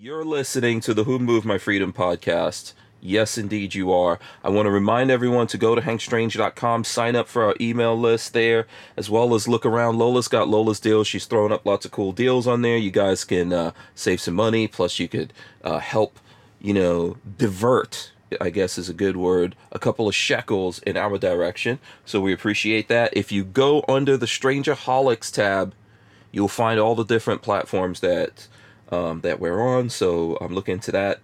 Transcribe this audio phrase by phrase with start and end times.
[0.00, 2.72] You're listening to the Who Moved My Freedom podcast.
[3.00, 4.20] Yes, indeed, you are.
[4.44, 8.32] I want to remind everyone to go to hankstrange.com, sign up for our email list
[8.32, 9.98] there, as well as look around.
[9.98, 11.08] Lola's got Lola's deals.
[11.08, 12.76] She's throwing up lots of cool deals on there.
[12.76, 15.32] You guys can uh, save some money, plus, you could
[15.64, 16.20] uh, help,
[16.60, 21.18] you know, divert, I guess is a good word, a couple of shekels in our
[21.18, 21.80] direction.
[22.04, 23.16] So we appreciate that.
[23.16, 25.74] If you go under the Strangerholics tab,
[26.30, 28.46] you'll find all the different platforms that
[28.90, 29.90] um, that we're on.
[29.90, 31.20] So I'm looking into that.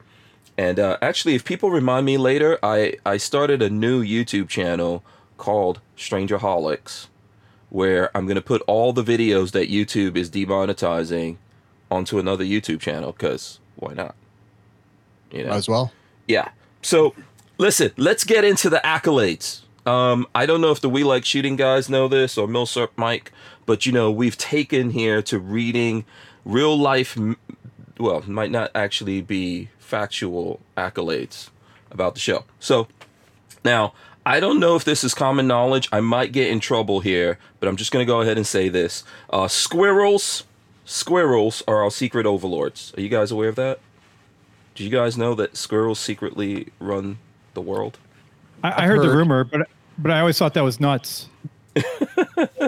[0.57, 5.03] And uh, actually, if people remind me later, I, I started a new YouTube channel
[5.37, 7.09] called Strangerholics,
[7.71, 11.37] where I'm going to put all the videos that YouTube is demonetizing
[11.91, 14.15] onto another YouTube channel because why not?
[15.33, 15.51] You know?
[15.51, 15.93] As well.
[16.29, 16.51] Yeah.
[16.83, 17.15] So
[17.59, 19.63] listen, let's get into the accolades.
[19.87, 23.33] Um, I don't know if the We Like Shooting guys know this or Milsurp Mike,
[23.67, 26.05] but you know, we've taken here to reading
[26.45, 27.19] real life,
[27.99, 31.51] well, might not actually be factual accolades
[31.91, 32.45] about the show.
[32.59, 32.89] So
[33.65, 33.95] now,
[34.27, 35.89] I don't know if this is common knowledge.
[35.93, 38.69] I might get in trouble here, but I'm just going to go ahead and say
[38.69, 39.05] this.
[39.31, 40.45] Uh, squirrels,
[40.85, 42.93] squirrels are our secret overlords.
[42.97, 43.81] Are you guys aware of that?
[44.75, 47.19] Do you guys know that squirrels secretly run
[47.53, 47.99] the world?
[48.63, 51.29] I, I heard, heard, the rumor, but but I always thought that was nuts.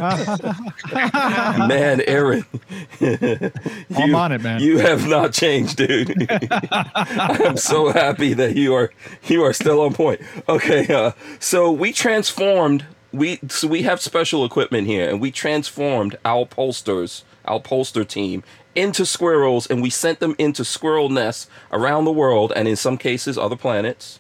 [1.69, 2.45] man, Aaron,
[3.01, 3.53] you,
[3.95, 4.61] I'm on it, man.
[4.61, 6.29] You have not changed, dude.
[6.51, 8.93] I'm so happy that you are
[9.25, 10.21] you are still on point.
[10.49, 12.85] Okay, uh, so we transformed.
[13.13, 18.43] We so we have special equipment here, and we transformed our posters, our poster team,
[18.75, 22.99] into squirrels, and we sent them into squirrel nests around the world, and in some
[22.99, 24.19] cases, other planets,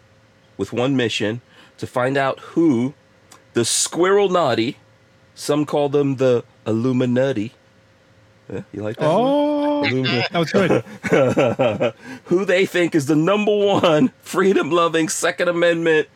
[0.56, 1.40] with one mission
[1.78, 2.94] to find out who
[3.56, 4.76] the Squirrel Naughty.
[5.34, 7.54] Some call them the Illuminati.
[8.52, 9.08] Yeah, you like that?
[9.08, 11.94] Oh, that was good.
[12.26, 16.08] Who they think is the number one freedom loving Second Amendment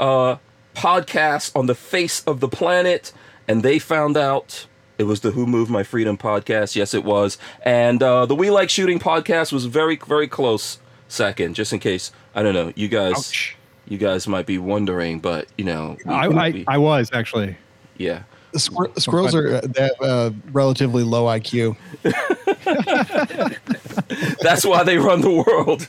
[0.00, 0.36] uh,
[0.74, 3.12] podcast on the face of the planet.
[3.46, 4.66] And they found out
[4.96, 6.74] it was the Who Moved My Freedom podcast.
[6.74, 7.36] Yes, it was.
[7.66, 12.12] And uh, the We Like Shooting podcast was very, very close second, just in case.
[12.34, 12.72] I don't know.
[12.74, 13.12] You guys.
[13.12, 13.56] Ouch
[13.86, 17.56] you guys might be wondering, but you know, we, I, I, I was actually.
[17.96, 18.22] Yeah.
[18.54, 21.76] Squir- squirrels are uh, they uh, relatively low IQ.
[24.40, 25.86] That's why they run the world.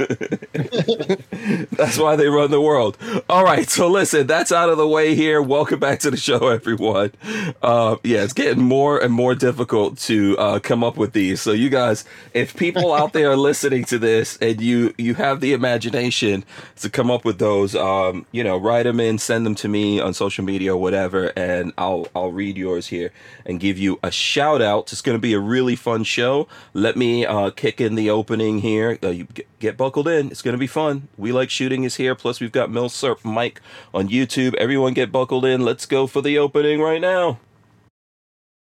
[1.71, 2.97] that's why they run the world.
[3.29, 5.41] All right, so listen, that's out of the way here.
[5.41, 7.11] Welcome back to the show, everyone.
[7.61, 11.41] Uh, yeah, it's getting more and more difficult to uh, come up with these.
[11.41, 15.41] So, you guys, if people out there are listening to this and you you have
[15.41, 16.43] the imagination
[16.77, 19.99] to come up with those, um, you know, write them in, send them to me
[19.99, 23.11] on social media or whatever, and I'll I'll read yours here
[23.45, 24.91] and give you a shout out.
[24.91, 26.47] It's going to be a really fun show.
[26.73, 28.97] Let me uh, kick in the opening here.
[29.03, 29.27] Uh, you
[29.59, 30.31] get buckled in.
[30.31, 31.07] It's going to be fun.
[31.17, 32.15] We like shooting is here.
[32.15, 33.61] Plus, we've got Milsurp Mike
[33.93, 34.53] on YouTube.
[34.55, 35.61] Everyone get buckled in.
[35.61, 37.39] Let's go for the opening right now.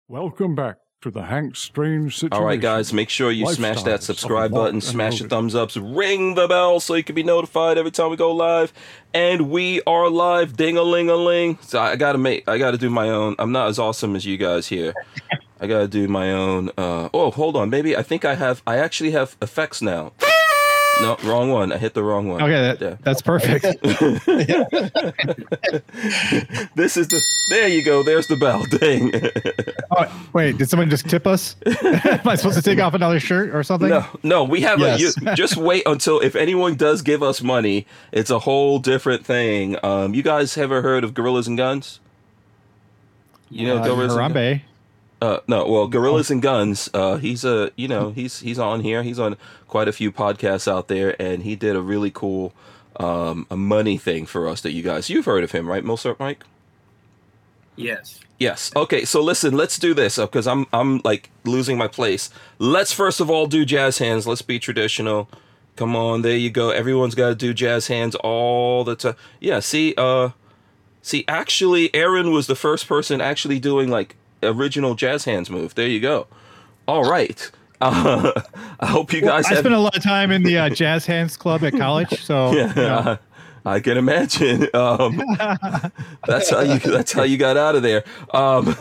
[0.08, 2.32] Welcome back to the Hank Strange situation.
[2.32, 6.34] All right, guys, make sure you smash that subscribe button, smash the thumbs ups, ring
[6.34, 8.72] the bell so you can be notified every time we go live.
[9.12, 11.58] And we are live, ding a ling a ling.
[11.62, 13.34] So I gotta make, I gotta do my own.
[13.38, 14.94] I'm not as awesome as you guys here.
[15.62, 16.70] I gotta do my own.
[16.76, 18.64] Uh, oh, hold on, maybe I think I have.
[18.66, 20.12] I actually have effects now.
[21.00, 21.72] No, wrong one.
[21.72, 22.42] I hit the wrong one.
[22.42, 22.96] Okay, that, yeah.
[23.02, 23.62] that's perfect.
[26.74, 27.22] this is the.
[27.50, 28.02] There you go.
[28.02, 28.64] There's the bell.
[28.78, 29.12] Dang.
[29.92, 31.54] oh, wait, did someone just tip us?
[31.64, 33.88] Am I supposed to take off another shirt or something?
[33.88, 34.42] No, no.
[34.42, 35.16] We have yes.
[35.16, 35.24] a.
[35.24, 39.76] You, just wait until if anyone does give us money, it's a whole different thing.
[39.84, 42.00] Um, you guys ever heard of Gorillas and Guns?
[43.48, 44.62] You know, uh, Gorillas Harambe.
[45.22, 46.90] Uh, no, well, Gorillas and Guns.
[46.92, 49.04] Uh, he's a you know he's he's on here.
[49.04, 49.36] He's on
[49.68, 52.52] quite a few podcasts out there, and he did a really cool
[52.96, 56.18] um, a money thing for us that you guys you've heard of him, right, Milsurp
[56.18, 56.42] Mike?
[57.76, 58.18] Yes.
[58.40, 58.72] Yes.
[58.74, 59.04] Okay.
[59.04, 62.28] So listen, let's do this because uh, I'm I'm like losing my place.
[62.58, 64.26] Let's first of all do jazz hands.
[64.26, 65.28] Let's be traditional.
[65.76, 66.70] Come on, there you go.
[66.70, 69.14] Everyone's got to do jazz hands all the time.
[69.38, 69.60] Yeah.
[69.60, 69.94] See.
[69.96, 70.30] Uh.
[71.04, 75.74] See, actually, Aaron was the first person actually doing like original jazz hands move.
[75.74, 76.26] There you go.
[76.86, 77.50] All right.
[77.84, 78.30] Uh,
[78.78, 79.42] I hope you guys.
[79.50, 82.22] Well, I spent a lot of time in the uh, jazz hands club at college,
[82.22, 83.18] so yeah, you know.
[83.66, 84.68] I can imagine.
[84.74, 85.20] Um,
[86.24, 86.78] that's how you.
[86.78, 88.04] That's how you got out of there.
[88.32, 88.76] Um,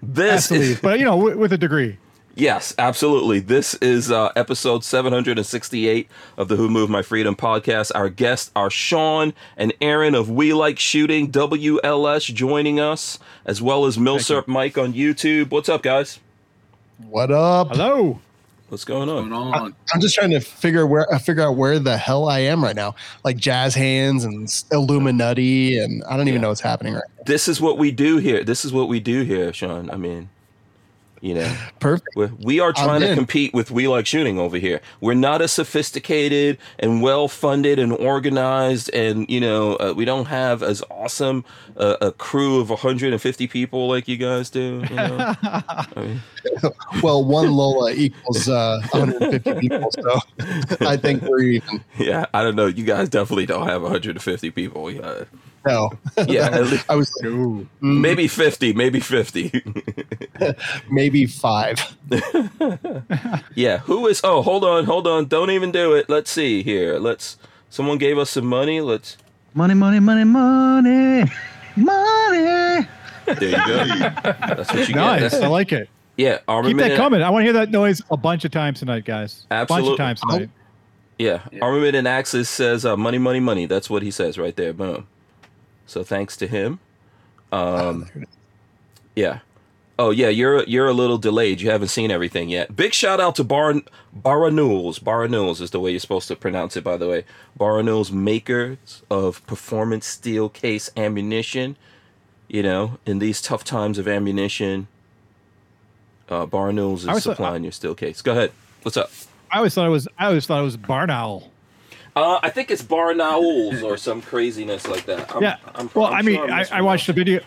[0.00, 1.98] this, is, but you know, w- with a degree.
[2.38, 3.40] Yes, absolutely.
[3.40, 6.06] This is uh, episode 768
[6.36, 7.90] of the Who Moved My Freedom podcast.
[7.94, 13.86] Our guests are Sean and Aaron of We Like Shooting WLS joining us, as well
[13.86, 15.50] as Milsurp Mike on YouTube.
[15.50, 16.20] What's up, guys?
[17.08, 17.68] What up?
[17.68, 18.20] Hello.
[18.68, 19.54] What's going Going on?
[19.54, 19.74] on.
[19.94, 22.76] I'm just trying to figure where uh, figure out where the hell I am right
[22.76, 22.96] now.
[23.24, 26.42] Like jazz hands and Illuminati, and I don't even Yeah.
[26.42, 27.02] know what's happening right.
[27.16, 27.22] now.
[27.24, 28.44] This is what we do here.
[28.44, 29.88] This is what we do here, Sean.
[29.88, 30.30] I mean,
[31.26, 32.06] you know, Perfect.
[32.14, 34.80] we're, we are trying to compete with We Like Shooting over here.
[35.00, 40.26] We're not as sophisticated and well funded and organized, and you know, uh, we don't
[40.26, 41.44] have as awesome
[41.76, 44.84] uh, a crew of 150 people like you guys do.
[44.88, 45.34] You know?
[45.42, 46.22] I mean,
[47.02, 50.20] Well, one Lola equals uh, 150 people, so
[50.86, 51.84] I think we're even.
[51.98, 52.66] yeah, I don't know.
[52.66, 54.92] You guys definitely don't have 150 people.
[54.92, 55.24] Yeah,
[55.66, 55.90] No,
[56.28, 57.66] yeah at least- I was like, Ooh.
[57.82, 59.62] mm, maybe 50, maybe 50.
[60.90, 61.96] maybe five.
[63.54, 64.20] Yeah, who is?
[64.22, 65.26] Oh, hold on, hold on.
[65.26, 66.08] Don't even do it.
[66.10, 66.98] Let's see here.
[66.98, 67.38] Let's.
[67.70, 68.80] Someone gave us some money.
[68.80, 69.16] Let's.
[69.54, 71.24] Money, money, money, money,
[71.74, 72.86] money.
[73.24, 73.84] There you go.
[74.24, 75.20] That's what you got.
[75.20, 75.32] Nice.
[75.32, 75.42] get.
[75.44, 75.88] I like it.
[76.16, 76.78] yeah, Keep armament.
[76.78, 77.22] that coming.
[77.22, 79.46] I want to hear that noise a bunch of times tonight, guys.
[79.50, 80.50] A bunch of times tonight.
[81.18, 81.60] Yeah, Yeah.
[81.64, 83.64] armament and axis says uh, money, money, money.
[83.66, 84.74] That's what he says right there.
[84.74, 85.06] Boom.
[85.86, 86.80] So thanks to him.
[87.52, 88.10] Um,
[89.14, 89.40] yeah.
[89.98, 91.62] Oh yeah, you're you're a little delayed.
[91.62, 92.76] You haven't seen everything yet.
[92.76, 93.80] Big shout out to Bar
[94.14, 95.00] Baranuls.
[95.00, 97.24] Baranuls is the way you're supposed to pronounce it, by the way.
[97.58, 101.76] Baranuls makers of performance steel case ammunition.
[102.48, 104.86] You know, in these tough times of ammunition,
[106.28, 108.20] uh, Baranuls I is supplying your steel case.
[108.20, 108.52] Go ahead.
[108.82, 109.10] What's up?
[109.50, 110.06] I always thought it was.
[110.18, 111.50] I always thought it was barn owl.
[112.16, 115.34] Uh, I think it's Barnauls or some craziness like that.
[115.36, 115.58] I'm, yeah.
[115.74, 117.40] I'm, well, I'm I mean, sure I'm I, I watched a video.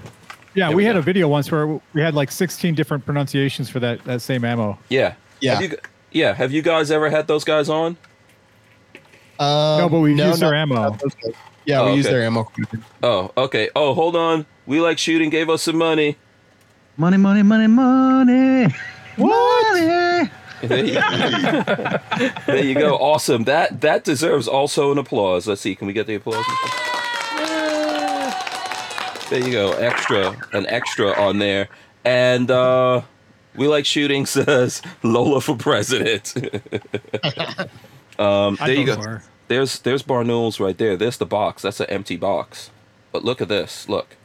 [0.54, 3.70] Yeah, There we we had a video once where we had like 16 different pronunciations
[3.70, 4.78] for that that same ammo.
[4.90, 5.16] Yeah.
[5.42, 5.56] Yeah.
[5.56, 5.78] Have you,
[6.12, 6.34] yeah.
[6.34, 7.98] Have you guys ever had those guys on?
[9.40, 10.76] Um, No, but we no, used their ammo.
[10.76, 11.34] not those guys.
[11.66, 12.14] Yeah, Oh, we use okay.
[12.16, 12.52] their ammo.
[13.04, 13.70] Oh, okay.
[13.76, 14.46] Oh, hold on.
[14.66, 15.30] We like shooting.
[15.30, 16.16] Gave us some money.
[16.98, 18.74] Money, money, money, money.
[19.16, 20.30] What?
[20.62, 20.94] There you,
[22.46, 22.96] there you go.
[22.98, 23.46] Awesome.
[23.46, 25.48] That that deserves also an applause.
[25.48, 25.76] Let's see.
[25.76, 26.46] Can we get the applause?
[29.30, 29.72] There you go.
[29.74, 31.70] Extra, an extra on there.
[32.04, 33.02] And uh,
[33.56, 36.36] we like shooting says Lola for president.
[38.18, 39.20] um, there you go.
[39.48, 40.98] There's there's Barnouls right there.
[40.98, 41.62] There's the box.
[41.62, 42.72] That's an empty box.
[43.12, 43.88] But look at this.
[43.88, 44.16] Look.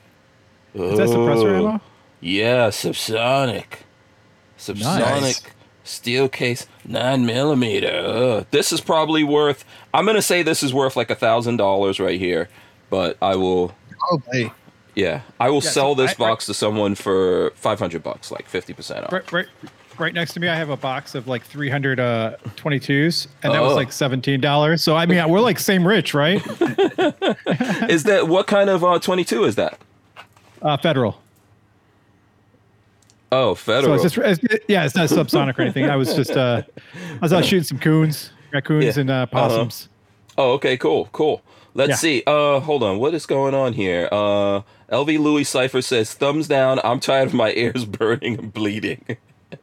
[0.75, 1.81] Is that suppressor ammo?
[2.20, 3.81] Yeah, subsonic.
[4.58, 5.42] Subsonic Nice.
[5.84, 8.02] Steel case nine millimeter.
[8.04, 8.46] Ugh.
[8.50, 9.64] This is probably worth.
[9.92, 12.48] I'm gonna say this is worth like a thousand dollars right here,
[12.90, 13.72] but I will.
[14.10, 14.50] Oh, hey.
[14.96, 18.31] Yeah, I will Yeah, sell so this I- box to someone for five hundred bucks,
[18.31, 19.12] like fifty percent off.
[19.12, 19.46] Right, right,
[19.98, 23.60] right next to me, I have a box of like 300 uh, 22s, and that
[23.60, 23.64] Oh.
[23.66, 24.81] was like $17.
[24.81, 26.40] So I mean, we're like same rich, right?
[27.90, 29.78] Is that what kind of uh, twenty two is that?
[30.62, 31.20] Uh, federal.
[33.34, 33.94] Oh, So federal.
[33.94, 35.86] it's just, it's, yeah, it's not subsonic or anything.
[35.90, 36.62] I was just, uh,
[36.94, 39.00] I was out shooting some coons, raccoons, Yeah.
[39.00, 39.88] and uh, possums.
[40.38, 41.42] Oh, okay, cool, cool.
[41.75, 41.96] Let's Yeah.
[41.96, 42.22] see.
[42.26, 42.98] Uh, hold on.
[42.98, 44.08] What is going on here?
[44.12, 46.78] Uh, LV Louis Cipher says, "Thumbs down.
[46.84, 49.04] I'm tired of my ears burning and bleeding."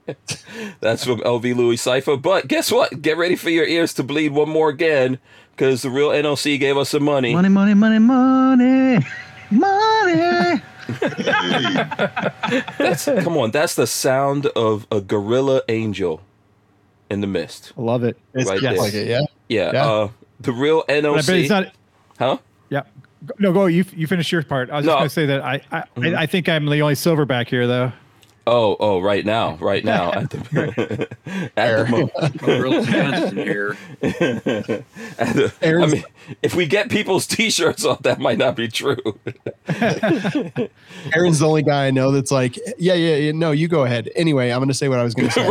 [0.81, 2.17] That's from LV Louis Cipher.
[2.17, 3.01] But guess what?
[3.01, 5.19] Get ready for your ears to bleed one more again,
[5.55, 7.33] because the real NLC gave us some money.
[7.33, 9.05] money, money, money, money.
[12.77, 13.51] That's come on.
[13.51, 16.21] That's the sound of a gorilla angel
[17.09, 17.73] in the mist.
[17.77, 18.17] I love it.
[18.33, 19.21] It's Right just like it, yeah.
[19.49, 19.71] Yeah.
[19.73, 19.85] Yeah.
[19.89, 20.09] Uh,
[20.39, 21.39] the real But I bet NLC.
[21.41, 21.67] it's not.
[22.17, 22.37] huh?
[22.69, 22.83] Yeah.
[23.25, 23.65] Go- No, go.
[23.67, 24.69] You you finish your part.
[24.69, 24.93] I was No.
[24.93, 27.91] just gonna say that I I, I I think I'm the only silverback here though.
[28.47, 31.07] Oh, oh, right now, right now, at the
[31.55, 32.41] at the moment.
[32.43, 33.77] Real Johnson here.
[34.01, 34.15] At
[35.35, 36.03] the- I mean,
[36.41, 38.97] if we get people's T-shirts off, that might not be true.
[41.15, 43.31] Aaron's the only guy I know that's like, yeah, yeah, yeah.
[43.31, 44.09] No, you go ahead.
[44.15, 45.47] Anyway, I'm going to say what I was going to say.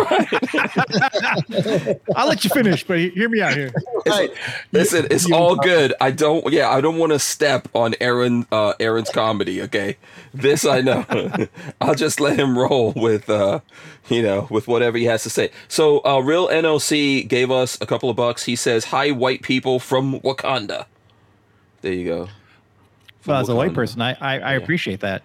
[2.17, 3.73] I'll let you finish, but hear me out here.
[4.07, 4.31] Right.
[4.73, 5.95] Listen, it's You- all good.
[6.01, 6.51] I don't.
[6.53, 8.47] Yeah, I don't want to step on Aaron.
[8.51, 9.63] Uh, Aaron's comedy.
[9.63, 9.97] Okay,
[10.35, 11.05] this I know.
[11.81, 13.61] I'll just let him roll with, uh,
[14.09, 15.51] you know, with whatever he has to say.
[15.69, 18.45] So, uh, real NOC gave us a couple of bucks.
[18.45, 20.87] He says, "Hi, white people from Wakanda."
[21.83, 22.29] There you go.
[23.21, 25.23] From Well, as a white person, I I, I appreciate that.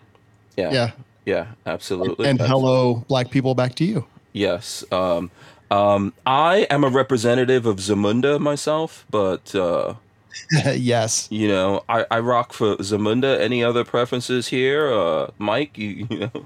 [0.57, 0.71] Yeah.
[0.71, 0.91] Yeah.
[1.25, 1.45] Yeah.
[1.65, 2.27] Absolutely.
[2.27, 4.05] And That's- hello, black people, back to you.
[4.33, 4.83] Yes.
[4.91, 5.31] Um,
[5.71, 9.95] um, I am a representative of Zamunda myself, but uh,
[10.75, 11.27] yes.
[11.31, 13.39] you know, I, I rock for Zamunda.
[13.39, 15.77] Any other preferences here, uh, Mike?
[15.77, 16.45] You, you know,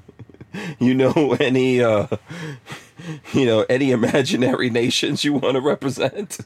[0.80, 2.08] you know any uh,
[3.34, 6.40] you know any imaginary nations you want to represent?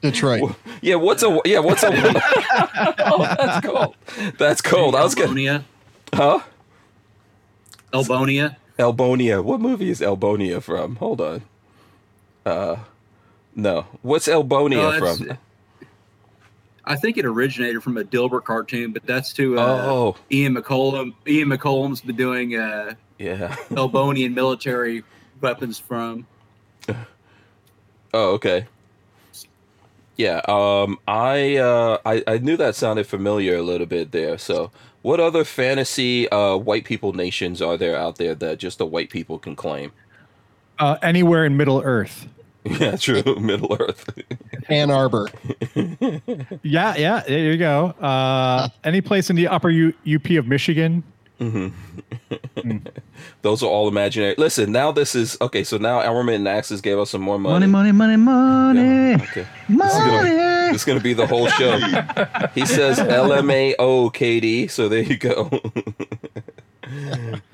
[0.00, 0.54] Detroit.
[0.80, 0.96] yeah.
[0.96, 1.58] What's a yeah?
[1.60, 1.90] What's a?
[2.98, 3.94] oh, that's cold.
[4.38, 4.94] That's cold.
[4.94, 5.64] I was gonna.
[6.12, 6.40] Huh?
[7.92, 8.56] Elbonia.
[8.78, 9.42] Elbonia.
[9.44, 10.96] What movie is Elbonia from?
[10.96, 11.42] Hold on.
[12.44, 12.76] Uh,
[13.54, 13.86] no.
[14.02, 15.38] What's Elbonia No, from?
[16.84, 21.14] I think it originated from a Dilbert cartoon, but that's to uh, Oh, Ian McCollum.
[21.28, 23.54] Ian McCollum's been doing uh, yeah.
[23.70, 25.04] Elbonian military
[25.40, 26.26] weapons from.
[28.14, 28.66] Oh, okay.
[30.16, 30.40] Yeah.
[30.46, 30.98] Um.
[31.08, 31.56] I.
[31.56, 31.98] Uh.
[32.04, 32.22] I.
[32.26, 34.36] I knew that sounded familiar a little bit there.
[34.36, 38.86] So, what other fantasy uh white people nations are there out there that just the
[38.86, 39.92] white people can claim?
[40.78, 42.28] Uh, anywhere in Middle Earth.
[42.64, 43.24] Yeah, true.
[43.40, 44.08] Middle Earth.
[44.68, 45.28] Ann Arbor.
[46.62, 47.20] Yeah, yeah.
[47.26, 47.86] There you go.
[48.00, 51.02] Uh, any place in the upper U- UP of Michigan.
[53.42, 54.34] Those are all imaginary.
[54.38, 55.64] Listen, now this is okay.
[55.64, 57.66] So now Armament and Axis gave us some more money.
[57.66, 59.46] Money, money, money, money, Okay.
[59.68, 60.22] This is, gonna,
[60.72, 61.78] this is gonna be the whole show.
[62.54, 65.50] He says LMAO KD, so there you go.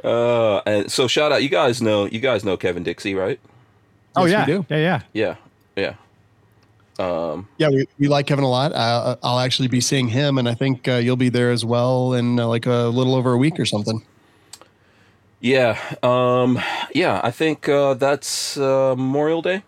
[0.09, 3.38] uh, and so shout out, you guys know, you guys know Kevin Dixie, right?
[4.16, 4.66] Oh Yes, we yeah, do.
[4.71, 5.00] yeah, yeah.
[5.12, 5.37] Yeah,
[5.76, 5.95] yeah.
[6.99, 8.73] Um, Yeah, we, we like Kevin a lot.
[8.73, 12.12] Uh, I'll actually be seeing him, and I think uh, you'll be there as well
[12.14, 14.02] in uh, like a little over a week or something.
[15.40, 16.61] yeah, um,
[16.95, 17.21] yeah.
[17.23, 19.62] I think uh, that's uh, Memorial Day.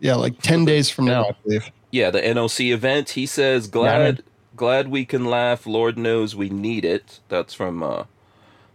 [0.00, 1.70] Yeah, like 10 days from now, I believe.
[1.90, 3.10] Yeah, the NOC event.
[3.10, 4.22] He says, "Glad,
[4.54, 5.66] glad we can laugh.
[5.66, 8.04] Lord knows we need it." That's from, uh,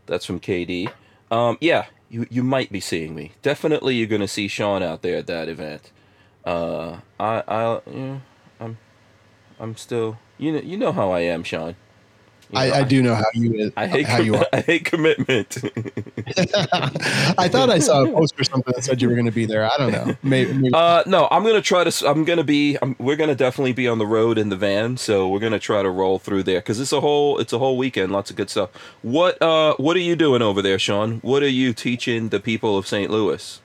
[0.05, 0.89] that's from KD.
[1.31, 3.31] Um, yeah, you you might be seeing me.
[3.41, 5.91] Definitely, you're gonna see Sean out there at that event.
[6.45, 8.19] Uh, I I yeah,
[8.59, 8.77] I'm,
[9.59, 10.17] I'm still.
[10.37, 11.75] You know you know how I am, Sean.
[12.49, 14.45] You know, I, I do know how you I hate how you are.
[14.53, 15.57] I hate commitment.
[17.37, 19.45] I thought I saw a post or something that said you were going to be
[19.45, 19.65] there.
[19.65, 20.15] I don't know.
[20.21, 22.07] Maybe, maybe Uh, no, I'm gonna try to.
[22.09, 22.77] I'm gonna be.
[22.81, 25.81] I'm, we're gonna definitely be on the road in the van, so we're gonna try
[25.81, 27.39] to roll through there because it's a whole.
[27.39, 28.11] It's a whole weekend.
[28.11, 28.69] Lots of good stuff.
[29.01, 31.19] What uh, What are you doing over there, Sean?
[31.21, 33.09] What are you teaching the people of St.
[33.09, 33.61] Louis?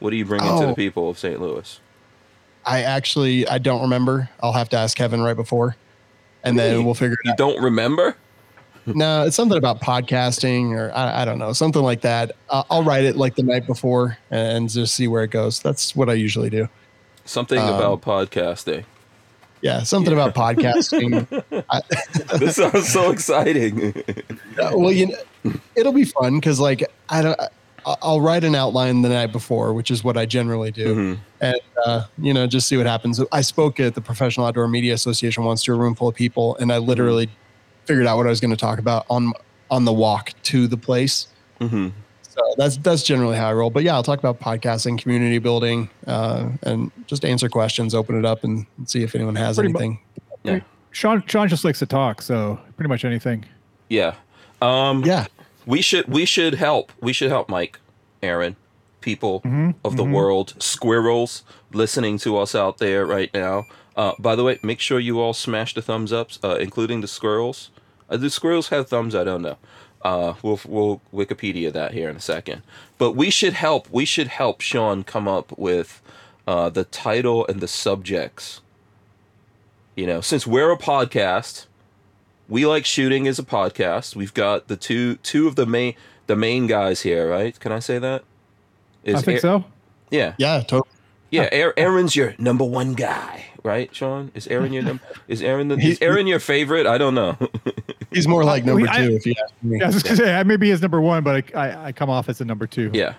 [0.00, 0.74] What are you bringing to the Oh.
[0.74, 1.40] people of St.
[1.40, 1.80] Louis?
[2.66, 4.28] I actually I don't remember.
[4.42, 5.76] I'll have to ask Kevin right before,
[6.44, 7.38] and then we'll figure it You out.
[7.38, 8.16] don't remember?
[8.88, 12.30] No, it's something about podcasting or I, I don't know, something like that.
[12.48, 15.58] Uh, I'll write it like the night before and just see where it goes.
[15.58, 16.68] That's what I usually do.
[17.24, 18.84] Something Um, about podcasting.
[19.60, 21.26] Yeah, something about podcasting.
[21.68, 21.80] I,
[22.38, 23.92] This sounds so exciting.
[24.56, 27.40] Uh, well, you know, it'll be fun because like I don't.
[27.86, 31.18] I- I'll write an outline the night before, which is what I generally do, Mhm.
[31.40, 33.20] and uh, you know just see what happens.
[33.32, 36.56] I spoke at the Professional Outdoor Media Association once to a room full of people,
[36.60, 37.28] and I literally
[37.84, 39.32] figured out what I was going to talk about on
[39.70, 41.28] on the walk to the place.
[41.60, 41.88] hmm
[42.22, 43.70] So that's that's generally how I roll.
[43.70, 48.24] But yeah, I'll talk about podcasting, community building, uh, and just answer questions, open it
[48.26, 49.78] up, and see if anyone has Pretty mu-
[50.44, 50.62] anything.
[50.90, 53.44] Sean Sean just likes to talk, so pretty much anything.
[53.88, 54.14] Yeah.
[54.62, 55.26] Um, Yeah,
[55.66, 56.92] We should we should help.
[57.00, 57.78] We should help Mike,
[58.22, 58.56] Aaron,
[59.00, 61.42] people Mm-hmm, of the world, squirrels
[61.72, 63.64] listening to us out there right now.
[63.96, 67.08] Uh, by the way, make sure you all smash the thumbs ups, uh, including the
[67.08, 67.70] squirrels.
[68.08, 69.14] Uh, do squirrels have thumbs?
[69.14, 69.56] I don't know.
[70.02, 72.62] Uh, we'll we'll Wikipedia that here in a second.
[72.98, 73.90] But we should help.
[73.90, 76.00] We should help Sean come up with
[76.46, 78.60] uh, the title and the subjects.
[79.96, 81.66] You know, since we're a podcast,
[82.48, 84.14] we like shooting as a podcast.
[84.16, 85.94] We've got the two two of the main
[86.26, 87.58] the main guys here, right?
[87.58, 88.24] Can I say that?
[89.06, 89.64] I think Aa- so.
[90.10, 90.88] yeah, Yeah, totally.
[91.30, 91.48] yeah.
[91.52, 94.32] Aa- Aaron's your number one guy, right, Sean?
[94.34, 95.02] Is Aaron your number?
[95.28, 96.86] Is Aaron the, He- is Aaron your favorite?
[96.86, 97.36] I don't know.
[98.12, 99.78] He's more like number we- I- two, if you ask me.
[99.78, 101.92] Yeah, I was gonna say I may be his number one, but I, I, I
[101.92, 102.90] come off as a number two.
[102.92, 103.14] yeah.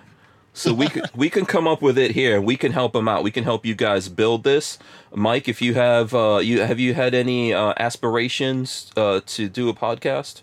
[0.58, 2.40] So we could we can come up with it here.
[2.40, 3.22] We can help them out.
[3.22, 4.76] We can help you guys build this.
[5.14, 9.68] Mike, if you have uh, you have you had any uh, aspirations uh, to do
[9.68, 10.42] a podcast?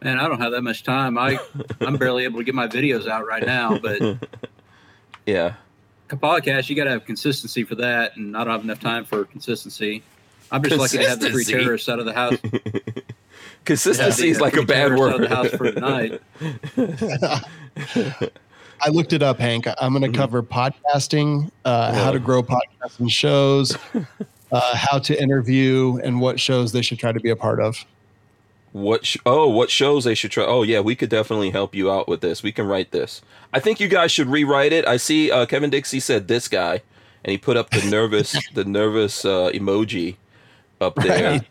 [0.00, 1.18] Man, I don't have that much time.
[1.18, 1.40] I
[1.80, 3.76] I'm barely able to get my videos out right now.
[3.76, 4.00] But
[5.26, 5.54] yeah,
[6.10, 9.04] a podcast, you got to have consistency for that, and I don't have enough time
[9.04, 10.04] for consistency.
[10.52, 12.36] I'm just lucky to have the three terrorists out of the house.
[13.64, 15.14] Consistency is like a bad word.
[15.14, 16.20] Out of the house for tonight.
[18.80, 19.66] I looked it up, Hank.
[19.80, 20.16] I'm going to Mm-hmm.
[20.20, 23.76] cover podcasting, uh, how to grow podcasting shows,
[24.52, 27.76] uh, how to interview, and what shows they should try to be a part of.
[28.72, 29.06] What?
[29.06, 30.44] Sh- oh, what shows they should try?
[30.44, 32.42] Oh, yeah, we could definitely help you out with this.
[32.42, 33.22] We can write this.
[33.52, 34.84] I think you guys should rewrite it.
[34.86, 36.82] I see uh, Kevin Dixie said this guy,
[37.24, 40.16] and he put up the nervous, the nervous uh, emoji
[40.80, 41.30] up there.
[41.30, 41.46] Right.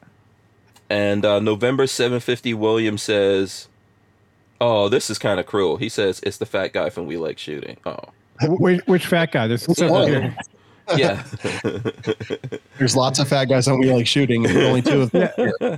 [0.90, 3.68] And uh, November seven fifty William says,
[4.64, 7.38] "Oh, this is kind of cruel." He says it's the fat guy from We Like
[7.38, 7.76] Shooting.
[7.86, 8.00] Oh,
[8.42, 9.48] Which, which fat guy?
[9.48, 10.08] There's several one?
[10.08, 10.38] here.
[10.96, 11.24] yeah.
[12.78, 15.30] There's lots of fat guys on We Like Shooting, and only two of them.
[15.38, 15.78] Yeah.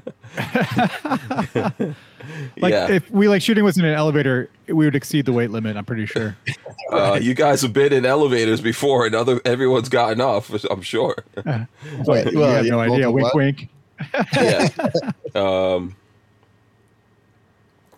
[2.57, 2.89] Like yeah.
[2.89, 5.77] if we like shooting was in an elevator, we would exceed the weight limit.
[5.77, 6.35] I'm pretty sure.
[6.91, 10.49] Uh, you guys have been in elevators before, and other everyone's gotten off.
[10.65, 11.23] I'm sure.
[11.45, 13.11] Wait, you well, have yeah, no idea.
[13.11, 13.35] Wink, what?
[13.35, 13.69] wink.
[14.33, 14.69] yeah.
[15.35, 15.95] Um,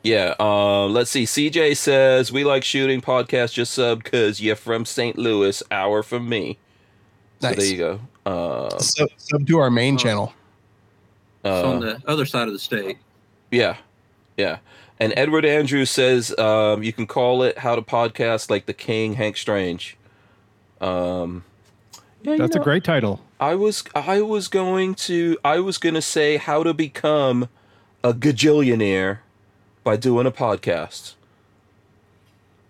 [0.04, 0.34] yeah.
[0.39, 1.24] Um, let's see.
[1.25, 3.54] CJ says we like shooting podcast.
[3.54, 5.18] Just sub because you're from St.
[5.18, 5.62] Louis.
[5.72, 6.58] Hour from me.
[7.39, 7.58] So Nice.
[7.58, 8.00] there you go.
[8.25, 9.98] Uh, Sub, sub to our main Oh.
[9.98, 10.34] channel.
[11.46, 12.98] It's uh, on the other side of the state.
[13.51, 13.77] yeah,
[14.36, 14.58] yeah.
[15.00, 19.13] And Edward Andrews says um, you can call it how to podcast like the King
[19.13, 19.96] Hank Strange.
[20.82, 21.44] Um,
[22.24, 23.22] yeah, you That's know, a great title.
[23.39, 27.48] I was I was going to I was gonna say how to become
[28.04, 29.20] a gajillionaire
[29.88, 31.13] by doing a podcast.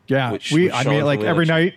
[0.07, 0.65] Yeah, Which- we.
[0.65, 1.74] which I mean, like every night,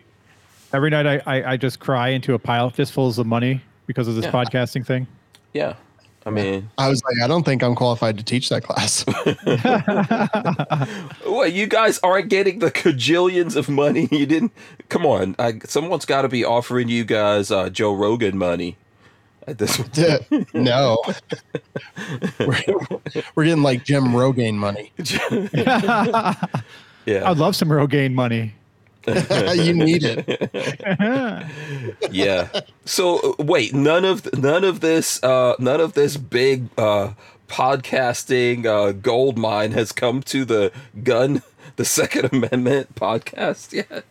[0.74, 4.06] every night I, I I just cry into a pile of fistfuls of money because
[4.06, 4.32] of this Yeah.
[4.32, 5.06] podcasting thing.
[5.54, 5.76] Yeah,
[6.26, 9.02] I mean, I was like, I don't think I'm qualified to teach that class.
[11.24, 14.52] what you guys aren't getting the cajillions of money you didn't.
[14.90, 18.76] Come on, I, someone's got to be offering you guys uh, Joe Rogan money
[19.50, 19.78] at this.
[20.54, 20.96] no,
[22.40, 22.62] we're,
[23.34, 24.92] we're getting like Jim Rogaine money.
[27.06, 28.54] yeah, I'd love some Rogaine money.
[29.06, 32.00] you need it.
[32.10, 32.48] yeah.
[32.84, 37.12] So uh, wait, none of none of this uh none of this big uh
[37.48, 40.70] podcasting uh gold mine has come to the
[41.02, 41.42] gun
[41.76, 44.04] the second amendment podcast yet.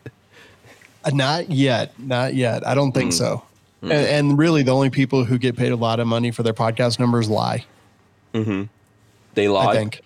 [1.03, 1.97] Uh, Not yet.
[1.99, 2.65] Not yet.
[2.65, 3.43] I don't think so.
[3.81, 6.53] And, and really, the only people who get paid a lot of money for their
[6.53, 7.65] podcast numbers lie.
[8.33, 8.63] Mm-hmm.
[9.35, 9.67] They lie.
[9.67, 10.01] I think.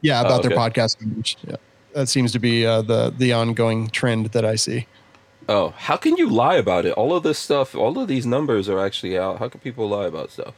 [0.00, 0.80] Yeah, about their Oh, okay.
[0.80, 1.36] podcast numbers.
[1.46, 1.56] Yeah.
[1.94, 4.86] That seems to be uh, the the ongoing trend that I see.
[5.48, 6.92] Oh, how can you lie about it?
[6.92, 9.38] All of this stuff, all of these numbers are actually out.
[9.38, 10.54] How can people lie about stuff?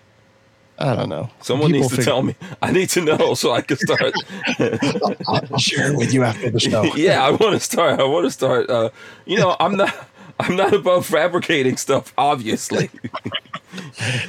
[0.79, 1.29] I don't know.
[1.43, 2.35] Someone People needs to figure- tell me.
[2.63, 4.15] I need to know so I can start.
[4.59, 5.19] I'll,
[5.53, 6.83] I'll share it with you after the show.
[6.97, 8.01] yeah, I want to start.
[8.01, 8.71] I want to start.
[8.71, 8.89] Uh,
[9.27, 9.95] you know, I'm not.
[10.41, 12.13] I'm not above fabricating stuff.
[12.19, 12.91] Obviously.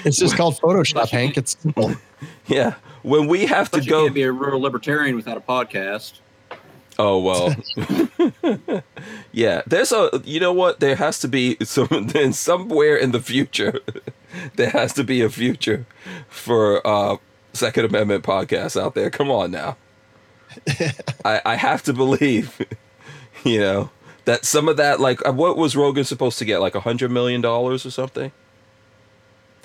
[0.06, 1.36] It's just called Photoshop, Hank.
[1.36, 1.96] It's simple.
[2.46, 2.75] Yeah.
[3.01, 4.03] When we have to But you go.
[4.03, 6.20] can't be a rural libertarian without a podcast.
[7.00, 7.55] Oh well.
[9.31, 10.22] yeah, there's a.
[10.24, 10.79] You know what?
[10.79, 11.88] There has to be some.
[12.14, 13.79] Then somewhere in the future,
[14.55, 15.88] there has to be a future
[16.29, 17.18] for uh
[17.53, 19.09] Second Amendment podcasts out there.
[19.09, 19.77] Come on now.
[21.25, 22.62] I I have to believe.
[23.44, 23.90] You know
[24.25, 26.60] that some of that, like, uh, what was Rogan supposed to get?
[26.60, 28.31] Like a hundred million dollars or something?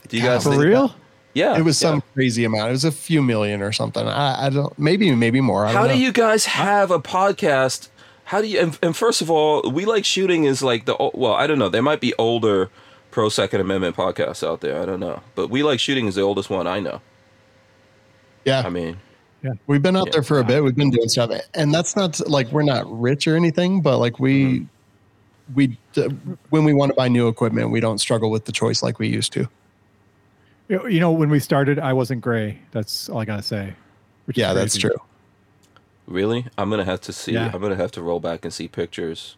[0.08, 0.62] Do you guys For think?
[0.62, 0.94] real?
[1.34, 1.90] Yeah, It was yeah.
[1.90, 2.68] some crazy amount.
[2.68, 4.06] It was a few million or something.
[4.08, 4.76] I, I don't.
[4.78, 5.66] Maybe maybe more.
[5.66, 5.92] I don't How know.
[5.94, 7.88] do you guys have a podcast?
[8.24, 8.58] How do you?
[8.58, 11.68] And, and first of all, we like shooting is like the well, I don't know.
[11.68, 12.70] There might be older
[13.10, 14.80] pro Second Amendment podcasts out there.
[14.80, 17.02] I don't know, but we like shooting is the oldest one I know.
[18.46, 18.98] Yeah, I mean,
[19.66, 20.12] we've been out Yeah.
[20.12, 20.62] there for a bit.
[20.64, 24.18] We've been doing stuff, and that's not like we're not rich or anything, but like
[24.18, 24.44] we.
[24.44, 24.64] Mm-hmm.
[25.54, 25.78] We
[26.50, 29.06] when we want to buy new equipment, we don't struggle with the choice like we
[29.06, 29.48] used to.
[30.68, 32.58] You know- when we started, I wasn't gray.
[32.72, 33.72] That's all I gotta say.
[34.24, 34.96] which Yeah, that's true.
[36.08, 37.34] really, I'm gonna have to see.
[37.34, 37.52] Yeah.
[37.54, 39.36] I'm gonna have to roll back and see pictures.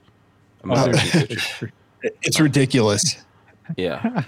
[0.65, 1.71] I'm Oh, gonna have see pictures.
[2.23, 3.23] It's ridiculous.
[3.77, 4.23] Yeah,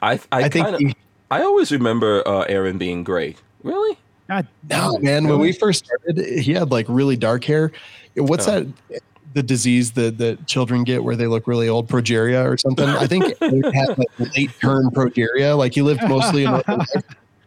[0.00, 0.94] I I, I think kind of we-
[1.30, 3.36] I always remember uh, Aaron being gray.
[3.62, 3.98] Really?
[4.28, 5.26] God, No, man.
[5.26, 7.72] When we first started, he had like really dark hair.
[8.16, 8.60] What's Oh.
[8.90, 9.00] that?
[9.34, 12.88] The disease that that children get where they look really old, progeria or something.
[12.88, 15.56] I think he had like late term progeria.
[15.56, 16.66] Like he lived mostly in like,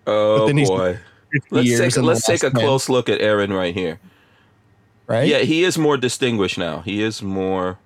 [0.07, 0.99] Oh then he's- boy.
[1.49, 3.99] Let's years take let's take a last 10, close look at Aaron right here.
[5.07, 5.25] right?
[5.25, 6.81] Yeah, he is more distinguished now.
[6.81, 7.79] He is more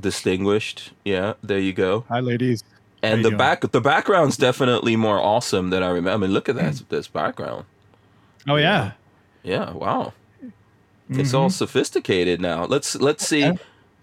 [0.00, 0.92] distinguished.
[1.04, 2.04] Yeah, there you go.
[2.08, 2.62] hi, ladies.
[3.02, 3.38] And the doing?
[3.38, 6.10] back the background's definitely more awesome than I remember.
[6.12, 6.84] I mean, look at that hmm.
[6.88, 7.64] this background.
[8.48, 8.92] Oh yeah.
[9.42, 10.12] Yeah, wow.
[11.10, 12.64] It's all sophisticated now.
[12.64, 13.52] Let's let's see.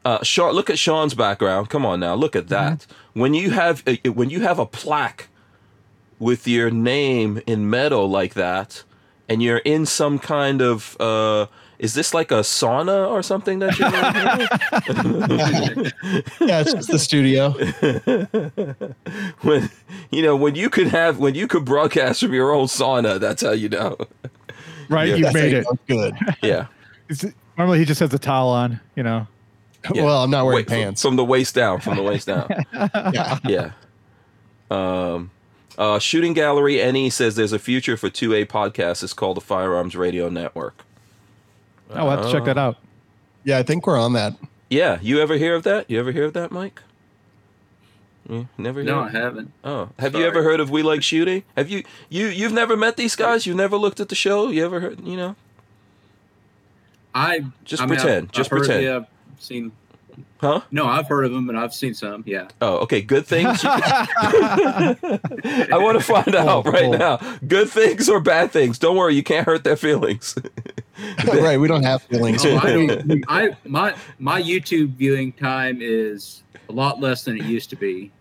[0.06, 1.70] Uh, Sean, look at Sean's background.
[1.70, 2.86] Come on now, look at that.
[3.14, 5.28] When you have a, when you have a plaque
[6.20, 8.84] with your name in metal like that,
[9.28, 11.48] and you're in some kind of uh,
[11.80, 15.86] is this like a sauna or something that you're in
[16.50, 17.52] yeah, it's just the studio.
[19.42, 19.70] when
[20.12, 23.42] you know when you could have when you could broadcast from your own sauna, that's
[23.42, 23.98] how you know.
[24.90, 25.16] Right, Yeah.
[25.18, 25.66] you made it.
[25.68, 26.16] looked Good.
[26.42, 26.66] Yeah.
[27.10, 28.80] It's- normally, he just has a towel on.
[28.96, 29.28] You know.
[29.94, 30.04] Yeah.
[30.04, 31.02] Well, I'm not wearing Wait, from- pants.
[31.04, 31.80] from the waist down.
[31.80, 32.50] From the waist down.
[33.14, 33.38] yeah.
[33.46, 33.72] yeah.
[34.72, 35.30] Um,
[35.78, 39.04] uh, Shooting Gallery NE says there's a future for 2A podcasts.
[39.04, 40.84] It's called the Firearms Radio Network.
[41.92, 42.78] Oh, I'll have to check that out.
[43.44, 44.34] yeah, I think we're on that.
[44.70, 45.90] Yeah, you ever hear of that?
[45.90, 46.82] You ever hear of that, Mike?
[48.30, 49.22] Yeah, never No, I heard.
[49.24, 49.52] haven't.
[49.64, 51.44] Oh, have you ever heard of We Like Shooting?
[51.58, 53.48] Have you you you've never met these guys?
[53.48, 54.50] You've never looked at the show?
[54.50, 55.00] You ever heard?
[55.02, 55.36] You know?
[57.16, 58.28] I Just I mean, pretend.
[58.28, 58.84] I've, Just I've heard, pretend.
[58.84, 59.72] Yeah, I've seen.
[60.40, 60.62] Huh?
[60.72, 62.24] No, I've heard of them and I've seen some.
[62.26, 62.48] Yeah.
[62.62, 63.02] Oh, okay.
[63.02, 63.62] Good things.
[63.66, 64.98] I
[65.72, 66.98] want to find out Oh, right cool.
[66.98, 67.18] now.
[67.48, 68.80] Good things or bad things?
[68.80, 70.36] Don't worry, you can't hurt their feelings.
[71.28, 71.60] right.
[71.60, 72.46] We don't have feelings.
[72.46, 77.44] Oh, I, don't, I my my YouTube viewing time is a lot less than it
[77.46, 78.12] used to be.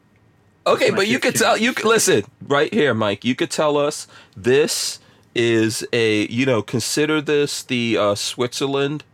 [0.66, 3.24] Okay, but you could tell you could listen right here, Mike.
[3.24, 4.06] You could tell us
[4.36, 4.98] this
[5.34, 9.04] is a you know consider this the uh, Switzerland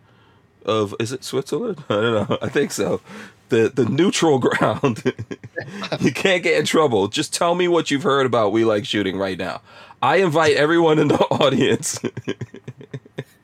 [0.64, 1.84] of is it Switzerland?
[1.88, 2.38] I don't know.
[2.42, 3.00] I think so.
[3.48, 5.02] The the neutral ground.
[6.00, 7.08] you can't get in trouble.
[7.08, 9.60] Just tell me what you've heard about We Like Shooting right now.
[10.02, 11.98] I invite everyone in the audience.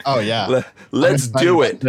[0.05, 0.47] oh yeah.
[0.47, 1.83] Let, let's do it.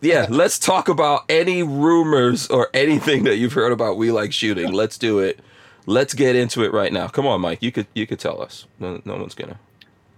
[0.00, 4.72] Yeah, let's talk about any rumors or anything that you've heard about We Like Shooting.
[4.72, 5.40] Let's do it.
[5.86, 7.08] Let's get into it right now.
[7.08, 7.62] Come on, Mike.
[7.62, 8.66] You could you could tell us.
[8.78, 9.58] No, no one's gonna.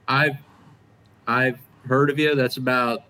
[0.09, 0.37] I've
[1.27, 2.35] I've heard of you.
[2.35, 3.05] That's about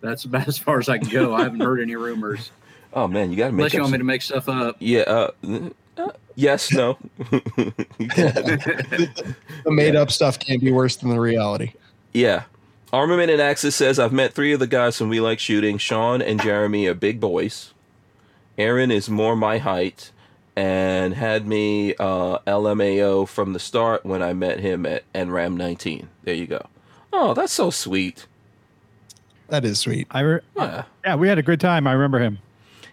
[0.00, 1.34] that's about as far as I can go.
[1.34, 2.50] I haven't heard any rumors.
[2.92, 3.72] Oh man, you gotta make.
[3.72, 4.74] Unless you up want me to make stuff up.
[4.80, 5.02] Yeah.
[5.02, 5.30] Uh,
[5.96, 6.72] uh, yes.
[6.72, 6.98] No.
[7.98, 9.24] The
[9.66, 11.72] made up stuff can't be worse than the reality.
[12.12, 12.44] yeah.
[12.92, 15.78] Armament and Axis says I've met three of the guys from We Like Shooting.
[15.78, 17.72] Sean and Jeremy are big boys.
[18.58, 20.10] Aaron is more my height
[20.56, 26.08] and had me uh, LMAO from the start when I met him at NRAM 19.
[26.24, 26.66] There you go.
[27.12, 28.26] Oh, that's so sweet.
[29.50, 30.06] That is sweet.
[30.10, 30.84] I re- Yeah.
[31.04, 31.86] yeah, we had a good time.
[31.86, 32.38] I remember him.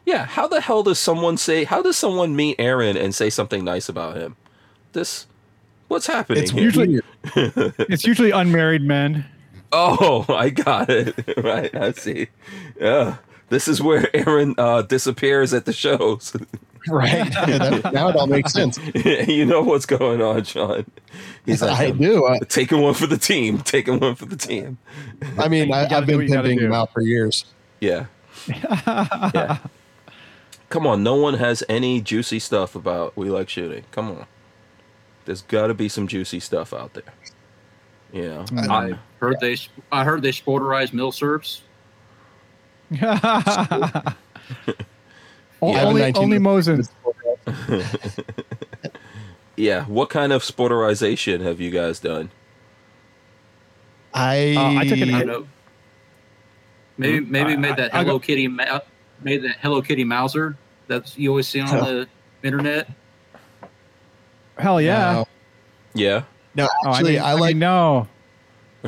[0.05, 1.63] Yeah, how the hell does someone say?
[1.65, 4.35] How does someone meet Aaron and say something nice about him?
[4.93, 5.27] This,
[5.87, 6.63] what's happening It's here?
[6.63, 7.01] Usually-
[7.35, 9.25] It's usually unmarried men.
[9.71, 11.13] oh, I got it.
[11.43, 12.27] right, I see.
[12.79, 13.17] Yeah,
[13.49, 16.35] this is where Aaron uh, disappears at the shows.
[16.89, 17.31] right.
[17.33, 18.79] That- now it all makes sense.
[18.95, 20.85] you know what's going on, Sean.
[21.45, 22.25] He's like, I do.
[22.25, 23.59] I, taking one for the team.
[23.59, 24.77] Taking one for the team.
[25.37, 27.45] I mean, I, i've been what you gotta pimping him out for years.
[27.79, 28.05] Yeah.
[28.47, 29.57] yeah.
[30.69, 33.85] Come on, no one has any juicy stuff about we like shooting.
[33.91, 34.25] Come on.
[35.25, 37.03] There's got to be some juicy stuff out there.
[38.13, 38.69] You know, Mm.
[38.69, 39.57] I heard they
[39.91, 41.61] I heard they sporterize milsurps.
[45.61, 46.87] O- I only 19 only Mosin.
[49.55, 49.85] yeah.
[49.85, 52.29] What kind of sporterization have you guys done?
[54.13, 55.47] I, Uh, I took an- I know.
[56.97, 58.79] Maybe maybe I- made that I- I Hello go- Kitty ma-
[59.21, 60.55] made that Hello Kitty Mauser
[60.87, 62.07] that's you always see on the
[62.43, 62.89] internet.
[64.57, 65.13] Hell yeah.
[65.13, 65.27] No,
[65.93, 66.23] Yeah.
[66.55, 68.07] no Oh, actually, mean- I, like mean, no.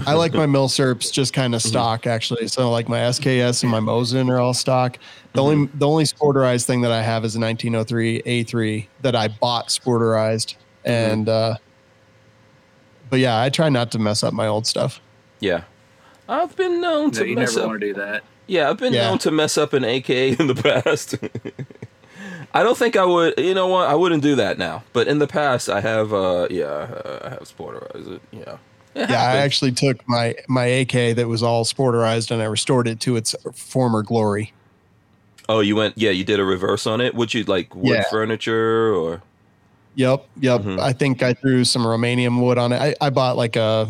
[0.06, 2.47] I like my milsurps just kind of stock actually.
[2.47, 4.97] So like my SKS and my Mosin are all stock.
[5.34, 5.49] The Mm-hmm.
[5.62, 9.67] only the only sporterized thing that I have is a 1903 A3 that I bought
[9.69, 10.91] sporterized, Mm-hmm.
[10.91, 11.56] and uh,
[13.10, 15.02] but yeah, I try not to mess up my old stuff.
[15.39, 15.63] Yeah.
[16.28, 17.69] I've been known No, to you mess never up.
[17.71, 18.23] want to do that.
[18.47, 19.10] Yeah, I've been Yeah.
[19.10, 21.15] known to mess up an AK in the past.
[22.54, 23.34] I don't think I would.
[23.39, 23.88] You know what?
[23.89, 24.84] I wouldn't do that now.
[24.93, 26.13] But in the past, I have.
[26.13, 28.21] uh Yeah, uh, I have sporterized it.
[28.32, 28.58] Yeah.
[28.95, 32.99] Yeah, I actually took my my AK that was all sporterized and I restored it
[33.02, 34.52] to its former glory.
[35.47, 35.97] Oh, you went.
[35.97, 37.15] Yeah, you did a reverse on it.
[37.15, 38.04] Would you like wood Yeah.
[38.10, 39.21] furniture or?
[39.95, 40.62] Yep, yep.
[40.62, 40.80] Mhm.
[40.80, 42.78] I think I threw some Romanian wood on it.
[42.80, 43.88] I, I bought like a,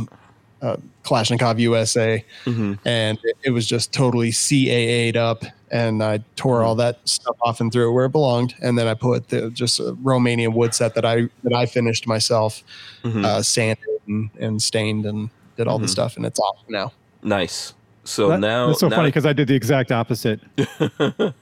[0.62, 2.80] a Kalashnikov USA, Mhm.
[2.86, 5.44] and it, it was just totally CAA'd up.
[5.72, 8.56] And I tore all that stuff off and threw it where it belonged.
[8.62, 12.08] And then I put the just a Romanian wood set that I that I finished
[12.08, 12.64] myself,
[13.04, 13.24] Mhm.
[13.26, 15.90] uh, sanded and, and stained and did all the Mhm.
[15.90, 16.18] stuff.
[16.18, 16.92] And it's off now.
[17.24, 17.74] Nice.
[18.04, 20.40] So That- now that's so now, funny because I did the exact opposite.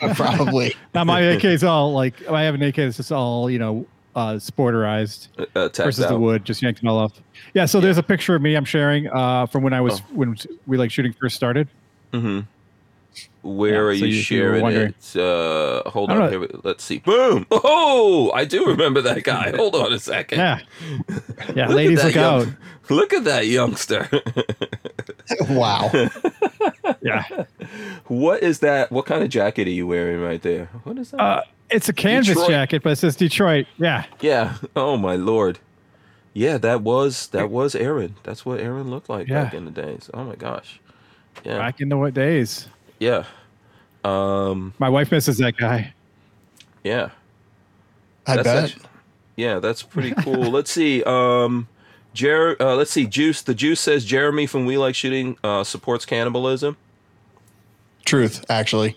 [0.14, 0.74] Probably.
[0.94, 3.86] Now my AK is all like I have an AK that's just all you know
[4.14, 7.12] uh, sporterized uh, tapped versus the wood, just yanked it all off.
[7.52, 10.04] Yeah, so there's a picture of me I'm sharing uh, from when I was Oh.
[10.14, 11.68] when we like shooting first started.
[12.12, 12.40] hmm
[13.42, 15.16] Where Yeah, are so you you- you sharing it?
[15.16, 16.18] Uh, hold on.
[16.18, 16.98] don't Here, let's see.
[16.98, 17.46] Boom!
[17.50, 19.50] Oh, I do remember that guy.
[19.56, 20.38] hold on a second.
[20.38, 20.60] Yeah,
[21.54, 22.54] yeah, Look ladies look young- out.
[22.90, 24.08] Look at that youngster.
[25.50, 25.90] wow.
[27.00, 27.24] Yeah,
[28.08, 28.90] what is that?
[28.92, 30.66] What kind of jacket are you wearing right there?
[30.84, 31.20] What is that?
[31.20, 32.48] uh, it's a canvas Detroit.
[32.48, 33.66] jacket, but it says Detroit.
[33.78, 34.56] Yeah, yeah.
[34.76, 35.58] Oh my lord.
[36.34, 38.16] Yeah, that was that was Aaron.
[38.22, 40.10] That's what Aaron looked like back in the days.
[40.12, 40.80] Oh my gosh.
[41.44, 41.58] Yeah.
[41.58, 42.68] back in the what days?
[42.98, 43.24] Yeah.
[44.04, 44.74] Um.
[44.78, 45.92] My wife misses that guy.
[46.82, 47.10] Yeah.
[48.26, 48.64] I That's bet.
[48.70, 48.80] actu-
[49.36, 50.50] yeah, that's pretty cool.
[50.50, 51.02] let's see.
[51.04, 51.66] Um,
[52.14, 53.06] Jer- uh, let's see.
[53.06, 53.42] Juice.
[53.42, 56.76] The Juice says Jeremy from We Like Shooting uh, supports cannibalism.
[58.04, 58.96] Truth, actually.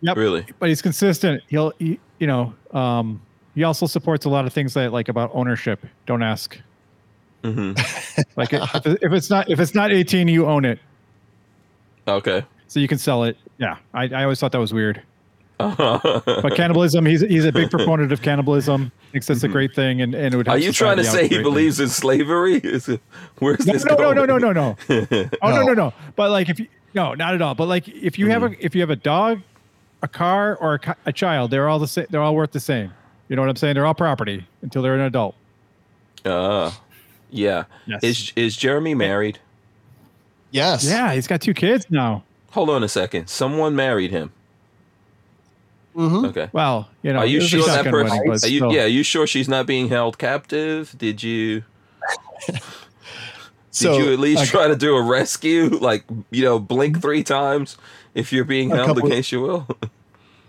[0.00, 0.16] Yep.
[0.16, 0.46] Really?
[0.58, 1.42] But he's consistent.
[1.48, 3.20] He'll he, you know, um,
[3.54, 5.84] he also supports a lot of things that like about ownership.
[6.06, 6.58] Don't ask.
[7.44, 7.72] hmm
[8.36, 10.78] Like if, if it's not if it's not 18, you own it,
[12.08, 12.44] Okay.
[12.68, 13.36] So you can sell it.
[13.58, 15.02] Yeah, I, I always thought that was weird.
[15.60, 18.90] Are But cannibalism, he's he's a big proponent of cannibalism.
[19.12, 20.48] Thinks that's a great thing, and, and it would.
[20.48, 21.42] help you trying to say he greatly.
[21.44, 22.56] believes in slavery?
[22.56, 23.00] Is it,
[23.38, 24.26] where's No, this no, no, going?
[24.26, 25.28] no, no, no, no.
[25.42, 25.62] Oh no, No.
[25.66, 25.92] no, no.
[26.16, 27.54] But like if you no, not at all.
[27.54, 29.40] But like if you have a if you have a dog,
[30.02, 32.06] a car, or a, a child, they're all the same.
[32.10, 32.92] They're all worth the same.
[33.28, 33.74] You know what I'm saying?
[33.74, 35.36] They're all property until they're an adult.
[36.24, 36.72] Uh,
[37.30, 37.64] yeah.
[37.86, 38.02] Yes.
[38.02, 39.38] Is is Jeremy married?
[40.50, 40.84] Yes.
[40.84, 42.24] Yeah, he's got two kids now.
[42.54, 43.28] Hold on a second.
[43.28, 44.32] Someone married him.
[45.94, 46.48] hmm Okay.
[46.52, 48.16] Well, you know, Are you it was a sure that person?
[48.18, 48.72] wedding, Are you, still.
[48.72, 48.82] yeah.
[48.84, 50.94] Are you sure she's not being held captive?
[50.98, 51.62] Did you?
[53.70, 55.68] So Did you at least a- try to do a rescue?
[55.68, 57.76] Like you know, blink three times
[58.14, 59.66] if you're being A held couple- against your will.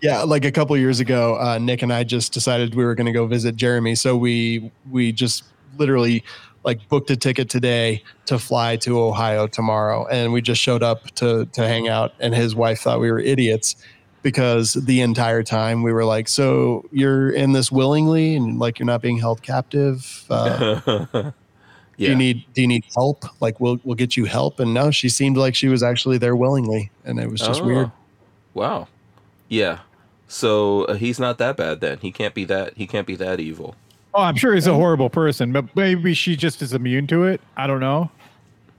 [0.02, 3.06] Yeah, like a couple years ago, uh, Nick and I just decided we were going
[3.06, 3.94] to go visit Jeremy.
[3.94, 5.42] So we we just
[5.78, 6.22] literally
[6.66, 11.10] like booked a ticket today to fly to Ohio tomorrow, and we just showed up
[11.12, 12.12] to to hang out.
[12.20, 13.76] And his wife thought we were idiots
[14.22, 18.86] because the entire time we were like, "So you're in this willingly, and like you're
[18.86, 21.30] not being held captive." Uh,
[21.98, 23.24] Do you need do you need help?
[23.40, 24.60] Like we'll we'll get you help.
[24.60, 27.64] And no, she seemed like she was actually there willingly, and it was just Oh,
[27.66, 27.90] weird.
[28.52, 28.88] Wow.
[29.48, 29.78] Yeah.
[30.28, 31.98] So uh, he's not that bad then.
[32.02, 32.74] He can't be that.
[32.76, 33.76] He can't be that evil.
[34.16, 37.38] Oh, I'm sure he's a horrible person, but maybe she just is immune to it.
[37.54, 38.10] I don't know.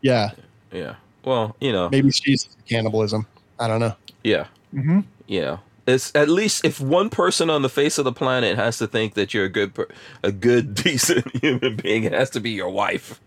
[0.02, 0.32] Yeah,
[0.72, 0.96] Yeah.
[1.24, 1.90] Well, you know.
[1.90, 3.28] maybe she's cannibalism.
[3.60, 3.96] I don't know.
[4.24, 4.48] Yeah.
[4.74, 5.02] Mm-hmm.
[5.28, 5.58] Yeah.
[5.86, 9.14] It's at least if one person on the face of the planet has to think
[9.14, 9.88] that you're a good, per-
[10.24, 13.20] a good, decent human being, it has to be your wife.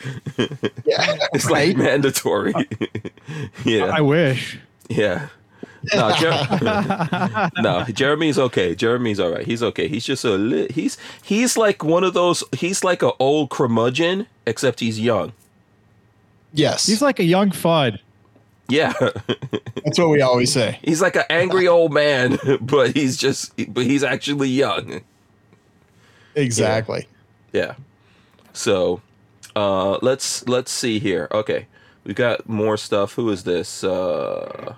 [0.38, 2.54] Yeah, It's like mandatory.
[3.64, 3.86] yeah.
[3.86, 4.58] I wish.
[4.88, 5.28] Yeah.
[5.94, 8.74] No, Jer- no, Jeremy's okay.
[8.74, 9.46] Jeremy's all right.
[9.46, 9.88] He's okay.
[9.88, 12.42] He's just a li- he's he's like one of those.
[12.52, 15.32] He's like an old curmudgeon, except he's young.
[16.52, 17.98] yes, He's like a young fud.
[18.68, 18.92] Yeah,
[19.84, 20.78] that's what we always say.
[20.82, 25.00] he's like an angry old man, but he's just but he's actually young.
[26.34, 27.06] Exactly.
[27.52, 27.74] Yeah.
[28.52, 29.00] So,
[29.56, 31.28] uh, let's let's see here.
[31.32, 31.66] Okay,
[32.04, 33.14] we got more stuff.
[33.14, 33.82] Who is this?
[33.84, 34.74] Uh,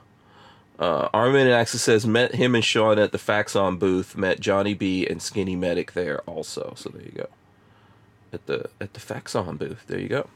[0.80, 4.16] uh, Armin Axis says met him and Sean at the Faxon booth.
[4.16, 6.72] Met Johnny B and Skinny Medic there also.
[6.76, 7.28] So there you go.
[8.32, 9.84] At the at the Faxon booth.
[9.86, 10.28] There you go.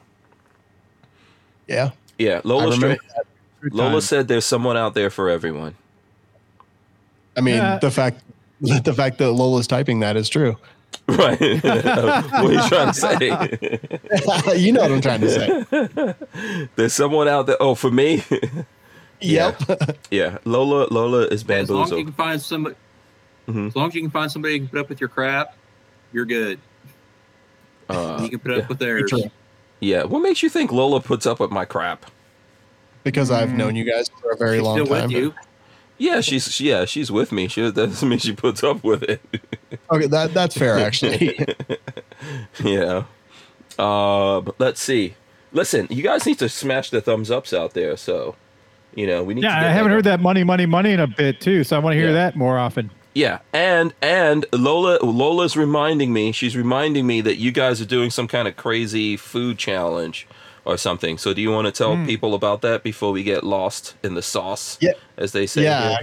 [1.66, 2.70] Yeah, Yeah, Lola.
[2.72, 2.98] remember.
[3.02, 5.74] Stra- Lola said there's someone out there for everyone.
[7.36, 7.78] I mean, Yeah.
[7.78, 8.22] the fact
[8.60, 10.56] the fact that Lola's typing that is true.
[11.08, 11.38] Right.
[11.62, 14.56] what are you trying to say?
[14.56, 16.66] you know what I'm trying to say.
[16.76, 17.56] there's someone out there.
[17.60, 18.22] Oh, for me.
[19.24, 19.96] Yep.
[20.10, 20.86] yeah, Lola.
[20.90, 22.76] Lola is As long as you can find somebody,
[23.48, 23.68] Mhm.
[23.68, 25.56] as long as you can find somebody who can put up with your crap,
[26.12, 26.58] you're good.
[27.88, 29.12] Uh, you can put up with theirs.
[29.80, 30.04] Yeah.
[30.04, 32.06] What makes you think Lola puts up with my crap?
[33.02, 35.02] because I've known you guys for a very She's long still time.
[35.08, 35.34] with you.
[35.98, 37.48] Yeah, she's yeah, she's with me.
[37.48, 39.20] She that doesn't mean she puts up with it.
[39.90, 41.38] Okay, that that's fair actually.
[42.64, 43.04] yeah.
[43.78, 45.14] Uh, but let's see.
[45.52, 47.96] Listen, you guys need to smash the thumbs ups out there.
[47.98, 48.34] So,
[48.96, 49.42] you know, we need.
[49.42, 51.64] to Yeah, get I haven't heard that money, money, money in a bit too.
[51.64, 52.12] So I want to hear Yeah.
[52.14, 52.90] that more often.
[53.14, 56.32] Yeah, and and Lola Lola's reminding me.
[56.32, 60.26] She's reminding me that you guys are doing some kind of crazy food challenge
[60.64, 61.16] or something.
[61.18, 62.06] So, do you want to tell Hmm.
[62.06, 64.78] people about that before we get lost in the sauce?
[64.80, 64.92] Yeah.
[65.16, 65.62] as they say.
[65.62, 65.88] yeah.
[65.90, 65.98] here?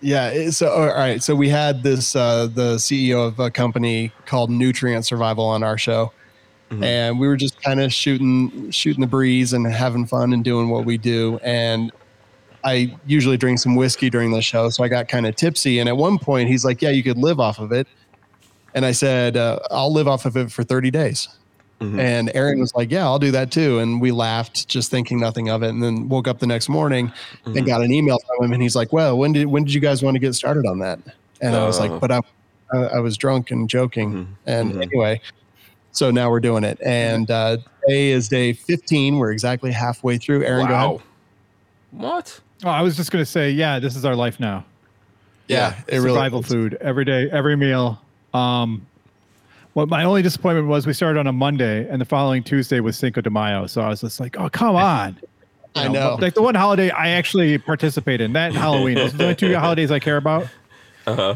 [0.00, 0.50] Yeah.
[0.50, 1.22] So, all right.
[1.22, 5.78] So we had this, uh, the CEO of a company called Nutrient Survival on our
[5.78, 6.12] show.
[6.70, 6.82] Mhm.
[6.82, 10.68] And we were just kind of shooting, shooting the breeze and having fun and doing
[10.68, 11.38] what we do.
[11.44, 11.92] And
[12.64, 14.68] I usually drink some whiskey during the show.
[14.70, 15.78] So I got kind of tipsy.
[15.78, 17.86] And at one point he's like, yeah, you could live off of it.
[18.74, 21.28] And I said, uh, I'll live off of it for 30 days.
[21.80, 22.00] Mhm.
[22.00, 23.78] And Aaron was like, yeah, I'll do that too.
[23.78, 25.68] And we laughed, just thinking nothing of it.
[25.68, 27.12] And then woke up the next morning
[27.46, 27.58] Mhm.
[27.58, 29.80] and got an email from him, and he's like, "Well, when did when did you
[29.80, 30.98] guys want to get started on that?"
[31.42, 31.84] And I was Oh.
[31.86, 32.20] like, "But I,
[32.74, 34.26] I, was drunk and joking." Mhm.
[34.46, 34.82] And Mhm.
[34.82, 35.20] anyway,
[35.96, 39.18] so now we're doing it, and uh, today is day 15.
[39.18, 40.44] We're exactly halfway through.
[40.44, 41.00] Aaron, go ahead.
[41.92, 42.40] What?
[42.64, 44.64] Oh, I was just gonna say, yeah, this is our life now.
[45.48, 46.46] Yeah, it really Survival is.
[46.46, 48.00] food every day, every meal.
[48.34, 48.86] Um,
[49.72, 52.96] what my only disappointment was we started on a Monday and the following Tuesday was
[52.96, 53.66] Cinco de Mayo.
[53.66, 55.18] So I was just like, oh come on.
[55.22, 55.28] You
[55.82, 56.16] I know.
[56.20, 58.96] Like the one holiday I actually participate in, that Halloween.
[58.96, 60.48] Those are the only two holidays I care about.
[61.06, 61.34] Uh huh.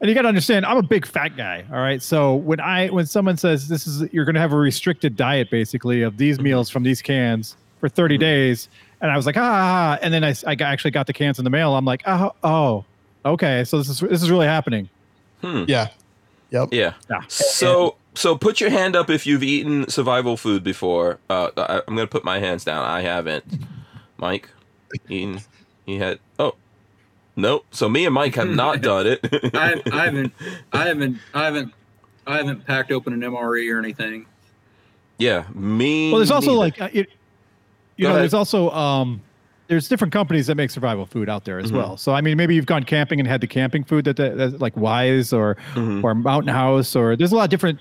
[0.00, 1.64] And you got to understand, I'm a big fat guy.
[1.72, 2.00] All right.
[2.00, 5.50] So when I when someone says this is you're going to have a restricted diet
[5.50, 6.44] basically of these mm-hmm.
[6.44, 8.20] meals from these cans for 30 mm-hmm.
[8.20, 8.68] days,
[9.00, 11.38] and I was like ah, ah, ah and then I, I actually got the cans
[11.38, 11.74] in the mail.
[11.74, 12.84] I'm like oh oh
[13.24, 14.88] okay, so this is this is really happening.
[15.40, 15.64] Hmm.
[15.66, 15.88] Yeah.
[16.50, 16.68] Yep.
[16.72, 16.94] Yeah.
[17.10, 17.20] Yeah.
[17.28, 21.18] So so put your hand up if you've eaten survival food before.
[21.30, 22.84] Uh, I, I'm gonna put my hands down.
[22.84, 23.44] I haven't.
[24.16, 24.48] Mike,
[25.08, 25.40] eaten.
[25.86, 26.18] He had.
[26.38, 26.54] Oh,
[27.38, 27.64] nope.
[27.70, 29.20] So me and Mike have not done it.
[29.54, 30.32] I, I haven't,
[30.72, 31.72] I haven't, I haven't,
[32.26, 34.26] I haven't packed open an MRE or anything.
[35.18, 36.10] yeah, me.
[36.10, 36.58] Well, there's also neither.
[36.58, 37.08] like uh, it,
[37.96, 38.22] you Go know, ahead.
[38.22, 39.22] there's also um,
[39.68, 41.76] there's different companies that make survival food out there as Mhm.
[41.76, 41.96] well.
[41.96, 44.54] So I mean, maybe you've gone camping and had the camping food that, that that's
[44.60, 46.02] like Wise or Mhm.
[46.04, 47.80] or Mountain House or there's a lot of different.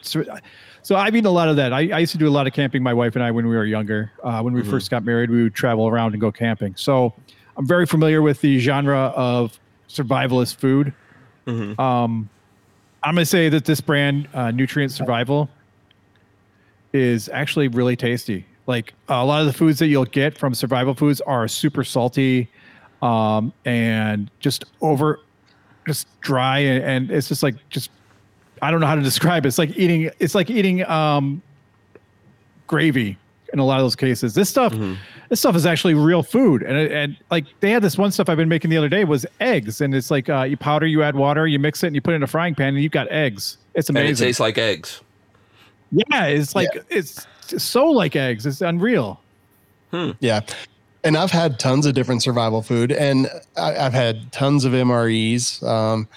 [0.83, 1.73] So I've eaten a lot of that.
[1.73, 2.81] I, I used to do a lot of camping.
[2.81, 4.69] My wife and I, when we were younger, uh, when we Mhm.
[4.69, 6.73] first got married, we would travel around and go camping.
[6.77, 7.13] So
[7.57, 10.93] I'm very familiar with the genre of survivalist food.
[11.47, 11.77] Mhm.
[11.79, 12.29] Um,
[13.03, 15.49] I'm going to say that this brand, uh, Nutrient Survival,
[16.93, 18.45] is actually really tasty.
[18.65, 22.49] Like a lot of the foods that you'll get from survival foods are super salty
[23.01, 25.19] um, and just over,
[25.87, 27.91] just dry, and, and it's just like just
[28.61, 29.49] I don't know how to describe it.
[29.49, 30.09] It's like eating.
[30.19, 31.41] It's like eating um,
[32.65, 33.17] gravy
[33.53, 34.33] in a lot of those cases.
[34.33, 34.97] This stuff, Mhm.
[35.29, 38.37] This stuff is actually real food, and and like they had this one stuff I've
[38.37, 41.15] been making the other day was eggs, and it's like uh, you powder, you add
[41.15, 43.07] water, you mix it, and you put it in a frying pan, and you've got
[43.09, 43.57] eggs.
[43.73, 44.09] It's amazing.
[44.09, 45.01] and it tastes like eggs.
[45.91, 48.45] yeah, it's like it's so like eggs.
[48.45, 49.19] It's unreal.
[50.19, 50.41] Yeah.
[51.03, 55.63] And I've had tons of different survival food and I, I've had tons of MREs.
[55.63, 56.07] Um,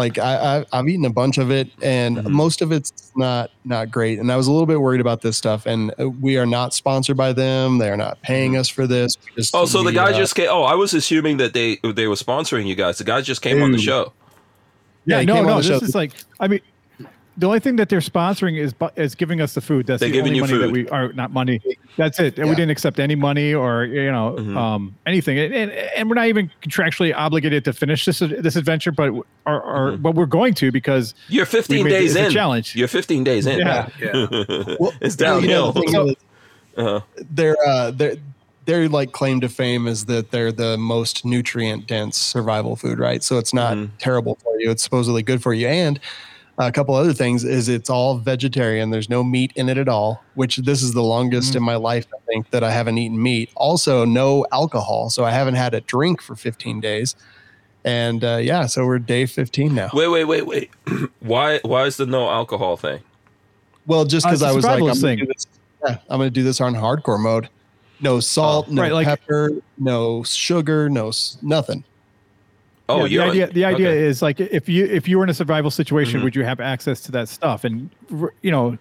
[0.00, 2.30] like I, I, I've eaten a bunch of it and Mhm.
[2.30, 4.18] most of it's not, not great.
[4.18, 6.72] And I was a little bit worried about this stuff and uh, we are not
[6.74, 7.78] sponsored by them.
[7.78, 9.16] They are not paying us for this.
[9.36, 10.48] Just- Oh, so the guy uh, just came.
[10.50, 12.98] Oh, I was assuming that they they were sponsoring you guys.
[12.98, 14.12] The guy just came on the show.
[15.06, 15.56] Yeah, Yeah, no, no.
[15.58, 15.76] This show.
[15.76, 16.60] is like, I mean,
[17.40, 19.86] the only thing that they're sponsoring is is giving us the food.
[19.86, 20.72] That's They're the giving only you money that food.
[20.72, 21.60] we are not money.
[21.96, 22.38] That's it.
[22.38, 24.56] And we didn't accept any money or you know Mhm.
[24.56, 25.38] um, anything.
[25.38, 29.12] And, and and we're not even contractually obligated to finish this this adventure, but
[29.46, 30.02] are, are Mhm.
[30.02, 32.30] but we're going to because You're 15 made days it's a in.
[32.32, 32.76] challenge.
[32.76, 33.58] You're 15 days in.
[33.58, 33.88] Yeah.
[34.00, 34.12] Yeah.
[34.78, 35.66] Well, it's well, you downhill.
[35.66, 36.16] know, the thing is,
[36.76, 37.00] uh-huh.
[37.30, 38.16] their uh their
[38.66, 43.22] their like claim to fame is that they're the most nutrient dense survival food, right?
[43.24, 43.88] So it's not Mhm.
[43.98, 44.70] terrible for you.
[44.70, 45.66] It's supposedly good for you.
[45.66, 45.98] And
[46.66, 48.90] a couple other things is it's all vegetarian.
[48.90, 51.56] There's no meat in it at all, which this is the longest Mm.
[51.56, 53.50] in my life, I think, that I haven't eaten meat.
[53.56, 55.10] Also, no alcohol.
[55.10, 57.14] So I haven't had a drink for 15 days.
[57.84, 59.88] And uh, yeah, so we're day 15 now.
[59.94, 60.70] Wait, wait, wait, wait.
[61.20, 63.00] why why is the no alcohol thing?
[63.86, 65.46] Well, just Uh, because it's a I was like, I'm gonna, do this,
[65.86, 67.48] yeah, I'm gonna do this on hardcore mode.
[68.02, 71.10] No salt, Oh, no right, like- pepper, no sugar, no
[71.42, 71.84] nothing.
[72.90, 74.02] Oh, Yeah, the idea the idea okay.
[74.02, 76.24] is like if you if you were in a survival situation, Mhm.
[76.24, 77.64] would you have access to that stuff?
[77.64, 77.90] And
[78.42, 78.76] you know,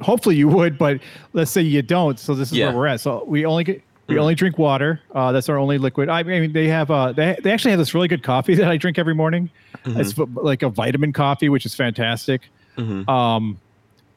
[0.00, 1.00] hopefully you would, but
[1.32, 2.18] let's say you don't.
[2.18, 2.66] So this is Yeah.
[2.68, 3.00] where we're at.
[3.00, 4.20] So we only get we Mhm.
[4.20, 5.00] only drink water.
[5.14, 6.08] Uh, that's our only liquid.
[6.08, 8.76] I mean, they have uh they they actually have this really good coffee that I
[8.76, 9.50] drink every morning.
[9.84, 12.50] Mhm, It's like a vitamin coffee, which is fantastic.
[12.76, 13.08] mhm.
[13.08, 13.58] Um,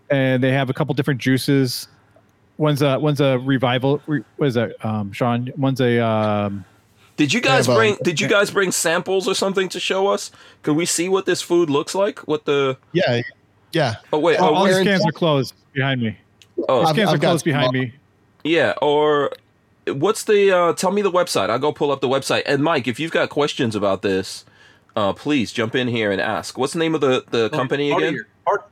[0.09, 1.87] and they have a couple different juices.
[2.57, 4.01] One's a one's a revival.
[4.05, 5.49] Re, what is that, um, Sean?
[5.57, 6.63] One's a um,
[7.21, 10.07] Did you guys have, um, bring Did you guys bring samples or something to show
[10.07, 10.31] us?
[10.63, 12.17] Could we see what this food looks like?
[12.27, 12.77] What the?
[12.93, 13.21] Yeah,
[13.73, 13.95] yeah.
[14.11, 14.37] Oh wait.
[14.39, 16.17] all, Oh, all wait, these Aaron- cans are closed behind me.
[16.67, 17.93] oh These I've- cans are I've got closed behind me.
[18.43, 18.73] yeah.
[18.81, 19.31] Or
[19.85, 20.51] what's the?
[20.51, 21.51] uh Tell me the website.
[21.51, 22.41] I'll go pull up the website.
[22.47, 24.43] And Mike, if you've got questions about this,
[24.95, 26.57] uh please jump in here and ask.
[26.57, 28.13] What's the name of the the company again?
[28.15, 28.67] your- part-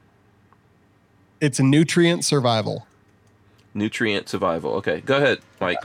[1.39, 2.87] It's nutrient survival.
[3.75, 4.73] Nutrient Survival.
[4.77, 5.77] Okay, go ahead, Mike.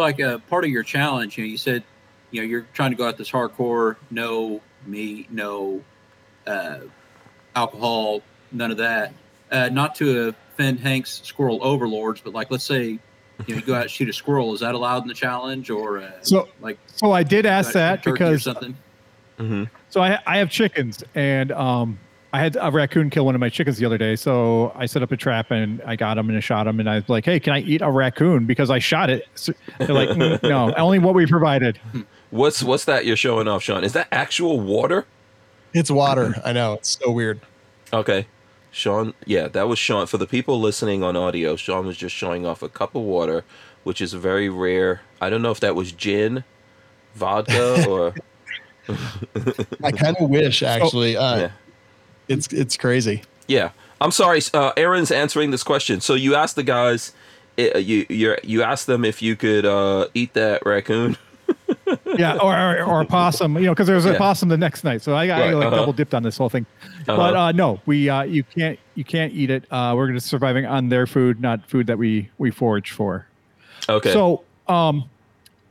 [0.00, 1.84] Like a part of your challenge, you know, you said,
[2.30, 5.82] you know, you're trying to go out this hardcore, no meat, no
[6.46, 6.80] uh,
[7.54, 9.12] alcohol, none of that.
[9.50, 12.98] Uh, not to offend Hank's squirrel overlords, but like, let's say,
[13.46, 14.54] you know, you go out and shoot a squirrel.
[14.54, 18.04] Is that allowed in the challenge, or uh, So like so I did ask that
[18.04, 18.76] because something?
[19.38, 21.98] hmm so I I have chickens and um
[22.32, 24.14] I had a raccoon kill one of my chickens the other day.
[24.14, 26.88] So I set up a trap and I got him and I shot him and
[26.88, 29.26] I was like, hey, can I eat a raccoon because I shot it?
[29.34, 31.80] So they're like, "Mm, no, only what we provided.
[32.30, 33.82] What's What's that you're showing off, Sean?
[33.82, 35.06] Is that actual water?
[35.72, 36.34] It's water.
[36.44, 36.74] I know.
[36.74, 37.40] It's so weird.
[37.92, 38.26] Okay.
[38.72, 40.06] Sean, yeah, that was Sean.
[40.06, 43.44] For the people listening on audio, Sean was just showing off a cup of water,
[43.82, 45.00] which is very rare.
[45.20, 46.44] I don't know if that was gin,
[47.14, 48.14] vodka, or.
[49.82, 51.16] I kind of wish actually.
[51.16, 51.50] Uh, Yeah.
[52.30, 53.22] It's it's crazy.
[53.48, 53.70] Yeah.
[54.00, 54.40] I'm sorry.
[54.54, 56.00] Uh, Aaron's answering this question.
[56.00, 57.12] So you asked the guys,
[57.58, 61.16] uh, you you you asked them if you could uh, eat that raccoon.
[62.16, 64.18] Yeah, or, or, or possum, you know, because there was a Yeah.
[64.18, 65.00] possum the next night.
[65.02, 65.76] So I, I Right, like uh-huh.
[65.76, 66.66] double dipped on this whole thing.
[67.06, 67.38] But Uh-huh.
[67.40, 69.64] uh, no, we uh, you can't you can't eat it.
[69.72, 73.26] Uh, we're just surviving on their food, not food that we we forage for.
[73.88, 74.12] Okay.
[74.12, 75.08] So, um,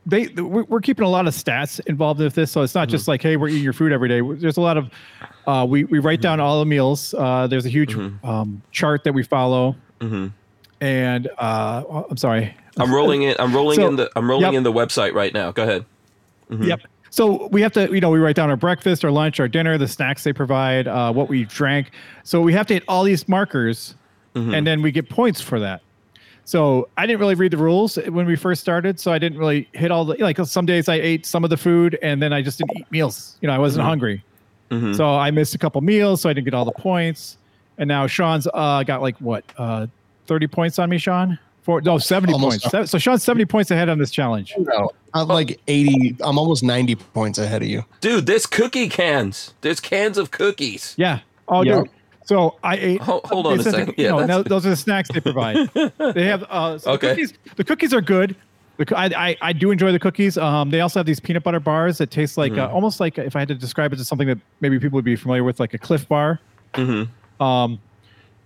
[0.06, 3.06] they we're we're keeping a lot of stats involved with this, so it's not just
[3.08, 4.20] like hey, we're eating your food every day.
[4.20, 4.90] There's a lot of
[5.46, 7.14] uh, we we write down all the meals.
[7.16, 8.24] Uh, there's a huge Mhm.
[8.24, 10.28] um, chart that we follow, hmm
[10.80, 12.54] and uh, I'm sorry.
[12.78, 13.36] I'm rolling it.
[13.38, 14.10] I'm rolling So- in the.
[14.16, 14.54] I'm rolling yep.
[14.54, 15.52] in the website right now.
[15.52, 15.84] Go ahead.
[16.50, 16.66] Mhm.
[16.66, 16.80] Yep.
[17.10, 19.76] So we have to, you know, we write down our breakfast, our lunch, our dinner,
[19.76, 21.90] the snacks they provide, uh, what we drank.
[22.22, 23.94] So we have to hit all these markers,
[24.36, 24.56] Mhm.
[24.56, 25.80] and then we get points for that.
[26.44, 29.68] So I didn't really read the rules when we first started, so I didn't really
[29.72, 30.38] hit all the like.
[30.44, 33.36] Some days I ate some of the food, and then I just didn't eat meals.
[33.42, 34.22] You know, I wasn't hungry,
[34.70, 34.96] Mhm.
[34.96, 37.36] so I missed a couple meals, so I didn't get all the points.
[37.78, 39.86] And now Sean's uh, got like what, uh,
[40.26, 41.38] thirty points on me, Sean?
[41.62, 42.64] Four, no, seventy Almost.
[42.70, 42.90] points.
[42.90, 44.54] So Sean's seventy points ahead on this challenge.
[44.58, 46.16] No, I'm like 80.
[46.20, 47.84] I'm almost 90 points ahead of you.
[48.00, 49.52] Dude, there's cookie cans.
[49.60, 50.94] There's cans of cookies.
[50.96, 51.20] Yeah.
[51.48, 51.80] Oh, Yeah.
[51.80, 51.90] dude.
[52.26, 53.00] So I ate.
[53.02, 53.94] Hold, hold on a second.
[53.96, 55.68] the- you Yeah, know, no, those are the snacks they provide.
[56.14, 56.44] they have.
[56.48, 57.08] Uh, so Okay.
[57.08, 58.36] The cookies, the cookies are good.
[58.96, 60.36] I, I I do enjoy the cookies.
[60.38, 62.60] Um, they also have these peanut butter bars that taste like Mm-hmm.
[62.60, 65.04] uh, almost like if I had to describe it to something that maybe people would
[65.04, 66.40] be familiar with, like a Clif Bar.
[66.74, 67.08] Mhm.
[67.40, 67.78] Um,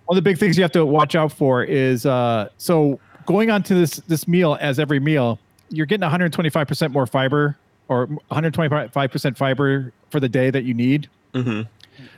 [0.05, 3.49] one of the big things you have to watch out for is uh, so going
[3.51, 7.57] on to this this meal as every meal, you're getting 125 percent more fiber
[7.87, 11.07] or 125 percent fiber for the day that you need.
[11.33, 11.67] Mhm.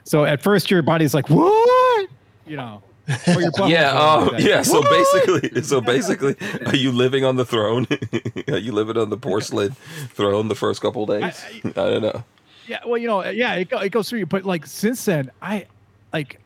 [0.03, 2.07] So at first your body's like, what?
[2.45, 2.81] You know.
[3.07, 3.91] Yeah.
[3.95, 4.61] Oh, yeah.
[4.61, 4.89] So What?
[4.89, 6.35] basically, so basically,
[6.65, 7.87] are you living on the throne?
[8.49, 9.75] are you living on the porcelain
[10.09, 11.43] throne the first couple days?
[11.63, 12.23] I, don't know.
[12.67, 14.25] Yeah, well, you know, yeah, it, it goes through you.
[14.25, 15.67] But like since then, I
[16.11, 16.39] like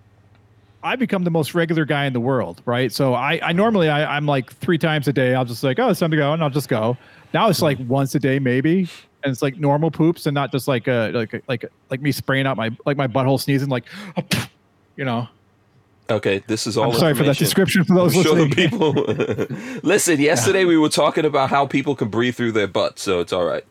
[0.84, 2.92] I become the most regular guy in the world, right?
[2.92, 5.36] So I, I normally I, I'm like three times a day.
[5.36, 6.98] I'll just like, oh, it's time to go, and I'll just go.
[7.34, 8.88] Now it's like once a day, maybe,
[9.24, 12.02] and it's like normal poops, and not just like a like a, like a, like
[12.02, 13.86] me spraying out my like my butthole sneezing, like,
[14.96, 15.28] you know.
[16.12, 16.92] Okay, this is all.
[16.92, 18.70] I'm sorry for that description for I'm those sure the listening.
[18.70, 18.92] people.
[19.84, 23.32] Listen, yesterday we were talking about how people can breathe through their butts, so it's
[23.34, 23.64] all right.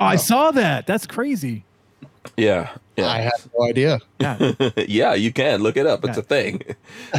[0.00, 0.86] Oh, I saw that.
[0.86, 1.64] That's crazy.
[2.36, 3.06] Yeah, yeah.
[3.06, 3.98] I yeah, had no idea.
[4.20, 4.52] Yeah.
[4.88, 5.14] yeah.
[5.14, 6.04] You can look it up.
[6.04, 6.20] It's Yeah.
[6.20, 6.62] a thing.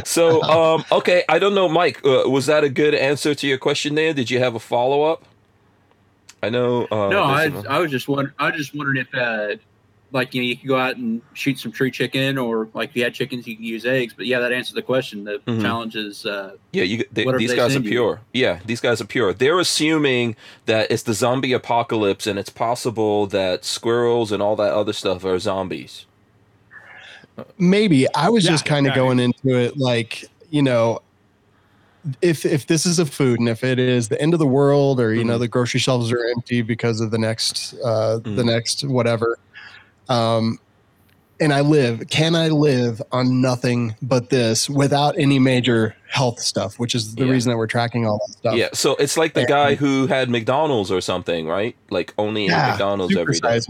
[0.04, 0.42] So,
[0.76, 2.00] um, okay, I don't know, Mike.
[2.04, 3.94] Uh, was that a good answer to your question?
[3.94, 5.24] There, did you have a follow up?
[6.42, 6.86] I know.
[6.90, 8.34] Uh, no, I, there's a- I was just wondering.
[8.38, 9.56] I was just wondering if, uh,
[10.10, 12.96] like, you know, you could go out and shoot some tree chicken, or like if
[12.96, 14.14] you had chickens, you can use eggs.
[14.16, 15.24] But yeah, that answers the question.
[15.24, 15.60] The Mhm.
[15.62, 17.90] challenge is, uh, Yeah, you, they, these they guys are send you.
[17.90, 18.20] pure.
[18.32, 19.32] Yeah, these guys are pure.
[19.34, 20.36] They're assuming
[20.66, 25.24] that it's the zombie apocalypse and it's possible that squirrels and all that other stuff
[25.24, 26.06] are zombies.
[27.58, 29.06] Maybe I was Yeah, just kind of exactly.
[29.08, 31.00] going into it like, you know,
[32.22, 34.98] if if this is a food and if it is the end of the world
[35.00, 35.40] or you know Mhm.
[35.40, 38.46] the grocery shelves are empty because of the next uh the Mhm.
[38.46, 39.36] next whatever
[40.08, 40.58] um
[41.40, 46.78] and I live can I live on nothing but this without any major health stuff
[46.78, 47.30] which is the Yeah.
[47.32, 50.06] reason that we're tracking all that stuff Yeah, so it's like the And- guy who
[50.08, 51.76] had McDonald's or something, right?
[51.90, 53.60] Like only Yeah, McDonald's every day.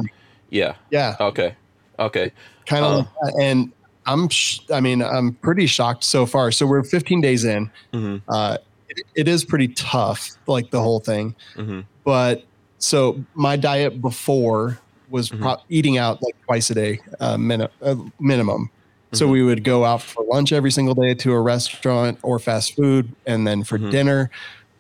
[0.51, 0.75] Yeah.
[0.91, 1.55] yeah Okay.
[1.99, 2.33] Okay.
[2.67, 3.73] kind of like and
[4.07, 8.17] I'm sh- I mean I'm pretty shocked so far so we're 15 days in hmm
[8.29, 8.57] uh,
[8.89, 11.35] it, it is pretty tough, like the whole thing.
[11.55, 12.45] hmm But
[12.79, 14.79] so my diet before
[15.11, 15.41] was Mhm.
[15.41, 18.71] pro- eating out like twice a day, uh, min- uh, minimum.
[19.13, 19.31] So Mhm.
[19.33, 23.15] we would go out for lunch every single day to a restaurant or fast food,
[23.27, 23.91] and then for Mhm.
[23.91, 24.31] dinner,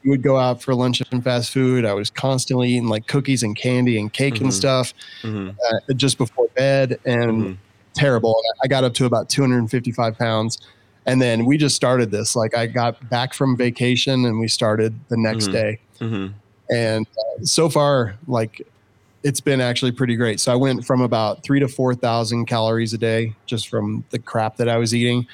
[0.05, 1.85] we would go out for lunch and fast food.
[1.85, 6.19] I was constantly eating like cookies and candy and cake and stuff hmm uh, just
[6.19, 7.57] before bed, and Mhm.
[7.95, 8.37] terrible.
[8.63, 10.59] I got up to about 255 pounds.
[11.07, 12.37] And then we just started this.
[12.37, 15.79] Like I got back from vacation and we started the next day.
[16.71, 18.61] And uh, so far, like
[19.23, 20.41] it's been actually pretty great.
[20.41, 24.57] So I went from about three to 4,000 calories a day just from the crap
[24.57, 25.27] that I was eating.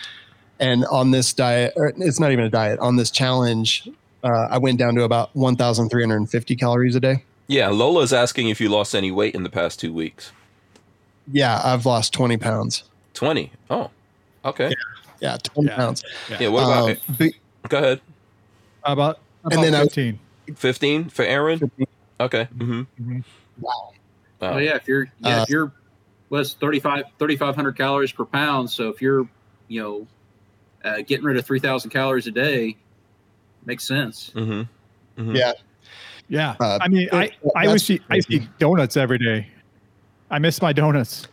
[0.61, 3.89] And on this diet, or it's not even a diet, on this challenge,
[4.23, 7.25] uh, I went down to about 1,350 calories a day.
[7.47, 10.33] Yeah, Lola's asking if you lost any weight in the past two weeks.
[11.31, 12.85] Yeah, I've lost 20 pounds.
[13.15, 13.51] 20.
[13.69, 13.91] Oh,
[14.45, 14.73] okay.
[15.21, 15.77] Yeah, 20 Yeah.
[15.77, 16.03] pounds.
[16.41, 17.01] Yeah, what about Um, it?
[17.19, 18.01] but- Go ahead.
[18.83, 20.19] About, about And then I- 15.
[20.55, 21.71] 15 for Aaron?
[22.21, 22.45] Okay.
[22.57, 22.83] hmm
[23.61, 23.91] wow.
[24.41, 25.73] well, yeah, if you're, yeah, Uh, if you're,
[26.31, 28.71] was 35, 3,500 calories per pound.
[28.71, 29.29] So if you're,
[29.69, 30.07] you know,
[30.85, 32.77] uh, getting rid of 3,000 calories a day,
[33.65, 34.31] makes sense.
[34.35, 34.63] hmm
[35.17, 35.53] hmm Yeah.
[36.29, 36.57] Yeah.
[36.59, 39.47] Uh, I mean, I, it- I that's wish I used to eat donuts every day.
[40.31, 41.29] I miss my donuts.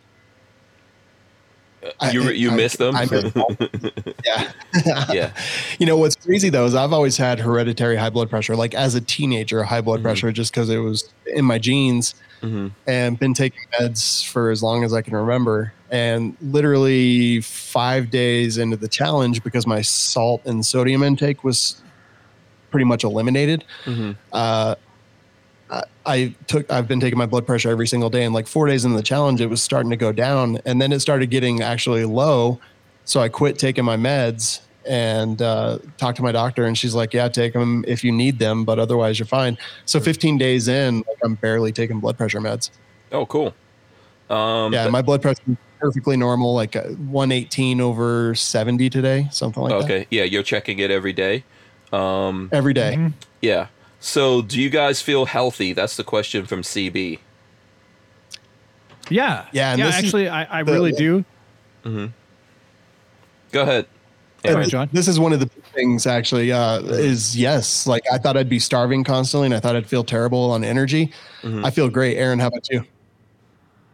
[2.00, 2.94] I- You, you I- missed them?
[2.96, 3.32] I miss
[4.24, 4.52] Yeah.
[5.12, 5.32] yeah.
[5.78, 8.54] You know what's crazy though is I've always had hereditary high blood pressure.
[8.56, 10.04] Like as a teenager, high blood Mhm.
[10.04, 14.62] pressure just because it was in my genes, hmm and been taking meds for as
[14.62, 15.72] long as I can remember.
[15.90, 21.82] And literally five days into the challenge, because my salt and sodium intake was
[22.70, 24.74] pretty much eliminated, hmm uh,
[25.72, 28.66] I- I took I've been taking my blood pressure every single day, and like four
[28.66, 31.62] days into the challenge, it was starting to go down, and then it started getting
[31.62, 32.58] actually low.
[33.04, 37.14] So I quit taking my meds and uh, talked to my doctor, and she's like,
[37.14, 39.56] "Yeah, take them if you need them, but otherwise you're fine."
[39.86, 42.70] So 15 days in, like, I'm barely taking blood pressure meds.
[43.12, 43.54] Oh, cool.
[44.28, 49.62] Um, Yeah, my blood pressure is perfectly normal, like uh, 118 over 70 today, something
[49.62, 49.84] like that.
[49.84, 50.06] okay.
[50.10, 51.44] Yeah, you're checking it every day.
[51.92, 52.94] Um, Every day.
[52.96, 53.12] Mhm.
[53.40, 53.66] yeah.
[54.04, 55.72] So, do you guys feel healthy?
[55.72, 57.20] That's the question from CB.
[59.08, 59.46] Yeah.
[59.52, 59.88] Yeah, and Yeah.
[59.88, 61.24] Actually, I, I the- really do.
[61.84, 62.00] Go
[63.62, 63.86] ahead.
[64.42, 64.88] Go And ahead, Sean.
[64.92, 68.58] This is one of the things actually uh, is yes, like I thought I'd be
[68.58, 71.12] starving constantly and I thought I'd feel terrible on energy.
[71.42, 71.64] Mhm.
[71.64, 72.16] I feel great.
[72.16, 72.84] Aaron, how about you?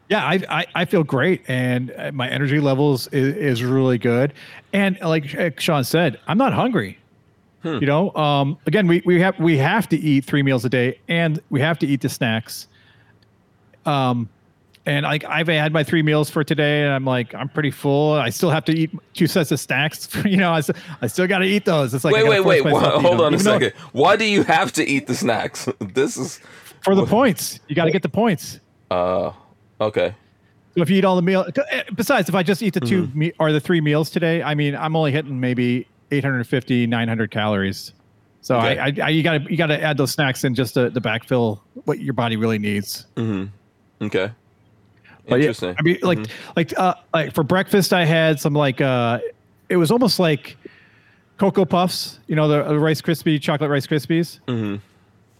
[0.09, 4.32] Yeah, I, I I feel great, and uh, my energy levels is, is really good.
[4.72, 5.26] And like
[5.61, 6.97] Sean said, I'm not hungry.
[7.62, 7.78] Hmm.
[7.80, 11.00] You know, um, again, we we have we have to eat three meals a day,
[11.09, 12.68] and we have to eat the snacks.
[13.84, 14.28] Um,
[14.86, 18.12] and like I've had my three meals for today, and I'm like I'm pretty full.
[18.14, 20.09] I still have to eat two sets of snacks.
[20.24, 20.62] you know, I,
[21.02, 21.92] I still got to eat those.
[21.94, 22.59] It's like wait, wait, wait.
[22.64, 23.72] eat Hold on a even though- second.
[23.92, 25.68] Why do you have to eat the snacks?
[25.80, 26.40] this is.
[26.82, 27.61] for the points.
[27.68, 28.61] You got to get the points.
[28.90, 29.32] Uh,
[29.80, 30.14] okay.
[30.74, 33.02] So if you eat all the meal, eh, besides if I just eat the 2
[33.09, 33.18] Mm-hmm.
[33.18, 37.92] me, or the three meals today, I mean, I'm only hitting maybe 850, 900 calories.
[38.40, 38.78] So Okay.
[38.78, 40.90] I, I, I, you got to you got to add those snacks in just to,
[40.90, 43.06] to backfill what your body really needs.
[43.16, 44.04] Mm-hmm.
[44.06, 44.30] Okay.
[45.28, 45.74] But yeah, Interesting.
[45.78, 46.18] I mean, like
[46.56, 49.18] like uh, like for breakfast, I had some like uh,
[49.68, 50.56] it was almost like
[51.36, 52.18] cocoa puffs.
[52.28, 54.40] You know, the, the Rice Krispie chocolate Rice Krispies.
[54.46, 54.76] mm-hmm.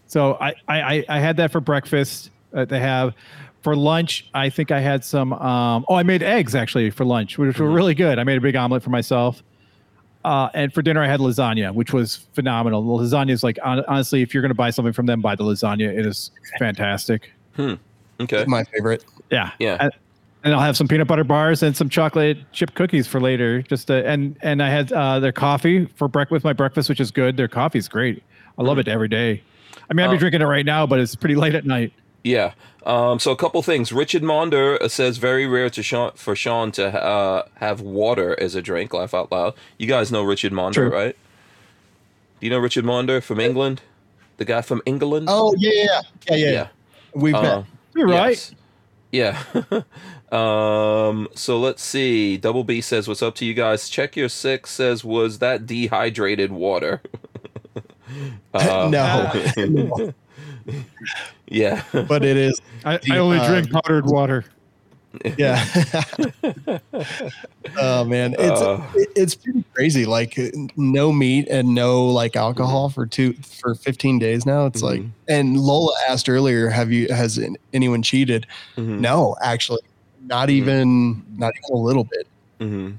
[0.05, 2.31] So I, I, I- I had that for breakfast.
[2.53, 3.13] Uh, they have
[3.61, 4.27] for lunch.
[4.33, 5.33] I think I had some.
[5.33, 8.19] Um, oh, I made eggs actually for lunch, which were really good.
[8.19, 9.41] I made a big omelet for myself.
[10.25, 12.81] Uh, and for dinner, I had lasagna, which was phenomenal.
[12.97, 15.35] The lasagna is like hon- honestly, if you're going to buy something from them, buy
[15.35, 15.87] the lasagna.
[15.97, 17.31] It is fantastic.
[17.57, 18.43] Okay.
[18.47, 19.05] My favorite.
[19.31, 19.77] Yeah, Yeah.
[19.79, 19.91] And,
[20.43, 23.61] and I'll have some peanut butter bars and some chocolate chip cookies for later.
[23.61, 26.99] Just to, and and I had uh, their coffee for breakfast with my breakfast, which
[27.01, 27.35] is good.
[27.37, 28.23] Their coffee's great.
[28.57, 29.43] I love it every day.
[29.89, 31.91] I mean, I'd be Uh, drinking it right now, but it's pretty late at night.
[32.23, 32.53] Yeah.
[32.85, 33.91] Um, so a couple things.
[33.91, 38.55] Richard Monder uh, says very rare to Sean for Sean to uh, have water as
[38.55, 38.93] a drink.
[38.93, 39.53] Laugh out loud.
[39.77, 40.89] You guys know Richard Monder, True.
[40.91, 41.15] right?
[42.39, 43.81] Do you know Richard Monder from England?
[44.37, 45.27] The guy from England.
[45.29, 46.35] Oh yeah, yeah, yeah, yeah.
[46.45, 46.51] yeah.
[46.51, 46.67] yeah.
[47.13, 47.65] We've Uh, met.
[47.95, 48.53] You're right.
[49.11, 49.43] yes.
[49.71, 49.81] Yeah.
[50.31, 51.27] um.
[51.35, 52.37] So let's see.
[52.37, 56.51] Double B says, "What's up to you guys?" Check your six says, "Was that dehydrated
[56.51, 57.01] water?"
[58.53, 58.87] Uh,
[59.57, 60.13] no,
[61.47, 61.83] Yeah.
[61.91, 62.59] but it is.
[62.85, 64.45] I, I only uh, drink powdered water.
[65.39, 65.65] Yeah.
[67.79, 68.85] oh man, it's Uh.
[69.15, 70.05] it's pretty crazy.
[70.05, 70.37] Like
[70.75, 74.67] no meat and no like alcohol for two for 15 days now.
[74.67, 75.09] It's like, Mhm.
[75.27, 77.39] and Lola asked earlier, have you has
[77.73, 78.45] anyone cheated?
[78.77, 78.99] Mhm.
[78.99, 79.81] No, actually,
[80.27, 82.27] not even not even a little bit.
[82.59, 82.97] Mhm.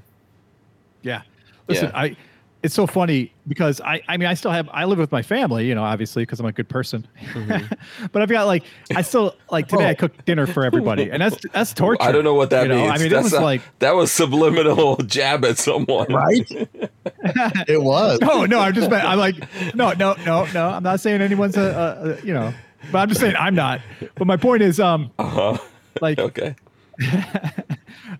[1.03, 1.21] Yeah.
[1.69, 1.97] Listen, Yeah.
[1.99, 2.15] I
[2.63, 5.65] it's so funny because I I mean I still have I live with my family,
[5.67, 7.07] you know, obviously because I'm a good person.
[7.33, 7.77] Mhm.
[8.11, 8.63] but I've got like
[8.95, 9.95] I still like today I Oh.
[9.95, 12.03] cooked dinner for everybody and that's that's torture.
[12.03, 12.75] I don't know what that you know?
[12.75, 12.91] means.
[12.91, 16.07] I mean That's it was a- like that was subliminal jab at someone.
[16.13, 16.49] Right?
[17.67, 18.19] it was.
[18.21, 19.35] no, no, I'm just I'm like
[19.75, 20.67] no, no, no, no.
[20.69, 22.53] I'm not saying anyone's a, a, a you know,
[22.91, 23.81] but I'm just saying I'm not.
[24.15, 25.57] But my point is um Uh-huh.
[25.99, 26.55] like Okay.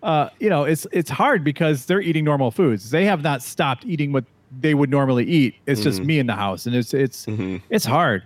[0.03, 2.89] Uh, you know, it's it's hard because they're eating normal foods.
[2.89, 5.55] They have not stopped eating what they would normally eat.
[5.67, 6.05] It's just Mhm.
[6.05, 8.23] me in the house, and it's it's hmm it's hard.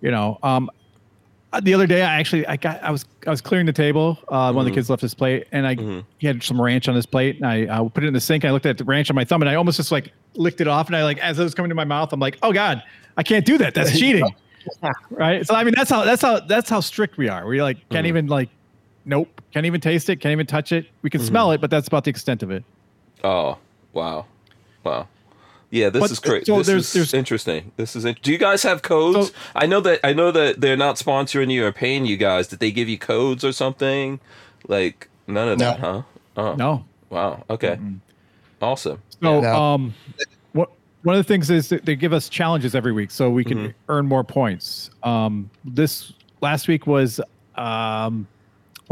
[0.00, 0.68] You know, um,
[1.52, 4.18] uh, the other day I actually I got I was I was clearing the table.
[4.28, 5.74] Uh, One of the kids left his plate, and I
[6.18, 8.44] he had some ranch on his plate, and I, I put it in the sink.
[8.44, 10.60] And I looked at the ranch on my thumb, and I almost just like licked
[10.60, 10.86] it off.
[10.88, 12.82] And I like as it was coming to my mouth, I'm like, oh god,
[13.16, 13.74] I can't do that.
[13.74, 14.28] That's cheating,
[15.10, 15.46] right?
[15.46, 17.46] So I mean, that's how that's how that's how strict we are.
[17.46, 18.08] We like can't Mhm.
[18.08, 18.48] even like,
[19.04, 20.86] nope, can't even taste it, can't even touch it.
[21.02, 22.64] We can smell it, but that's about the extent of it.
[23.24, 23.58] Oh,
[23.92, 24.26] wow.
[24.84, 25.08] Wow.
[25.70, 26.46] Yeah, this But, is great.
[26.46, 27.72] so this there's- is there's- interesting.
[27.76, 28.04] This is.
[28.04, 29.28] In- Do you guys have codes?
[29.28, 32.46] So- I know that I know that they're not sponsoring you or paying you guys.
[32.48, 34.20] Did they give you codes or something?
[34.68, 35.64] Like none of No.
[35.64, 36.02] that, huh?
[36.36, 37.42] Oh, No, wow.
[37.48, 37.78] Okay.
[38.60, 39.00] Awesome.
[39.22, 39.72] So, Yeah.
[39.74, 39.94] um,
[40.52, 40.70] what
[41.04, 43.68] one of the things is that they give us challenges every week, so we can
[43.68, 43.74] Mhm.
[43.88, 44.90] earn more points.
[45.02, 47.18] Um, this last week was,
[47.56, 48.26] um,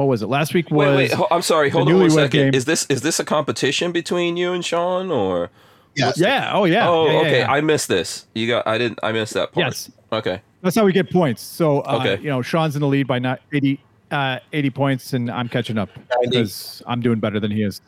[0.01, 0.28] what was it?
[0.28, 1.26] Last week was Wait, wait.
[1.30, 1.68] I'm sorry.
[1.68, 2.30] Hold on one newlywed second.
[2.30, 2.55] game.
[2.55, 5.51] Is this is this a competition between you and Sean or?
[5.94, 6.18] Yes.
[6.18, 6.88] yeah, oh yeah.
[6.88, 7.38] oh, yeah, yeah, okay.
[7.40, 7.53] yeah.
[7.53, 8.26] I missed this.
[8.34, 8.66] You got.
[8.66, 8.98] I didn't.
[9.03, 9.66] I missed that part.
[9.66, 10.40] yes, Okay.
[10.62, 11.42] that's how we get points.
[11.42, 12.22] So, uh, Okay.
[12.22, 13.78] you know, Sean's in the lead by not 80,
[14.11, 16.30] uh, 80 points, and I'm catching up 90.
[16.30, 17.82] because I'm doing better than he is.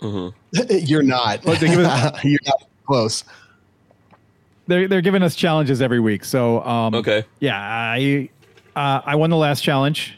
[0.00, 0.30] hmm
[0.70, 1.44] You're not.
[1.44, 3.22] Well, they give us- You're not close.
[4.66, 6.24] They're they're giving us challenges every week.
[6.24, 7.24] So, um, Okay.
[7.40, 8.28] yeah, I
[8.74, 10.17] uh, I won the last challenge,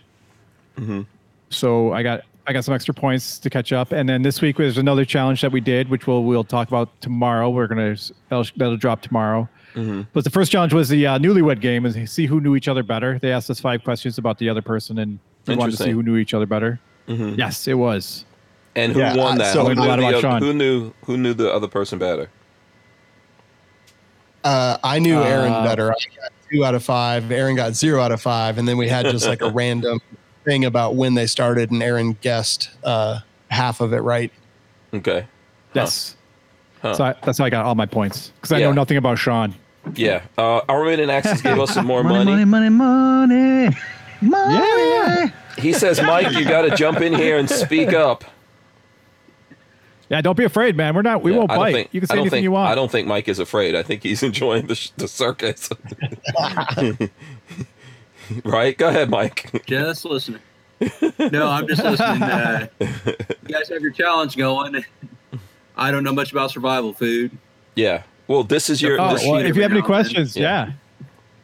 [0.80, 1.06] Mhm.
[1.50, 3.92] so I got I got some extra points to catch up.
[3.92, 6.88] And then this week there's another challenge that we did, which we'll we'll talk about
[7.00, 7.50] tomorrow.
[7.50, 7.94] We're gonna
[8.28, 9.48] that'll, that'll drop tomorrow.
[9.74, 10.06] Mhm.
[10.12, 12.82] But the first challenge was the uh, newlywed game, and see who knew each other
[12.82, 13.18] better.
[13.20, 16.02] They asked us five questions about the other person, and we wanted to see who
[16.02, 16.80] knew each other better.
[17.08, 17.36] Mhm.
[17.38, 18.24] Yes, it was.
[18.74, 19.52] And who Yeah, won that?
[19.52, 21.98] so- who, Learned a knew lot the about who knew who knew the other person
[22.00, 22.28] better?
[24.42, 25.90] Uh, I knew Aaron Uh, better.
[25.92, 27.30] I got two out of five.
[27.30, 30.00] Aaron got zero out of five, and then we had just like a random
[30.44, 33.20] thing about when they started, and Aaron guessed uh,
[33.50, 34.32] half of it right.
[34.94, 35.26] Okay.
[35.74, 36.16] Yes.
[36.82, 36.94] Huh.
[36.94, 38.66] So I, that's how I got all my points because I Yeah.
[38.66, 39.54] know nothing about Sean.
[39.94, 40.22] Yeah.
[40.38, 42.44] Uh, Armament and Axis gave us some more money, money.
[42.44, 43.76] money, money,
[44.20, 44.56] money.
[44.56, 45.32] money.
[45.58, 48.24] He says, Mike, you got to jump in here and speak up.
[50.08, 50.94] Yeah, don't be afraid, man.
[50.96, 51.22] We're not.
[51.22, 51.72] We Yeah, won't I don't bite.
[51.72, 52.68] think- you can say anything think, you want.
[52.70, 53.76] I don't think Mike is afraid.
[53.76, 55.70] I think he's enjoying the, sh- the circus.
[58.44, 58.76] right?
[58.76, 59.64] Go ahead, Mike.
[59.66, 60.40] Just listening.
[61.30, 62.22] No, I'm just listening.
[62.22, 64.84] Uh, you guys have your challenge going.
[65.76, 67.36] I don't know much about survival food.
[67.74, 68.02] Yeah.
[68.28, 69.00] Well, this is your.
[69.00, 69.86] Oh, this, well, if you have any and then.
[69.86, 70.66] questions, Yeah.
[70.66, 70.72] yeah.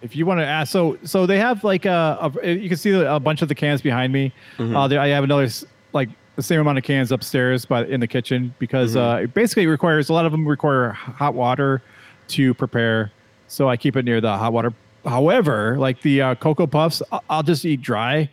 [0.02, 2.92] If you want to ask, so so they have like a, a you can see
[2.92, 4.32] a bunch of the cans behind me.
[4.58, 4.76] Mm-hmm.
[4.76, 5.48] Uh, there, I have another
[5.92, 8.98] like the same amount of cans upstairs, but in the kitchen because Mm-hmm.
[9.00, 11.82] uh, it basically requires a lot of them require hot water
[12.28, 13.10] to prepare.
[13.48, 14.72] So I keep it near the hot water.
[15.06, 18.28] However, like the uh, cocoa puffs, I- I'll just eat dry.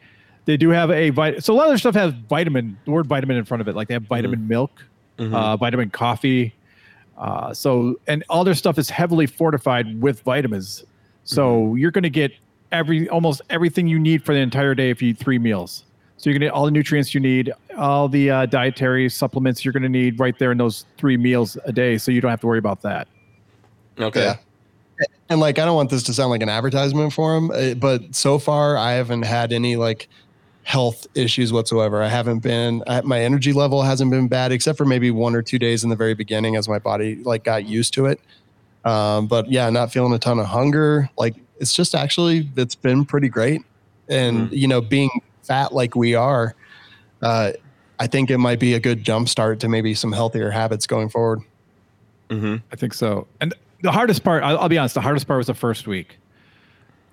[0.46, 1.44] They do have a vit.
[1.44, 3.76] So a lot of their stuff has vitamin, the word vitamin in front of it.
[3.76, 4.84] Like they have vitamin milk,
[5.18, 5.34] Mhm.
[5.34, 6.54] uh, vitamin coffee.
[7.18, 10.84] Uh, so and all their stuff is heavily fortified with vitamins.
[11.24, 12.32] So you're going to get
[12.72, 15.86] every almost everything you need for the entire day if you eat three meals.
[16.18, 19.64] So you're going to get all the nutrients you need, all the uh, dietary supplements
[19.64, 21.98] you're going to need right there in those three meals a day.
[21.98, 23.08] So you don't have to worry about that.
[24.00, 24.22] okay.
[24.24, 24.36] Yeah.
[25.34, 28.14] And like, I don't want this to sound like an advertisement for him, uh, but
[28.14, 30.08] so far I haven't had any like
[30.62, 32.04] health issues whatsoever.
[32.04, 35.42] I haven't been, I, my energy level hasn't been bad, except for maybe one or
[35.42, 38.22] two days in the very beginning as my body like got used to it.
[38.86, 41.10] Um, but yeah, not feeling a ton of hunger.
[41.18, 43.64] Like, it's just actually, it's been pretty great.
[44.08, 45.10] And, you know, being
[45.42, 46.54] fat like we are,
[47.24, 47.54] uh,
[48.00, 51.10] I think it might be a good jump start to maybe some healthier habits going
[51.10, 51.42] forward.
[52.30, 53.26] hmm I think so.
[53.42, 56.18] And the hardest part, I'll, I'll be honest, the hardest part was the first week.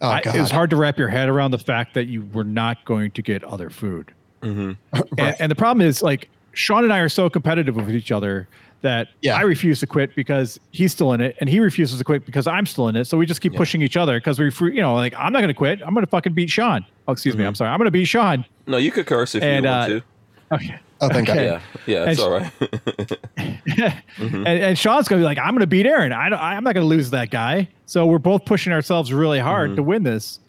[0.01, 0.37] Oh, I, God.
[0.37, 3.11] it was hard to wrap your head around the fact that you were not going
[3.11, 4.13] to get other food.
[4.43, 4.73] hmm
[5.19, 8.49] And, and the problem is, like, Sean and I are so competitive with each other
[8.83, 9.37] that Yeah.
[9.37, 12.47] I refuse to quit because he's still in it, and he refuses to quit because
[12.47, 13.05] I'm still in it.
[13.05, 13.59] So we just keep Yeah.
[13.59, 15.83] pushing each other because we, free, you know, like I'm not going to quit.
[15.83, 16.87] I'm going to fucking beat Sean.
[17.07, 17.45] Oh, excuse me.
[17.45, 17.49] Mhm.
[17.49, 17.71] I'm sorry.
[17.71, 18.45] I'm going to beat Sean.
[18.67, 20.03] No, you could curse if And, you want uh, to.
[20.53, 20.81] Okay.
[21.03, 21.37] Oh, think God.
[21.39, 21.47] Okay.
[21.47, 21.61] Yeah.
[21.87, 22.53] Yeah, it's And- all right.
[24.19, 24.37] Mhm.
[24.47, 26.13] and, and Sean's going to be like, I'm going to beat Aaron.
[26.13, 27.69] I don't, I'm not going to lose that guy.
[27.87, 29.77] So we're both pushing ourselves really hard Mhm.
[29.77, 30.41] to win this,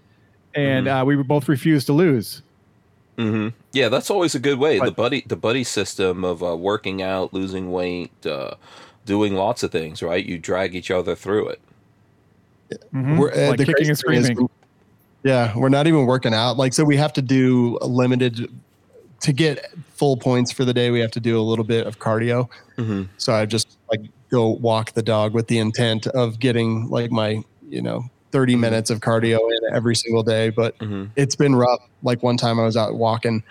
[0.54, 1.02] and Mhm.
[1.02, 2.42] uh, we both refuse to lose.
[3.18, 4.80] hmm Yeah, that's always a good way.
[4.80, 8.56] the buddy, the buddy system of uh, working out, losing weight, uh,
[9.06, 10.02] doing lots of things.
[10.04, 10.26] Right?
[10.26, 11.62] You drag each other through it.
[12.94, 13.18] Mhm.
[13.18, 14.50] We're, uh, like the kicking and crazy thing is- screaming.
[15.24, 16.58] yeah, we're not even working out.
[16.58, 18.50] Like, so we have to do a limited
[19.22, 20.92] to get full points for the day.
[20.92, 22.50] We have to do a little bit of cardio.
[22.78, 24.02] hmm So I just like
[24.32, 28.60] go walk the dog with the intent of getting like my you know 30 Mhm.
[28.60, 30.50] minutes of cardio in every single day.
[30.50, 31.80] But hmm it's been rough.
[32.04, 33.44] Like one time I was out walking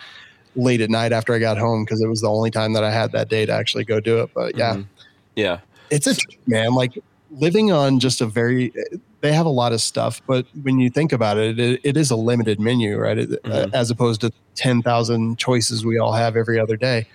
[0.57, 2.91] late at night after I got home because it was the only time that I
[2.91, 4.31] had that day to actually go do it.
[4.35, 4.87] But yeah, Mhm.
[5.37, 5.59] Yeah.
[5.91, 6.15] it's a
[6.47, 6.75] man.
[6.75, 6.99] Like
[7.31, 8.73] living on just a very,
[9.21, 12.11] they have a lot of stuff, but when you think about it, it, it is
[12.11, 13.19] a limited menu, right?
[13.19, 13.75] It, uh, Mhm.
[13.75, 17.07] as opposed to 10,000 choices we all have every other day.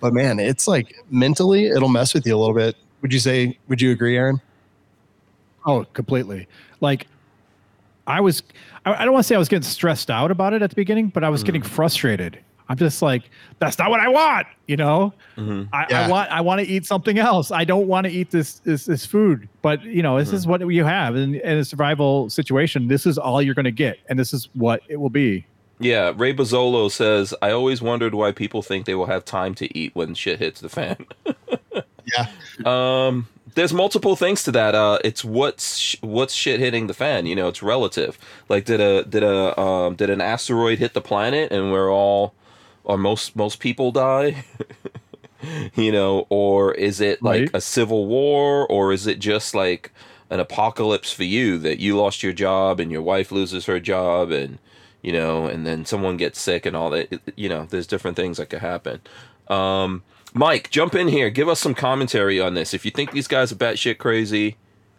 [0.00, 2.76] But man, it's like mentally, it'll mess with you a little bit.
[3.02, 4.40] Would you say, would you agree, Aaron?
[5.64, 6.46] Oh, completely.
[6.80, 7.06] Like
[8.06, 8.42] I was
[8.84, 10.76] I, I don't want to say I was getting stressed out about it at the
[10.76, 12.38] beginning, but I was getting frustrated.
[12.68, 15.12] I'm just like, that's not what I want, you know?
[15.36, 16.06] hmm I, Yeah.
[16.06, 17.50] I want I want to eat something else.
[17.50, 19.48] I don't want to eat this this this food.
[19.62, 22.88] But you know, this is what you have in, in a survival situation.
[22.88, 25.46] This is all you're gonna get, and this is what it will be.
[25.78, 26.12] Yeah.
[26.16, 29.94] Ray Bozzolo says, "I always wondered why people think they will have time to eat
[29.94, 30.96] when shit hits the fan."
[32.06, 32.28] Yeah.
[32.64, 34.74] Um, there's multiple things to that.
[34.76, 37.26] Uh, it's what's sh- what's shit hitting the fan.
[37.26, 38.16] You know, it's relative.
[38.48, 42.32] Like, did a did a um, did an asteroid hit the planet and we're all,
[42.86, 44.44] or most most people die?
[45.74, 47.50] you know, or is it like Right.
[47.54, 49.92] a civil war, or is it just like
[50.30, 54.30] an apocalypse for you that you lost your job and your wife loses her job
[54.30, 54.58] and
[55.02, 57.12] you know, and then someone gets sick and all that.
[57.12, 59.00] It- you know, there's different things that could happen.
[59.46, 60.02] Um,
[60.34, 61.30] Mike, jump in here.
[61.30, 62.74] Give us some commentary on this.
[62.74, 64.56] If you think these guys are batshit crazy,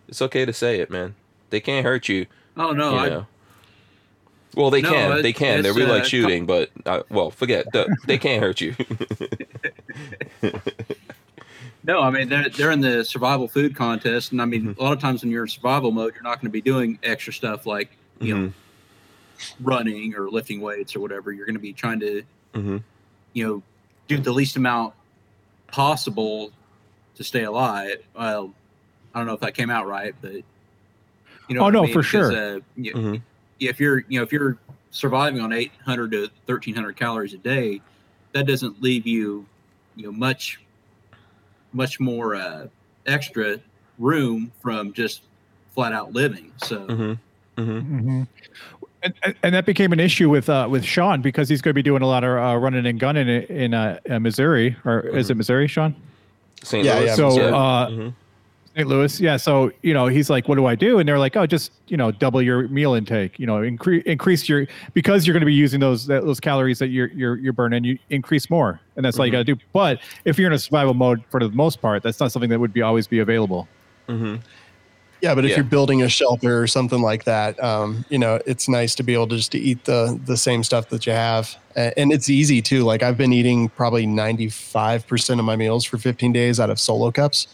[0.08, 1.16] it's okay to say it, man.
[1.50, 2.28] They can't hurt you.
[2.56, 3.28] Oh no, you I, know.
[4.58, 5.22] Well, they No, can.
[5.22, 5.62] They can.
[5.62, 7.72] They it's, really uh, like shooting, but uh, well, forget.
[7.72, 8.76] They, they can't hurt you.
[11.84, 14.82] No, I mean they're they're in the survival food contest, and I mean Mm-hmm.
[14.82, 17.00] a lot of times when you're in survival mode, you're not going to be doing
[17.02, 19.64] extra stuff like you know Mm-hmm.
[19.66, 21.32] running or lifting weights or whatever.
[21.32, 22.78] You're going to be trying to hmm
[23.34, 23.64] you know
[24.10, 24.96] do the least amount
[25.68, 26.52] possible
[27.16, 28.04] to stay alive.
[28.14, 28.54] Well,
[29.16, 30.44] I don't know if that came out right, but you
[31.52, 31.62] know.
[31.62, 31.94] Oh, what I no, mean?
[31.94, 32.32] for sure.
[32.36, 33.22] Uh, you- Mhm.
[33.60, 34.58] If you're you know if you're
[34.92, 37.82] surviving on 800 to 1300 calories a day,
[38.34, 39.46] that doesn't leave you
[39.96, 40.60] you know much
[41.74, 42.68] much more uh,
[43.06, 43.60] extra
[44.00, 45.22] room from just
[45.74, 46.52] flat out living.
[46.58, 47.14] So hmm
[47.58, 48.24] hmm hmm
[49.04, 51.76] And, and- and that became an issue with uh, with Sean because he's going to
[51.76, 55.02] be doing a lot of uh, running and gunning in, in uh, uh, Missouri, or
[55.02, 55.96] is it Missouri, Sean?
[56.64, 56.84] St.
[56.84, 57.06] Yeah, Louis.
[57.06, 58.14] yeah, So, Missouri.
[58.78, 58.88] St.
[58.88, 59.38] Louis, yeah.
[59.38, 61.98] So you know, he's like, "What do I do?" And they're like, "Oh, just you
[61.98, 63.40] know, double your meal intake.
[63.40, 66.78] You know, increase increase your because you're going to be using those that, those calories
[66.78, 67.84] that you're you're you're burning.
[67.84, 69.56] You increase more, and that's all you got to do.
[69.74, 72.60] But if you're in a survival mode for the most part, that's not something that
[72.60, 73.68] would be always be available.
[74.08, 74.42] Mhm.
[75.22, 75.58] Yeah, but if Yeah.
[75.58, 79.16] you're building a shelter or something like that, um, you know, it's nice to be
[79.16, 82.62] able to just to eat the the same stuff that you have, and it's easy
[82.62, 82.84] too.
[82.84, 86.80] Like I've been eating probably 95 percent of my meals for 15 days out of
[86.80, 87.48] solo cups,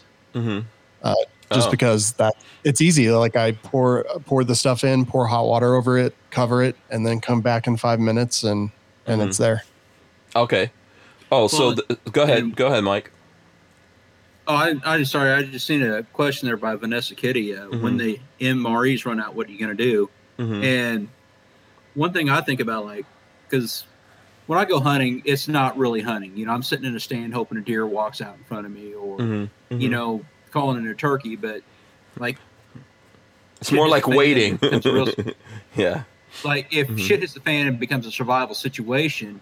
[1.04, 1.14] Mhm.
[1.52, 1.70] just Oh.
[1.70, 2.34] because that
[2.64, 3.10] it's easy.
[3.10, 7.06] Like I pour pour the stuff in, pour hot water over it, cover it, and
[7.06, 8.70] then come back in five minutes, and
[9.06, 9.26] and Mhm.
[9.28, 9.62] it's there.
[10.34, 10.70] Okay.
[11.30, 12.38] Oh, so Well, th- go ahead.
[12.38, 13.10] and- Go ahead, Mike.
[14.46, 15.32] Oh, I, I just sorry.
[15.32, 17.56] I just seen a question there by Vanessa Kitty.
[17.56, 20.10] Uh, When the MREs run out, what are you going to do?
[20.38, 20.62] Mhm.
[20.64, 21.08] And
[21.94, 23.06] one thing I think about, like,
[23.48, 23.84] because
[24.46, 26.36] when I go hunting, it's not really hunting.
[26.36, 28.72] You know, I'm sitting in a stand hoping a deer walks out in front of
[28.72, 29.48] me, or Mhm.
[29.70, 29.90] you Mhm.
[29.92, 30.24] know,
[30.54, 31.36] calling it a turkey.
[31.36, 31.60] But
[32.18, 32.38] like,
[33.60, 34.54] it's more like hits the fan, waiting.
[34.54, 35.34] it becomes a real-
[35.76, 36.02] yeah.
[36.44, 36.98] like if Mhm.
[36.98, 39.40] shit hits the fan and becomes a survival situation,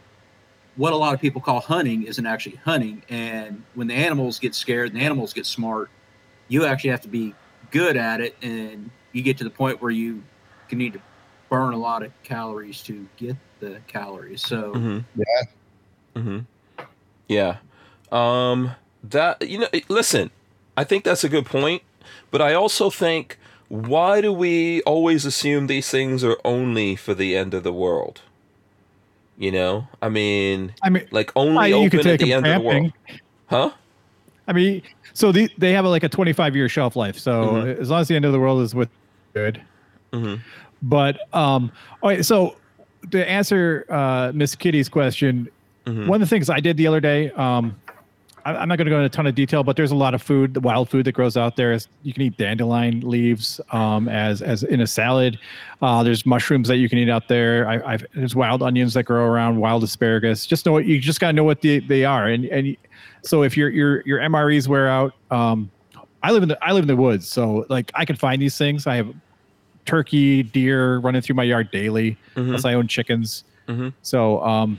[0.76, 3.02] what a lot of people call hunting isn't actually hunting.
[3.10, 5.90] And when the animals get scared and the animals get smart,
[6.48, 7.34] you actually have to be
[7.70, 10.22] good at it, and you get to the point where you
[10.68, 11.00] can need to
[11.50, 14.40] burn a lot of calories to get the calories.
[14.42, 15.42] So hmm Yeah.
[16.22, 16.38] hmm
[17.28, 17.56] Yeah.
[18.10, 18.72] Um.
[19.04, 19.68] That you know.
[19.88, 20.30] Listen,
[20.76, 21.82] I think that's a good point,
[22.30, 27.36] but I also think why do we always assume these things are only for the
[27.36, 28.20] end of the world?
[29.38, 32.92] You know, I mean, I mean, like only open at the end of the world,
[33.46, 33.70] huh?
[34.46, 34.82] I mean,
[35.14, 37.18] so the, they have like a 25 year shelf life.
[37.18, 37.80] So Mhm.
[37.80, 38.90] as long as the end of the world is with
[39.34, 39.62] good.
[40.12, 40.34] hmm
[40.82, 42.24] But um, all right.
[42.24, 42.56] So
[43.10, 45.48] to answer uh, Miss Kitty's question,
[45.86, 46.06] Mhm.
[46.08, 47.74] one of the things I did the other day, um,
[48.44, 50.22] I'm not going to go into a ton of detail, but there's a lot of
[50.22, 51.78] food, the wild food that grows out there.
[52.02, 55.38] You can eat dandelion leaves um, as as in a salad.
[55.80, 57.68] Uh, there's mushrooms that you can eat out there.
[57.68, 60.44] I, I've, there's wild onions that grow around, wild asparagus.
[60.46, 62.26] Just know what you just got to know what they, they are.
[62.26, 62.76] And and
[63.22, 65.70] so if your your your MREs wear out, um,
[66.22, 68.56] I live in the I live in the woods, so like I can find these
[68.58, 68.86] things.
[68.86, 69.14] I have
[69.84, 72.16] turkey, deer running through my yard daily.
[72.36, 72.50] Mhm.
[72.50, 73.44] Plus, I own chickens.
[73.68, 73.92] Mhm.
[74.02, 74.78] So, um,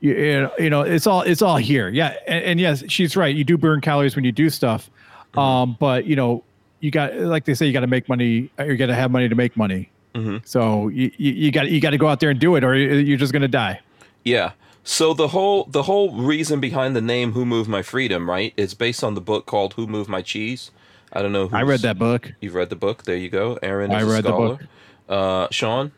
[0.00, 1.88] you, you know, it's all it's all here.
[1.88, 3.34] Yeah, and, and yes, she's right.
[3.34, 4.90] You do burn calories when you do stuff,
[5.36, 6.42] um, but you know,
[6.80, 8.50] you got like they say, you got to make money.
[8.58, 9.90] uh, You got to have money to make money.
[10.14, 10.44] Mhm.
[10.46, 12.74] So you you you got you got to go out there and do it, or
[12.74, 13.80] you- you're just gonna die.
[14.24, 14.52] Yeah.
[14.82, 18.74] So the whole the whole reason behind the name "Who Moved My Freedom," right, is
[18.74, 20.70] based on the book called "Who Moved My Cheese."
[21.12, 21.48] I don't know.
[21.48, 22.32] Who's, I read that book.
[22.40, 23.02] You've read the book.
[23.04, 23.58] There you go.
[23.62, 24.48] Aaron is I a read the scholar.
[24.56, 24.62] book.
[25.08, 25.92] Uh, Sean,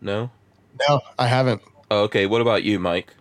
[0.00, 0.30] no.
[0.88, 1.62] No, I haven't.
[1.90, 2.26] Oh, okay.
[2.26, 3.14] What about you, Mike?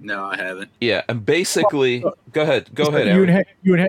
[0.00, 0.70] No, I haven't.
[0.80, 2.70] Yeah, and basically, go ahead.
[2.74, 3.28] Go ahead, You Aaron.
[3.28, 3.88] and Han- you and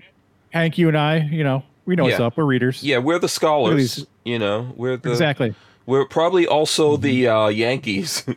[0.51, 2.37] Hank, you and I, you know, we know what's up.
[2.37, 2.83] We're readers.
[2.83, 3.95] Yeah, we're the scholars.
[3.95, 5.55] these- You know, we're the exactly.
[5.85, 8.23] we're probably also the uh, Yankees.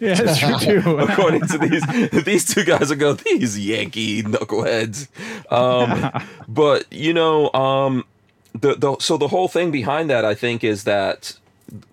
[0.00, 0.98] Yeah, that's true too.
[0.98, 5.08] According to these these two guys are go these Yankee knuckleheads.
[5.52, 6.10] Um,
[6.48, 8.04] but you know, um,
[8.54, 11.36] the the so the whole thing behind that I think is that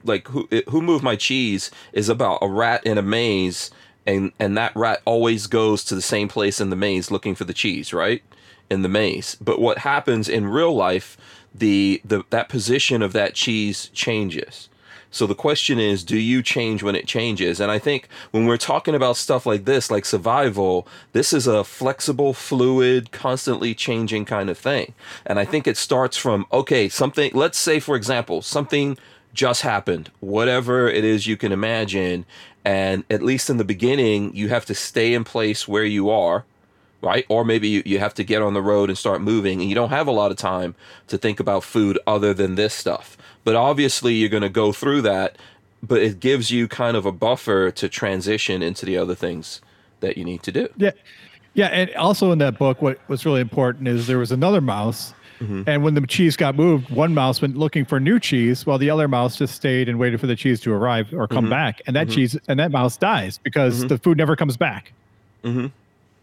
[0.04, 3.72] like who who moved my cheese is about a rat in a maze
[4.06, 7.44] and and that rat always goes to the same place in the maze looking for
[7.44, 8.24] the cheese right
[8.70, 11.18] in the maze but what happens in real life
[11.54, 14.70] the the that position of that cheese changes
[15.14, 17.60] so the question is, do you change when it changes?
[17.60, 21.66] And I think when we're talking about stuff like this, like survival, this is a
[21.66, 24.94] flexible, fluid, constantly changing kind of thing.
[25.26, 28.98] And I think it starts from, okay, something, let's say, for example, something
[29.34, 32.26] just happened, whatever it is you can imagine.
[32.64, 36.46] And at least in the beginning, you have to stay in place where you are
[37.04, 37.26] right?
[37.30, 39.74] Or maybe you, you have to get on the road and start moving, and you
[39.74, 40.76] don't have a lot of time
[41.08, 43.18] to think about food other than this stuff.
[43.44, 45.36] But obviously, you're going to go through that
[45.84, 49.62] but it gives you kind of a buffer to transition into the other things
[50.00, 50.70] that you need to do.
[50.78, 50.92] Yeah.
[51.54, 51.68] Yeah.
[51.68, 55.14] And also in that book, what was really important is there was another mouse.
[55.42, 55.64] Mm-hmm.
[55.68, 58.90] And when the cheese got moved, one mouse went looking for new cheese while the
[58.92, 61.50] other mouse just stayed and waited for the cheese to arrive or come Mhm.
[61.50, 61.82] back.
[61.88, 62.14] And that Mhm.
[62.14, 63.88] cheese and that mouse dies because Mhm.
[63.90, 64.94] the food never comes back.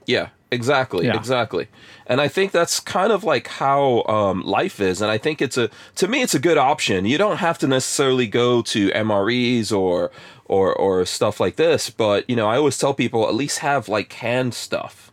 [0.07, 1.17] Yeah, exactly, Yeah.
[1.17, 1.67] exactly.
[2.07, 5.03] And I think that's kind of like how um, life is.
[5.03, 7.05] And I think it's a to me it's a good option.
[7.05, 10.11] You don't have to necessarily go to MREs or
[10.47, 13.89] or or stuff like this, but you know, I always tell people at least have
[13.89, 15.08] like canned stuff.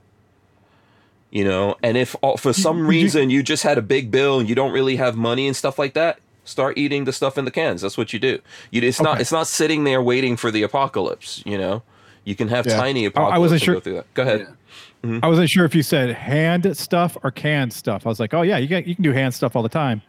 [1.36, 4.47] You know, and if uh, for some reason you just had a big bill and
[4.47, 7.51] you don't really have money and stuff like that, start eating the stuff in the
[7.51, 7.81] cans.
[7.81, 8.39] That's what you do.
[8.71, 11.83] You it's not it's not sitting there waiting for the apocalypse, you know.
[12.23, 12.77] You can have Yeah.
[12.77, 13.39] tiny I apocalypse.
[13.41, 14.13] wasn't sure- Go through that.
[14.13, 14.47] Go ahead.
[15.03, 15.19] Yeah.
[15.23, 18.05] I wasn't sure if you said hand stuff or canned stuff.
[18.05, 20.01] I was like, oh yeah, you can you can do hand stuff all the time,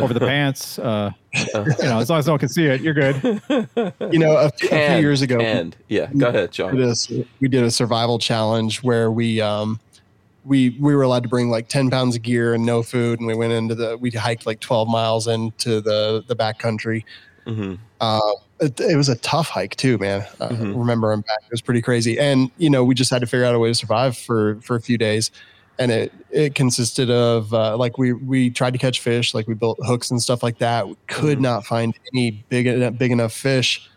[0.00, 0.80] over the pants.
[0.80, 1.44] Uh, you
[1.84, 3.14] know, as long as no one can see it, you're good.
[4.12, 5.76] You know, a, few- a few years ago, canned.
[5.88, 6.10] yeah.
[6.18, 6.76] Go ahead, we Sean.
[6.76, 9.78] did, a, we did a survival challenge where we um
[10.44, 13.26] we we were allowed to bring like 10 pounds of gear and no food and
[13.26, 17.04] we went into the we hiked like 12 miles into the the back country.
[17.46, 18.20] Hmm uh
[18.60, 20.24] it, it was a tough hike too man.
[20.40, 20.78] Uh, Mhm.
[20.78, 21.38] remember i'm back.
[21.44, 22.18] It was pretty crazy.
[22.18, 24.76] And you know we just had to figure out a way to survive for for
[24.76, 25.30] a few days.
[25.78, 29.54] And it it consisted of uh, like we we tried to catch fish like we
[29.54, 30.88] built hooks and stuff like that.
[30.88, 31.42] We could Mhm.
[31.42, 33.88] not find any big enough big enough fish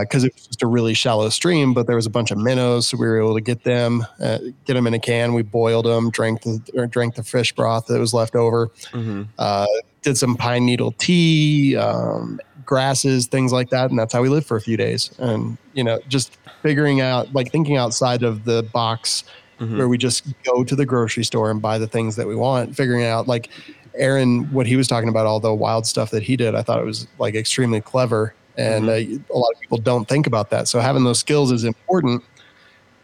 [0.00, 1.72] because it was just a really shallow stream.
[1.74, 4.38] But there was a bunch of minnows, so we were able to get them, uh,
[4.64, 5.34] get them in a can.
[5.34, 8.70] We boiled them, drank the or drank the fish broth that was left over.
[8.92, 9.66] hmm Uh,
[10.02, 14.46] did some pine needle tea, um, grasses, things like that, and that's how we lived
[14.46, 15.10] for a few days.
[15.18, 19.24] And you know, just figuring out, like thinking outside of the box
[19.58, 22.36] hmm where we just go to the grocery store and buy the things that we
[22.36, 23.50] want, figuring out like
[23.96, 26.78] Aaron, what he was talking about, all the wild stuff that he did, I thought
[26.80, 28.34] it was like extremely clever.
[28.58, 30.66] And uh, a lot of people don't think about that.
[30.68, 32.22] So having those skills is important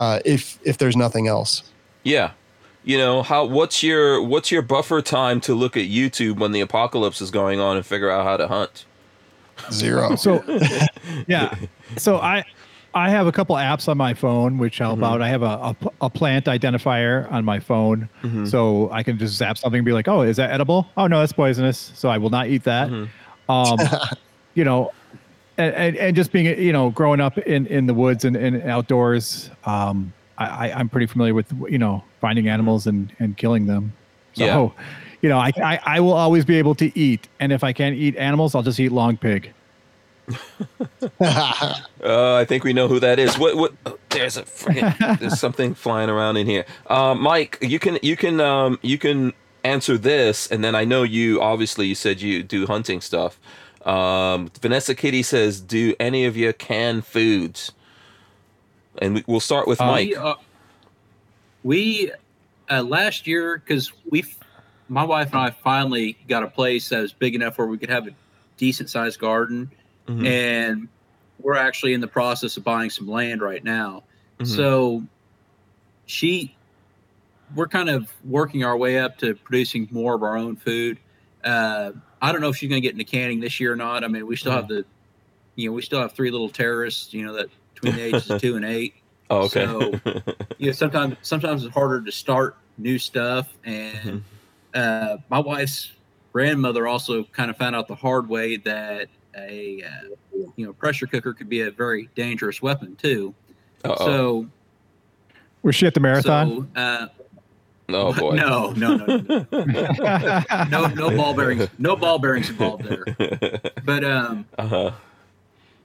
[0.01, 1.63] uh, if if there's nothing else.
[2.05, 2.31] Yeah.
[2.85, 3.45] You know how?
[3.45, 7.61] What's your what's your buffer time to look at YouTube when the apocalypse is going
[7.61, 8.87] on and figure out how to hunt?
[9.71, 10.17] Zero.
[10.17, 10.43] So,
[11.29, 11.55] yeah.
[11.97, 12.43] So I
[12.95, 15.07] I have a couple apps on my phone which help Mhm.
[15.07, 15.23] out.
[15.23, 18.51] I have a a plant identifier on my phone, Mhm.
[18.51, 20.89] so I can just zap something and be like, "Oh, is that edible?
[20.97, 22.89] Oh no, that's poisonous." So I will not eat that.
[22.91, 23.09] Mhm.
[23.49, 23.79] Um,
[24.55, 24.91] you know,
[25.59, 28.63] and, and and just being you know growing up in in the woods and, and
[28.63, 33.67] outdoors, um, I, I I'm pretty familiar with you know finding animals and and killing
[33.67, 33.93] them.
[34.35, 34.85] So, Yeah.
[35.21, 37.95] you know, I, I I will always be able to eat, and if I can't
[37.97, 39.53] eat animals, I'll just eat long pig.
[42.03, 43.39] Uh, I think we know who that is.
[43.39, 43.57] What?
[43.57, 43.73] What?
[43.87, 46.65] oh, there's a friggin' there's something flying around in here.
[46.89, 49.33] Uh, Mike, you can you can um you can
[49.63, 53.39] answer this, and then I know you obviously you said you do hunting stuff.
[53.85, 57.73] Um, Vanessa Kitty says, "Do any of you can foods?"
[58.99, 60.09] And we, we'll start with Uh, Mike.
[60.09, 60.35] We, uh,
[61.65, 62.13] we
[62.71, 64.25] uh, last year because we,
[64.89, 67.91] my wife and I finally got a place that was big enough where we could
[67.91, 68.11] have a
[68.57, 69.71] decent sized garden,
[70.07, 70.27] Mhm.
[70.27, 70.89] and
[71.41, 74.05] we're actually in the process of buying some land right now.
[74.39, 74.47] Mhm.
[74.47, 75.03] So
[76.07, 76.55] she,
[77.57, 80.99] we're kind of working our way up to producing more of our own food.
[82.23, 84.05] I don't know if she's going to get into canning this year or not.
[84.05, 84.85] I mean, we still have the,
[85.57, 88.41] you know, we still have three little terrorists, you know, that between the ages of
[88.41, 88.95] two and eight.
[89.31, 89.67] oh, okay.
[89.67, 89.91] so-
[90.59, 93.53] You know, sometimes sometimes it's harder to start new stuff.
[93.65, 94.23] And
[94.73, 95.93] uh, my wife's
[96.33, 100.09] grandmother also kind of found out the hard way that a uh,
[100.57, 103.35] you know pressure cooker could be a very dangerous weapon too.
[103.85, 104.07] Uh-oh.
[104.07, 104.47] So
[105.63, 106.69] Was she at the marathon?
[106.75, 107.07] So, uh,
[107.89, 108.35] oh boy.
[108.35, 113.05] no, no, no, no, no, no ball bearings, no ball bearings involved there.
[113.85, 114.91] But um, uh huh.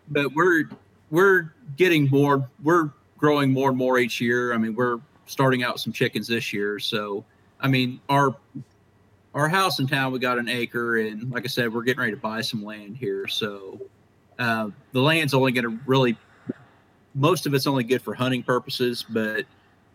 [0.09, 0.65] but we're
[1.09, 2.47] we're getting more.
[2.63, 4.53] We're growing more and more each year.
[4.53, 6.79] I mean, we're starting out some chickens this year.
[6.79, 7.25] So,
[7.59, 8.35] I mean, our
[9.33, 12.11] our house in town, we got an acre, and like I said, we're getting ready
[12.13, 13.27] to buy some land here.
[13.27, 13.79] So,
[14.39, 16.17] uh, the land's only going to really
[17.17, 19.05] most of it's only good for hunting purposes.
[19.07, 19.45] But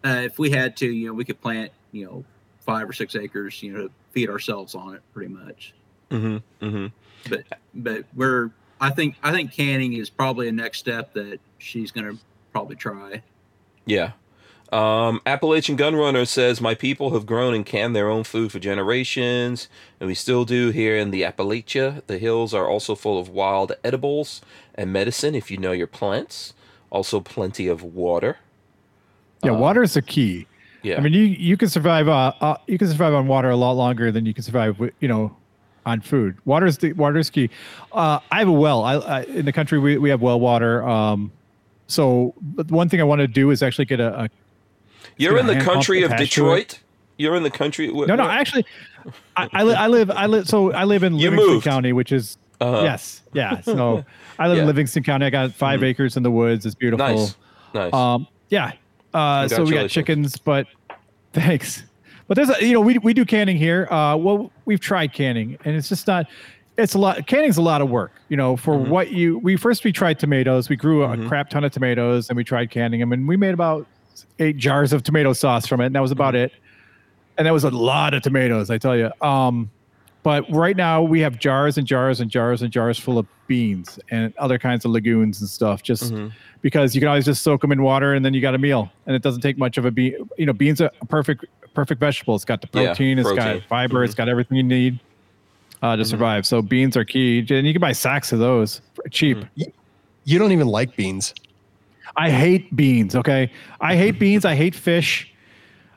[0.04, 2.24] uh, if we had to, you know, we could plant, you know,
[2.60, 5.74] five or six acres, you know, to feed ourselves on it, pretty much
[6.10, 6.64] Mm-hmm.
[6.66, 6.86] Mm-hmm.
[7.30, 11.90] but but we're I think I think canning is probably a next step that she's
[11.90, 12.14] gonna
[12.52, 13.22] probably try.
[13.86, 14.12] Yeah.
[14.70, 19.68] Um, Appalachian Gunrunner says, My people have grown and canned their own food for generations,
[20.00, 22.00] and we still do here in the Appalachia.
[22.06, 24.40] The hills are also full of wild edibles
[24.74, 26.54] and medicine if you know your plants.
[26.90, 28.38] Also, plenty of water.
[29.44, 30.46] yeah, Uh, water is a key.
[30.82, 30.96] Yeah.
[30.96, 32.08] I mean, you you can survive.
[32.08, 34.92] Uh, uh, you can survive on water a lot longer than you can survive with
[35.00, 35.36] you know
[35.86, 36.36] on food.
[36.44, 37.50] Water is the water is key.
[37.92, 38.84] Uh, I have a well.
[38.84, 40.82] I, I in the country we, we have well water.
[40.86, 41.30] Um,
[41.86, 44.28] so but one thing I want to do is actually get a, a
[45.16, 46.58] You're in the country of attached to it.
[46.68, 46.80] Detroit.
[47.18, 47.88] You're in the country.
[47.88, 48.64] no no actually
[49.36, 51.64] I, I, li- I live I live so I live in You Livingston moved.
[51.64, 52.82] County, which is Uh-huh.
[52.82, 53.60] yes yeah.
[53.60, 54.04] So
[54.38, 54.62] I live Yeah.
[54.62, 55.26] in Livingston County.
[55.26, 55.84] I got 5 Mhm.
[55.84, 56.64] acres in the woods.
[56.66, 57.06] It's beautiful.
[57.06, 57.36] Nice,
[57.74, 57.92] nice.
[57.92, 58.72] Um, yeah.
[59.14, 60.66] Uh, so we got chickens, but
[61.32, 61.82] thanks.
[62.28, 63.86] But there's a, you know, we, we do canning here.
[63.90, 66.26] Uh, well, we've tried canning and it's just not,
[66.78, 68.88] it's a lot, canning's a lot of work, you know, for Mhm.
[68.88, 70.68] what you, we first, we tried tomatoes.
[70.70, 71.28] We grew a Mhm.
[71.28, 73.86] crap ton of tomatoes and we tried canning them and we made about
[74.38, 75.86] eight jars of tomato sauce from it.
[75.86, 76.44] And that was about Mm-hmm.
[76.44, 76.52] it.
[77.38, 79.10] And that was a lot of tomatoes, I tell you.
[79.20, 79.70] Um,
[80.22, 83.98] but right now we have jars and jars and jars and jars full of beans
[84.10, 85.82] and other kinds of legumes and stuff.
[85.82, 86.32] Just Mhm.
[86.62, 88.90] Because you can always just soak them in water and then you got a meal.
[89.06, 91.44] And it doesn't take much of a bean you know beans are a perfect
[91.74, 92.34] perfect vegetable.
[92.34, 94.18] It's got the Yeah, protein it's got fiber it's mm-hmm.
[94.18, 94.98] got everything you need
[95.82, 96.10] uh, to mm-hmm.
[96.10, 96.46] survive.
[96.46, 97.40] So beans are key.
[97.50, 99.38] And you can buy sacks of those for cheap.
[99.38, 99.70] Mm-hmm.
[100.24, 101.34] You don't even like beans.
[102.16, 103.50] i hate beans okay?
[103.80, 104.44] I hate beans.
[104.44, 105.31] I hate fish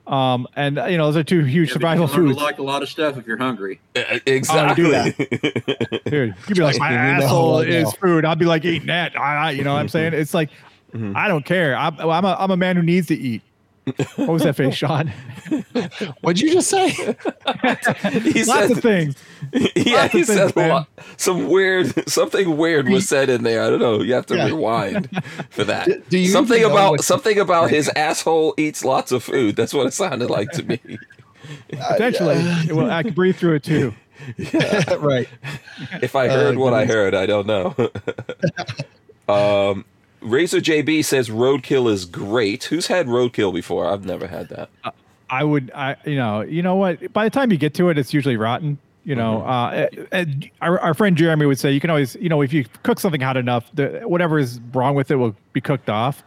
[0.07, 2.37] um and uh, you know those are two huge Yeah, but survival you foods.
[2.41, 3.79] like a lot of stuff if you're hungry.
[3.95, 4.83] Uh, Oh, Exactly.
[6.05, 8.25] dude you'd be like my You know asshole is food.
[8.25, 9.19] I'd be like eating that.
[9.19, 10.13] I, I- you know what i'm saying?
[10.13, 10.49] It's like
[10.93, 11.13] Mhm.
[11.15, 11.75] i don't care.
[11.75, 13.41] I'm, I'm, a, I'm a man who needs to eat
[14.15, 15.11] what was that face sean
[16.21, 16.89] What'd you just say?
[16.89, 19.15] he Lots said, of things.
[19.75, 20.69] yeah, lots he of said things, a man.
[20.69, 23.63] lot, some weird, something weird was said in there.
[23.63, 24.01] I don't know.
[24.01, 24.45] You have to Yeah.
[24.47, 25.09] rewind
[25.51, 25.85] for that.
[25.85, 29.55] Do- do you something about something about his asshole eats lots of food.
[29.55, 30.79] That's what it sounded like to me.
[31.69, 33.93] Potentially, well, I can breathe through it too.
[34.37, 34.95] Yeah.
[34.95, 35.29] right.
[36.01, 37.75] If I Uh, heard what I heard, I don't know.
[39.29, 39.85] um,
[40.21, 42.65] Razor JB says roadkill is great.
[42.65, 43.87] Who's had roadkill before?
[43.87, 44.69] I've never had that.
[45.29, 47.11] I would, I, you know, you know what?
[47.13, 48.77] By the time you get to it, it's usually rotten.
[49.03, 50.01] You know, Mm-hmm.
[50.01, 52.65] uh, and our, our friend Jeremy would say you can always, you know, if you
[52.81, 56.23] cook something hot enough, the, whatever is wrong with it will be cooked off.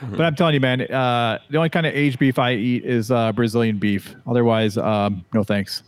[0.00, 0.16] Mm-hmm.
[0.16, 3.10] But I'm telling you, man, uh, the only kind of aged beef I eat is
[3.10, 4.14] uh, Brazilian beef.
[4.28, 5.82] Otherwise, um, no thanks.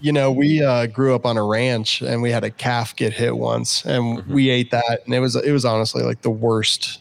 [0.00, 3.12] You know, we uh, grew up on a ranch and we had a calf get
[3.12, 4.26] hit once and Mhm.
[4.28, 7.00] we ate that and it was it was honestly like the worst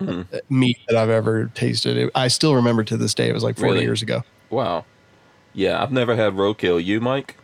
[0.00, 0.26] Mhm.
[0.32, 1.96] uh, meat that I've ever tasted.
[1.96, 3.28] It, I still remember to this day.
[3.28, 3.84] It was like 40 Really?
[3.84, 4.22] years ago.
[4.50, 4.84] Wow.
[5.54, 6.82] Yeah, I've never had roadkill.
[6.84, 7.36] You, Mike?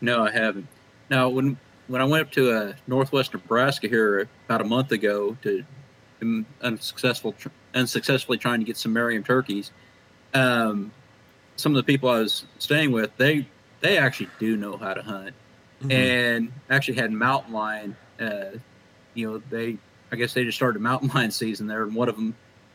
[0.00, 0.66] No, I haven't.
[1.10, 1.56] Now, when
[1.88, 5.64] when I went up to uh, Northwest Nebraska here about a month ago to
[6.22, 9.70] um, unsuccessful tr- unsuccessfully trying to get some Merriam turkeys,
[10.32, 10.92] um,
[11.56, 13.46] some of the people I was staying with they
[13.80, 15.34] they actually do know how to hunt
[15.80, 15.90] Mm-hmm.
[15.90, 17.96] and actually had mountain lion.
[18.18, 18.52] Uh,
[19.12, 19.76] you know, they
[20.12, 22.34] I guess they just started mountain lion season there, and one of them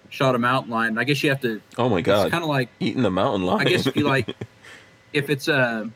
[0.10, 0.98] shot a mountain lion.
[0.98, 1.62] I guess you have to.
[1.78, 2.26] oh my god!
[2.26, 3.62] It's kind of like eating the mountain lion.
[3.66, 4.28] I guess if you like,
[5.14, 5.90] if it's a,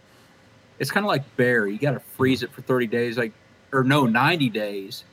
[0.80, 1.68] it's kind of like bear.
[1.68, 3.34] You got to freeze it for thirty days, like
[3.74, 5.04] or no, ninety days,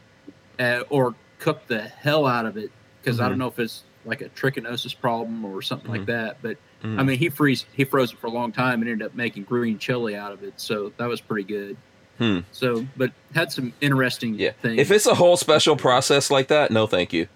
[0.59, 2.71] uh, or cook the hell out of it
[3.03, 3.29] because I Mhm.
[3.31, 6.39] don't know if it's like a trichinosis problem or something like that.
[6.41, 6.99] But Mm.
[6.99, 9.45] I mean, he freeze he froze it for a long time and ended up making
[9.45, 11.77] green chili out of it, so that was pretty good.
[12.19, 12.41] Hmm.
[12.53, 14.53] So, but had some interesting yeah.
[14.53, 14.79] things.
[14.79, 17.29] If it's a whole special process like that, no, thank you.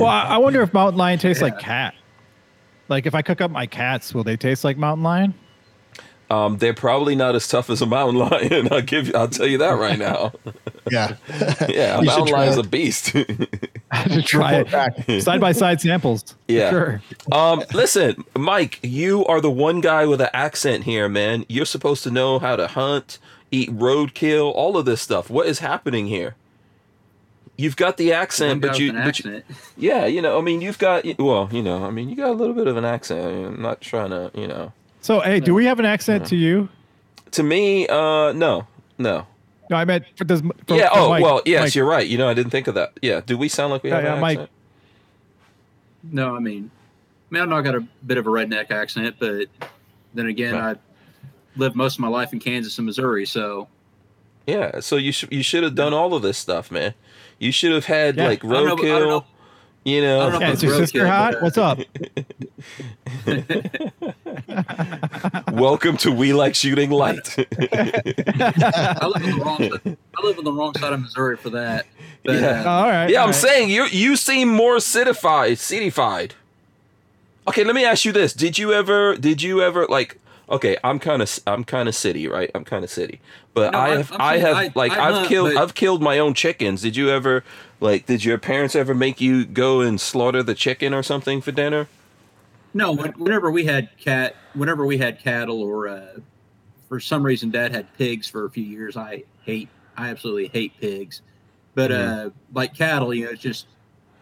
[0.00, 1.94] Well, I, I wonder if mountain lion tastes like cat.
[2.88, 5.34] Like if I cook up my cats, will they taste like mountain lion?
[6.34, 8.68] Um, they're probably not as tough as a mountain lion.
[8.72, 9.08] I'll give.
[9.08, 10.32] you- I'll tell you that right now.
[10.90, 11.16] Yeah.
[11.68, 12.70] Yeah, a You mountain try lion's a it.
[12.70, 13.06] beast.
[13.06, 14.64] to try
[15.06, 16.34] it side by side samples.
[16.48, 16.70] Yeah.
[16.70, 17.02] sure.
[17.32, 21.44] um, listen, Mike, you are the one guy with an accent here, man.
[21.48, 23.18] You're supposed to know how to hunt,
[23.50, 25.30] eat roadkill, all of this stuff.
[25.30, 26.34] What is happening here?
[27.56, 29.42] You've got the accent, but you, an but you,
[29.76, 32.34] yeah, you know, I mean, you've got, well, you know, I mean, you got a
[32.34, 33.24] little bit of an accent.
[33.24, 34.72] I'm not trying to, you know,
[35.04, 36.70] So, hey, do we have an accent to you?
[37.32, 39.26] to me, uh, no, no.
[39.68, 40.88] No, I meant for, does, for, yeah.
[40.88, 41.74] for Oh, Mike- well, yes, Mike.
[41.74, 42.06] you're right.
[42.06, 42.92] You know, I didn't think of that.
[43.02, 43.20] Yeah.
[43.26, 44.38] Do we sound like we Yeah, have yeah, an Mike.
[44.38, 44.50] accent?
[46.10, 46.70] No, I mean,
[47.30, 49.48] I mean, I know I got a bit of a redneck accent, but
[50.14, 50.76] then again, Right.
[50.78, 53.68] I lived most of my life in Kansas and Missouri, so
[54.46, 54.80] Yeah.
[54.80, 56.94] So you should you should have done all of this stuff, man.
[57.38, 58.28] You should have had Yeah.
[58.28, 59.24] like I don't know- I don't roadkill.
[59.84, 59.90] Know.
[59.92, 60.30] You I know.
[60.30, 61.34] don't know Yeah, if is your roadkill, sister hot?
[61.40, 61.78] but, uh, What's up?
[65.52, 67.36] Welcome to We Like Shooting Light.
[67.38, 69.58] I live on the wrong.
[69.58, 71.86] Side, I live on the wrong side of Missouri for that.
[72.24, 72.62] But, Yeah.
[72.64, 73.10] Uh, all right.
[73.10, 73.34] yeah, all I'm right.
[73.34, 76.32] saying you you seem more citified, cityfied.
[77.46, 79.16] Okay, let me ask you this: Did you ever?
[79.16, 80.18] Did you ever like?
[80.50, 82.50] Okay, I'm kind of I'm kind of city, right?
[82.54, 83.20] I'm kind of city,
[83.54, 86.02] but No, I have I'm I have I- like I have killed but- I've killed
[86.02, 86.82] my own chickens.
[86.82, 87.44] Did you ever
[87.80, 88.06] like?
[88.06, 91.88] Did your parents ever make you go and slaughter the chicken or something for dinner?
[92.76, 96.06] no, whenever we had cat, whenever we had cattle or uh,
[96.88, 98.96] for some reason, Dad had pigs for a few years.
[98.96, 101.22] I hate, I absolutely hate pigs.
[101.76, 102.26] But Mhm.
[102.26, 103.66] uh, like cattle, you know, it's just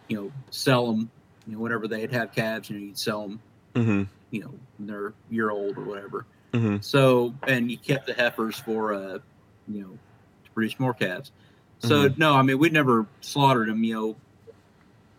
[0.07, 1.09] you know sell them.
[1.47, 3.39] You know, whenever they'd have calves, you know, you'd sell them.
[3.75, 4.03] Mm-hmm.
[4.31, 4.53] You know,
[4.83, 6.25] when they're year old or whatever.
[6.53, 6.77] Mm-hmm.
[6.81, 9.19] So, and you kept the heifers for, uh,
[9.67, 9.97] you know,
[10.45, 11.31] to produce more calves.
[11.79, 14.15] So, no, I mean, we never slaughtered them, you know,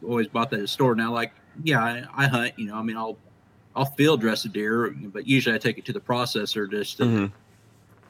[0.09, 0.95] always bought that at the store.
[0.95, 3.19] Now, like, yeah, I, I hunt, you know, I mean, I'll,
[3.77, 7.05] I'll field dress a deer, but usually I take it to the processor just to,
[7.05, 7.27] Mm-hmm.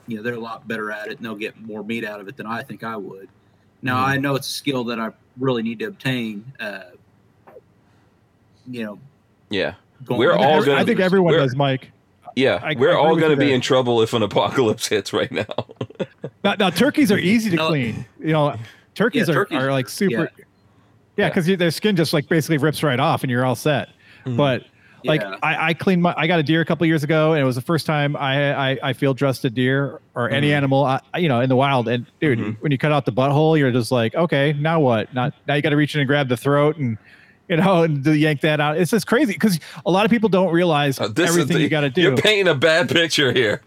[0.07, 2.29] you know, they're a lot better at it and they'll get more meat out of
[2.29, 3.29] it than I think I would.
[3.83, 4.09] Now, Mhm.
[4.09, 6.83] I know it's a skill that I really need to obtain, uh,
[8.71, 8.99] you know,
[9.51, 9.75] Yeah.
[10.05, 11.91] Going We're all gonna- I think everyone does, Mike.
[12.37, 12.59] Yeah.
[12.63, 13.55] I- I We're agree all going to be there.
[13.55, 15.45] in trouble if an apocalypse hits right now.
[16.43, 17.69] Now, now turkeys are easy to No.
[17.69, 18.05] clean.
[18.21, 18.57] You know,
[18.95, 20.13] turkeys, Yeah, are, turkeys- are like super.
[20.15, 20.27] yeah.
[20.37, 20.45] Yeah,
[21.17, 21.29] Yeah.
[21.29, 23.89] because their skin just like basically rips right off, and you're all set.
[24.27, 24.37] Mhm.
[24.37, 24.65] But
[25.05, 25.37] like Yeah.
[25.43, 27.55] I, I cleaned my, I got a deer a couple years ago, and it was
[27.55, 30.55] the first time I I, I field dressed a deer or any Mhm.
[30.57, 31.87] animal, uh, you know, in the wild.
[31.89, 32.57] And dude, Mhm.
[32.61, 35.13] when you cut out the butthole, you're just like, okay, now what?
[35.15, 36.99] Not now you got to reach in and grab the throat and.
[37.49, 38.79] You know, and to yank that out.
[38.79, 41.83] It's just crazy because a lot of people don't realize Uh, everything the- you got
[41.83, 42.01] to do.
[42.01, 43.61] You're painting a bad picture here.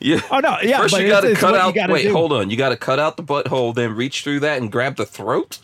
[0.00, 0.20] Yeah.
[0.30, 0.78] oh no, yeah.
[0.78, 1.74] First, but you got to cut out.
[1.90, 2.12] Wait, do.
[2.12, 2.50] hold on.
[2.50, 5.58] You got to cut out the butthole, then reach through that and grab the throat.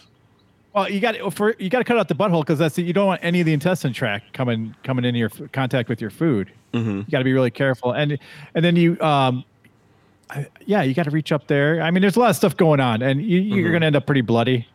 [0.74, 2.92] Well, you got for you got to cut out the butthole because that's the, you
[2.92, 6.11] don't want any of the intestine tract coming coming into your f- contact with your
[6.11, 6.50] food.
[6.72, 6.90] Mm-hmm.
[6.98, 8.18] You got to be really careful, and
[8.57, 9.44] and then you, um,
[10.30, 11.80] I, yeah, you got to reach up there.
[11.80, 13.70] I mean, there's a lot of stuff going on, and you, you're Mhm.
[13.70, 14.66] going to end up pretty bloody.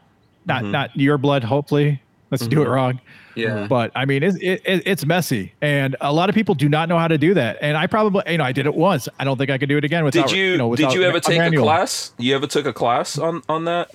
[0.45, 0.71] Not Mhm.
[0.71, 2.01] not your blood, hopefully.
[2.31, 2.71] Let's do it Mhm.
[2.71, 2.99] wrong.
[3.35, 3.65] yeah.
[3.67, 6.89] But I mean, it's it, it, it's messy, and a lot of people do not
[6.89, 7.57] know how to do that.
[7.61, 9.07] And I probably, you know, I did it once.
[9.19, 10.27] I don't think I could do it again without.
[10.27, 12.13] Did you, know, did you ever a take a class?
[12.17, 13.89] You ever took a class on on that?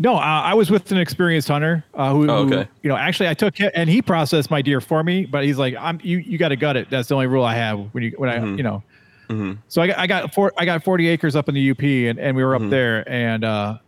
[0.00, 3.30] No, uh, I was with an experienced hunter uh, who, Oh, who, you know, actually
[3.30, 6.18] I took it and he processed my deer for me, but he's like, I'm you,
[6.18, 6.88] you got to gut it.
[6.88, 8.56] That's the only rule I have when you, when I, Mhm.
[8.58, 8.82] you know,
[9.28, 9.54] Mm-hmm.
[9.66, 12.18] so I got, I got four, I got 40 acres up in the UP and,
[12.20, 12.70] and we were up Mhm.
[12.70, 13.78] there and, uh,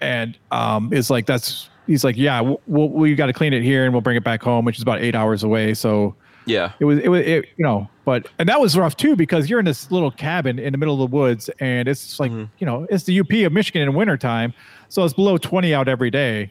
[0.00, 3.62] and, um, it's like, that's, he's like, yeah, we'll, we'll, we got to clean it
[3.64, 5.74] here and we'll bring it back home, which is about eight hours away.
[5.74, 6.14] So
[6.46, 6.72] Yeah.
[6.78, 9.58] it was, it was, it, you know, but, and that was rough too, because you're
[9.58, 12.48] in this little cabin in the middle of the woods and it's like, Mhm.
[12.58, 14.54] you know, it's the UP of Michigan in wintertime.
[14.88, 16.50] So it's below 20 out every day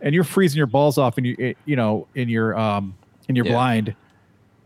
[0.00, 2.94] and you're freezing your balls off and you, it, you know, in your, um,
[3.28, 3.52] in your Yeah.
[3.52, 3.94] blind.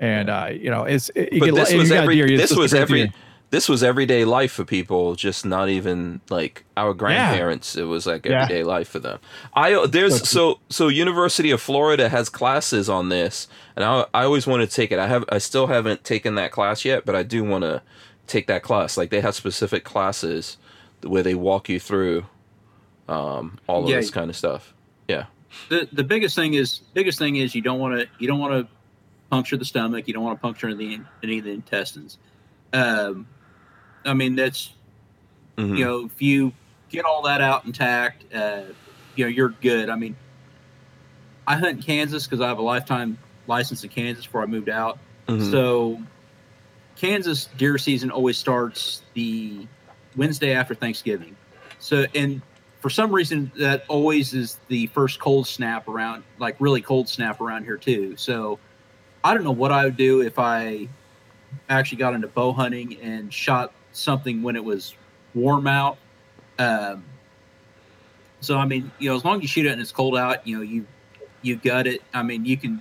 [0.00, 2.36] And, uh, you know, it's, it, you But get, this was every.
[2.36, 3.12] This was every.
[3.52, 3.56] Deer.
[3.58, 7.76] This was everyday life for people, just not even like our grandparents.
[7.76, 8.42] It was like Yeah.
[8.42, 9.18] everyday life for them.
[9.54, 14.46] I there's so so University of Florida has classes on this, and I I always
[14.46, 14.98] want to take it.
[14.98, 17.82] I have I still haven't taken that class yet, but I do want to
[18.26, 18.96] take that class.
[18.96, 20.56] Like they have specific classes
[21.02, 22.24] where they walk you through
[23.08, 23.96] um, all of Yeah.
[23.96, 24.72] this kind of stuff.
[25.08, 25.24] Yeah.
[25.68, 28.54] the the biggest thing is biggest thing is you don't want to you don't want
[28.54, 28.72] to
[29.28, 32.16] puncture the stomach you don't want to puncture any, any of the intestines
[32.72, 33.26] um
[34.04, 34.70] i mean that's
[35.58, 35.76] Mhm.
[35.78, 36.52] you know if you
[36.90, 38.62] get all that out intact uh
[39.16, 40.16] you know you're good i mean
[41.46, 44.68] i hunt in kansas because i have a lifetime license in kansas before i moved
[44.70, 44.98] out
[45.28, 45.50] Mhm.
[45.50, 46.00] so
[46.96, 49.66] kansas deer season always starts the
[50.16, 51.36] wednesday after thanksgiving
[51.78, 52.40] so and
[52.80, 57.40] for some reason that always is the first cold snap around like really cold snap
[57.40, 58.58] around here too so
[59.24, 60.88] i don't know what i would do if i
[61.68, 64.94] actually got into bow hunting and shot something when it was
[65.34, 65.96] warm out
[66.58, 67.04] um,
[68.40, 70.46] so i mean you know as long as you shoot it and it's cold out
[70.46, 70.86] you know you
[71.42, 72.80] you gut it i mean you can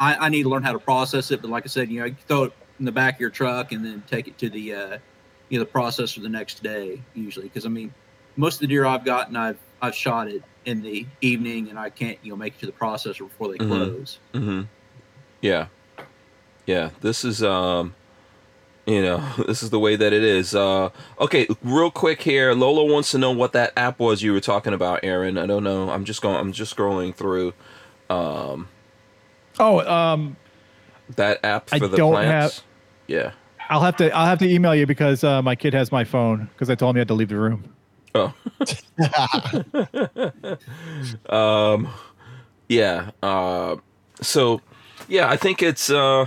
[0.00, 2.06] i, I need to learn how to process it but like i said you know
[2.06, 4.74] you throw it in the back of your truck and then take it to the
[4.74, 4.98] uh,
[5.48, 7.92] you know the processor the next day usually because i mean
[8.36, 11.90] most of the deer I've gotten, I've I've shot it in the evening, and I
[11.90, 13.68] can't you know make it to the processor before they Mhm.
[13.68, 14.18] close.
[14.32, 14.62] hmm
[15.40, 15.66] Yeah.
[16.66, 16.90] Yeah.
[17.00, 17.94] This is um
[18.86, 20.54] you know, this is the way that it is.
[20.54, 20.90] Uh
[21.20, 22.52] okay, real quick here.
[22.54, 25.38] Lola wants to know what that app was you were talking about, Aaron.
[25.38, 25.90] I don't know.
[25.90, 27.54] I'm just going I'm just scrolling through
[28.10, 28.68] um
[29.58, 30.36] Oh, um,
[31.16, 32.62] that app I for the don't plants.
[33.06, 33.32] Yeah.
[33.68, 36.48] I'll have to I'll have to email you because uh, my kid has my phone
[36.52, 37.74] because I told him he had to leave the room.
[38.14, 38.34] Oh.
[41.34, 41.88] um
[42.68, 43.76] yeah uh
[44.20, 44.60] so
[45.08, 46.26] yeah i think it's uh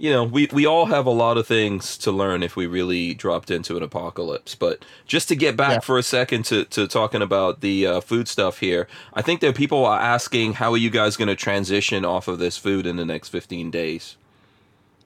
[0.00, 3.14] you know we we all have a lot of things to learn if we really
[3.14, 5.80] dropped into an apocalypse but just to get back Yeah.
[5.80, 9.56] for a second to to talking about the uh, food stuff here i think that
[9.56, 12.94] people are asking how are you guys going to transition off of this food in
[12.96, 14.16] the next 15 days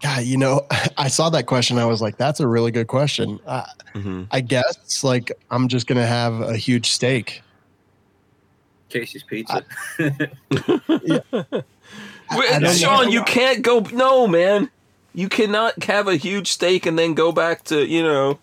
[0.02, 0.66] God, you know,
[0.98, 1.78] I saw that question.
[1.78, 3.39] I was like, that's a really good question.
[3.47, 3.62] Uh,
[3.93, 7.40] hmm I guess like I'm just gonna have a huge steak.
[8.89, 9.64] Casey's Pizza.
[10.01, 10.10] I-
[12.31, 14.70] I don't Sean you can't go no man
[15.14, 18.39] You cannot have a huge steak and then go back to you know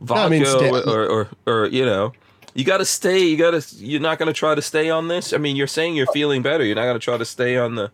[0.00, 2.12] vodka I mean, sta- or, or, or or you know.
[2.54, 3.20] You got to stay.
[3.20, 3.76] You got to.
[3.76, 5.32] You're not going to try to stay on this.
[5.32, 6.62] I mean, you're saying you're feeling better.
[6.64, 7.90] You're not going to try to stay on the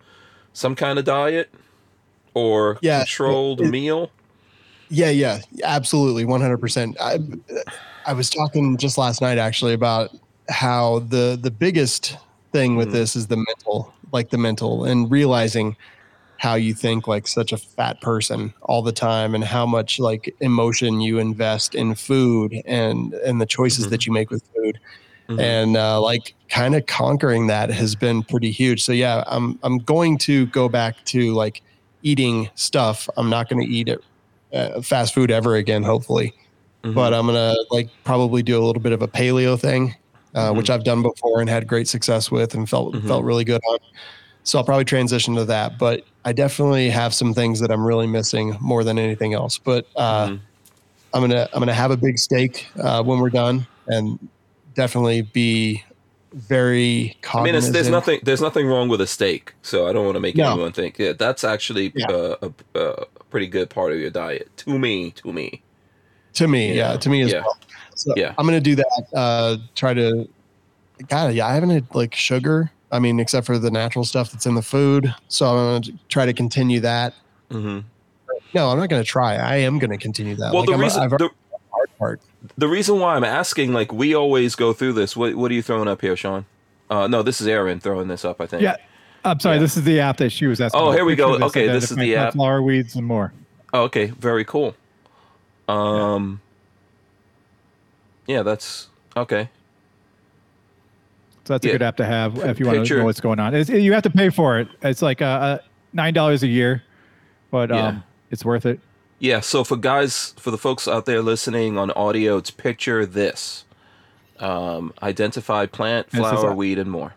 [0.53, 1.49] some kind of diet
[2.35, 4.11] or Yeah, controlled it- meal.
[4.91, 6.97] Yeah, yeah, absolutely, one hundred percent.
[7.01, 7.19] I
[8.07, 10.11] I was talking just last night actually about
[10.49, 12.17] how the the biggest
[12.53, 12.93] thing with Mhm.
[12.93, 15.77] this is the mental, like the mental, and realizing
[16.39, 20.35] how you think like such a fat person all the time, and how much like
[20.41, 23.91] emotion you invest in food and and the choices Mhm.
[23.91, 24.79] that you make with food,
[25.29, 25.41] Mhm.
[25.41, 28.83] and uh, like kind of conquering that has been pretty huge.
[28.83, 31.61] So yeah, I'm I'm going to go back to like
[32.03, 33.09] eating stuff.
[33.17, 34.01] I'm not going to eat it
[34.55, 36.33] uh, fast food ever again, hopefully.
[36.85, 36.95] Mhm.
[36.95, 39.95] But I'm gonna like probably do a little bit of a paleo thing,
[40.37, 43.09] uh, which I've done before and had great success with, and felt Mhm.
[43.09, 43.79] felt really good on.
[44.49, 45.77] So I'll probably transition to that.
[45.79, 49.59] But I definitely have some things that I'm really missing more than anything else.
[49.59, 50.41] But uh, Mhm.
[51.13, 54.19] I'm gonna I'm gonna have a big steak uh, when we're done, and
[54.75, 55.85] definitely be
[56.33, 60.07] very I mean, it's, there's nothing there's nothing wrong with a steak, so I don't
[60.07, 60.53] want to make No.
[60.53, 62.07] anyone think yeah that's actually Yeah.
[62.07, 62.37] uh,
[62.75, 64.49] a, a pretty good part of your diet.
[64.59, 65.61] To me, to me,
[66.35, 66.97] to me yeah, Yeah.
[66.99, 67.41] to me as Yeah.
[67.41, 67.59] well
[67.95, 68.33] so Yeah.
[68.39, 70.29] i'm gonna do that uh try to
[71.09, 74.47] god yeah i haven't had like sugar i mean except for the natural stuff that's
[74.47, 77.15] in the food so i'm gonna try to continue that
[77.51, 77.81] hmm
[78.55, 81.03] no i'm not gonna try i am gonna continue that Well, Like, the I'm, reason
[81.03, 81.31] I've the,
[81.71, 82.21] hard part
[82.57, 85.17] the reason why I'm asking, like, we always go through this.
[85.17, 86.47] What what are you throwing up here, Sean?
[86.89, 88.41] Uh, no, this is Aaron throwing this up.
[88.41, 88.63] I think.
[88.63, 88.77] Yeah.
[89.25, 89.57] I'm sorry.
[89.57, 89.63] Yeah.
[89.63, 90.81] This is the app that she was asking.
[90.81, 90.95] Oh, about.
[90.95, 91.47] here we Picture go.
[91.47, 92.35] Okay, this is the app.
[92.35, 93.33] Flower weeds and more.
[93.73, 94.07] Oh, okay.
[94.07, 94.75] Very cool.
[95.67, 96.41] Um.
[98.27, 99.51] Yeah, that's okay.
[101.49, 101.73] So that's a Yeah.
[101.77, 103.55] good app to have if you want to know what's going on.
[103.55, 104.69] It's, you have to pay for it.
[104.83, 105.59] It's like uh, uh,
[105.95, 106.83] nine dollars a year,
[107.51, 107.87] but Yeah.
[107.87, 108.81] um, it's worth it.
[109.19, 113.65] Yeah, so for guys, for the folks out there listening on audio, it's picture this.
[114.39, 117.15] Um, identify plant, flower, a- weed, and more.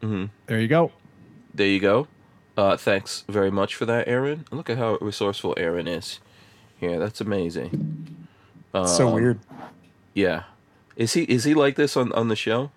[0.00, 0.90] hmm There you go.
[1.54, 2.08] There you go.
[2.56, 4.46] Uh, thanks very much for that, Aaron.
[4.50, 6.20] Look at how resourceful Aaron is.
[6.80, 8.26] Yeah, that's amazing.
[8.72, 9.40] so Um, weird
[10.14, 10.44] Yeah.
[10.96, 12.70] Is he is he like this on, on the show?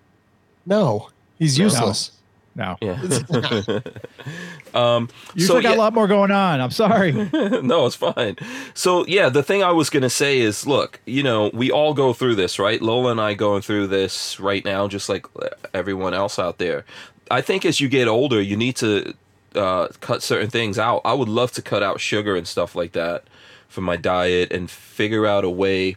[0.65, 1.09] No
[1.39, 1.65] he's No.
[1.65, 2.11] useless
[2.55, 2.99] No, Yeah.
[4.73, 6.59] um, you so still got yeah- a lot more going on.
[6.61, 7.11] I'm sorry.
[7.63, 8.35] no, it's fine.
[8.73, 12.11] So yeah, the thing I was gonna say is, look, you know, we all go
[12.13, 12.81] through this, right?
[12.81, 15.25] Lola and I going through this right now, just like
[15.73, 16.83] everyone else out there.
[17.29, 19.13] I think as you get older, you need to
[19.55, 21.01] uh, cut certain things out.
[21.05, 23.23] I would love to cut out sugar and stuff like that
[23.69, 25.95] from my diet and figure out a way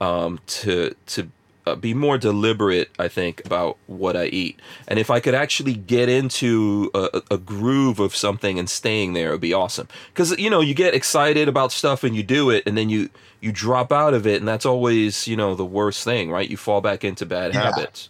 [0.00, 1.28] um, to to
[1.66, 2.90] uh, be more deliberate.
[2.98, 7.38] I think about what I eat, and if I could actually get into a, a
[7.38, 9.88] groove of something and staying there, it would be awesome.
[10.08, 13.08] Because you know, you get excited about stuff and you do it, and then you
[13.40, 16.48] you drop out of it, and that's always you know the worst thing, right?
[16.50, 17.62] You fall back into bad Yeah.
[17.62, 18.08] habits.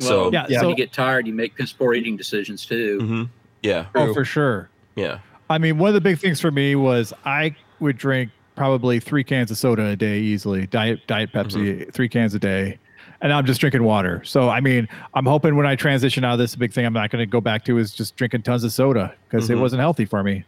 [0.00, 2.98] Well, So Yeah, when so- you get tired, you make piss poor eating decisions too.
[3.00, 3.22] hmm
[3.62, 4.70] yeah, oh, for sure.
[4.96, 5.18] yeah,
[5.48, 9.24] I mean, one of the big things for me was I would drink probably three
[9.24, 10.66] cans of soda a day easily.
[10.66, 12.78] Diet Diet Pepsi, three cans a day.
[13.20, 14.20] And I'm just drinking water.
[14.24, 16.92] So I mean, I'm hoping when I transition out of this, a big thing I'm
[16.92, 19.60] not going to go back to is just drinking tons of soda because it Mhm.
[19.60, 20.44] wasn't healthy for me.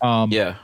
[0.00, 0.54] Um, yeah.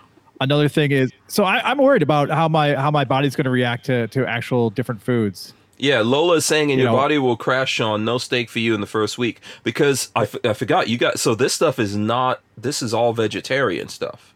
[0.41, 3.51] Another thing is, so I, I'm worried about how my how my body's going to
[3.51, 5.53] react to to actual different foods.
[5.77, 8.05] Yeah, Lola is saying, and You your know- body will crash, Sean.
[8.07, 11.19] No steak for you in the first week because I, f- I forgot you got.
[11.19, 12.41] So this stuff is not.
[12.57, 14.35] This is all vegetarian stuff.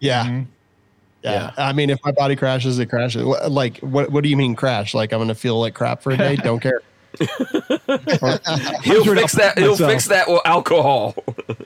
[0.00, 0.46] yeah Mhm.
[1.32, 1.50] Yeah.
[1.56, 3.24] I mean, if my body crashes, it crashes.
[3.24, 4.10] Like, what?
[4.10, 4.94] What do you mean crash?
[4.94, 6.36] Like, I'm gonna feel like crap for a day?
[6.36, 6.80] Don't care.
[7.18, 9.54] He'll fix that.
[9.56, 9.90] He'll myself.
[9.90, 11.14] fix that with alcohol.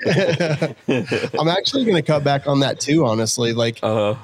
[1.41, 3.05] I'm actually gonna cut back on that too.
[3.07, 4.15] Honestly, like, Uh,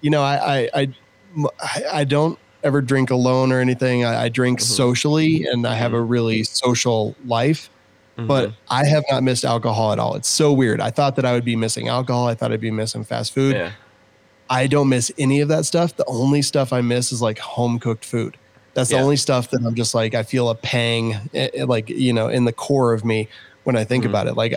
[0.00, 0.88] you know, I, I, I,
[1.60, 4.04] I- I don't ever drink alone or anything.
[4.04, 4.64] I, I drink Mhm.
[4.64, 7.70] socially, and I have a really social life.
[8.18, 10.14] But I have not missed alcohol at all.
[10.14, 10.80] It's so weird.
[10.80, 12.26] I thought that I would be missing alcohol.
[12.26, 13.54] I thought I'd be missing fast food.
[13.54, 13.72] yeah,
[14.48, 15.96] I don't miss any of that stuff.
[15.96, 18.36] The only stuff I miss is like home cooked food.
[18.74, 21.88] That's the only stuff that I'm just like I feel a pang, eh, eh, like
[21.88, 23.28] you know, in the core of me
[23.64, 24.08] when I think Mhm.
[24.10, 24.34] about it.
[24.36, 24.54] Like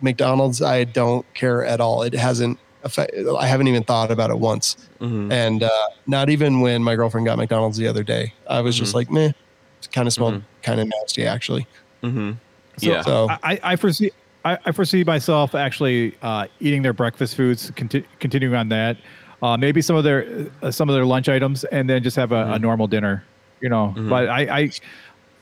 [0.00, 2.02] McDonald's, I don't care at all.
[2.02, 2.58] It hasn't.
[2.82, 5.70] Affect, I haven't even thought about it once, hmm and uh,
[6.06, 8.34] not even when my girlfriend got McDonald's the other day.
[8.46, 8.96] I was just Mhm.
[8.96, 9.28] like, meh.
[9.28, 11.66] It kind of smelled kind of nasty, actually.
[12.02, 12.32] hmm
[12.76, 14.10] So- yeah, So I, I foresee
[14.44, 18.96] I, I foresee myself actually uh, eating their breakfast foods, conti- continuing on that.
[19.42, 22.32] Uh, maybe some of their uh, some of their lunch items, and then just have
[22.32, 22.60] a, a Mhm.
[22.62, 23.24] normal dinner.
[23.60, 24.08] You know, Mhm.
[24.08, 24.70] but I, I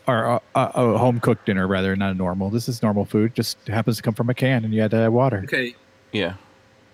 [0.09, 2.51] or a, a, a home cooked dinner rather, not a normal.
[2.51, 3.35] This is normal food.
[3.35, 5.43] Just happens to come from a can, and you had to add water.
[5.45, 5.75] Okay,
[6.13, 6.35] yeah.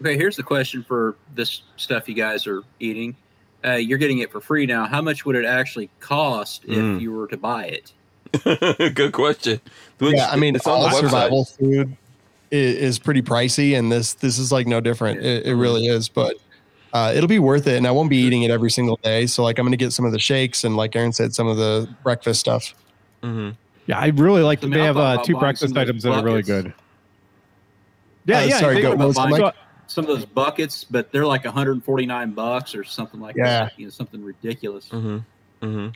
[0.02, 3.16] Okay, here's the question for this stuff you guys are eating.
[3.64, 4.86] Uh, you're getting it for free now.
[4.86, 7.00] How much would it actually cost if Mm.
[7.00, 7.92] you were to buy it?
[8.94, 9.60] Good question.
[9.98, 11.96] Which- yeah, I mean, it's all the survival food
[12.50, 15.20] is, is pretty pricey, and this this is like no different.
[15.24, 16.36] It, it really is, but
[16.92, 17.76] uh, it'll be worth it.
[17.76, 19.26] And I won't be eating it every single day.
[19.26, 21.56] So like, I'm gonna get some of the shakes and like Aaron said, some of
[21.56, 22.74] the breakfast stuff.
[23.22, 23.56] Mhm.
[23.86, 24.62] Yeah, I really like.
[24.62, 26.72] I They have uh, two breakfast some of items that are really good.
[28.26, 28.60] Yeah, Uh, yeah.
[28.60, 29.54] sorry, go- about what was the?
[29.86, 33.44] Some of those buckets, but they're like 149 bucks or something like Yeah.
[33.64, 33.78] that.
[33.78, 34.90] You know, something ridiculous.
[34.90, 35.24] Mhm.
[35.62, 35.94] Mhm.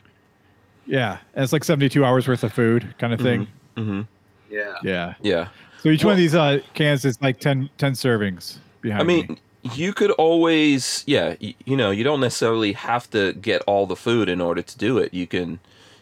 [0.85, 3.47] Yeah, and it's like seventy-two hours worth of food, kind of thing.
[3.77, 4.07] Mhm.
[4.49, 4.75] Yeah.
[4.83, 5.13] Yeah.
[5.21, 5.47] Yeah.
[5.81, 8.59] So each one of these uh, cans is like 10, 10 servings.
[8.81, 9.71] Behind I mean, me.
[9.73, 13.95] you could always, yeah, you, you know, you don't necessarily have to get all the
[13.95, 15.13] food in order to do it.
[15.13, 15.59] You can,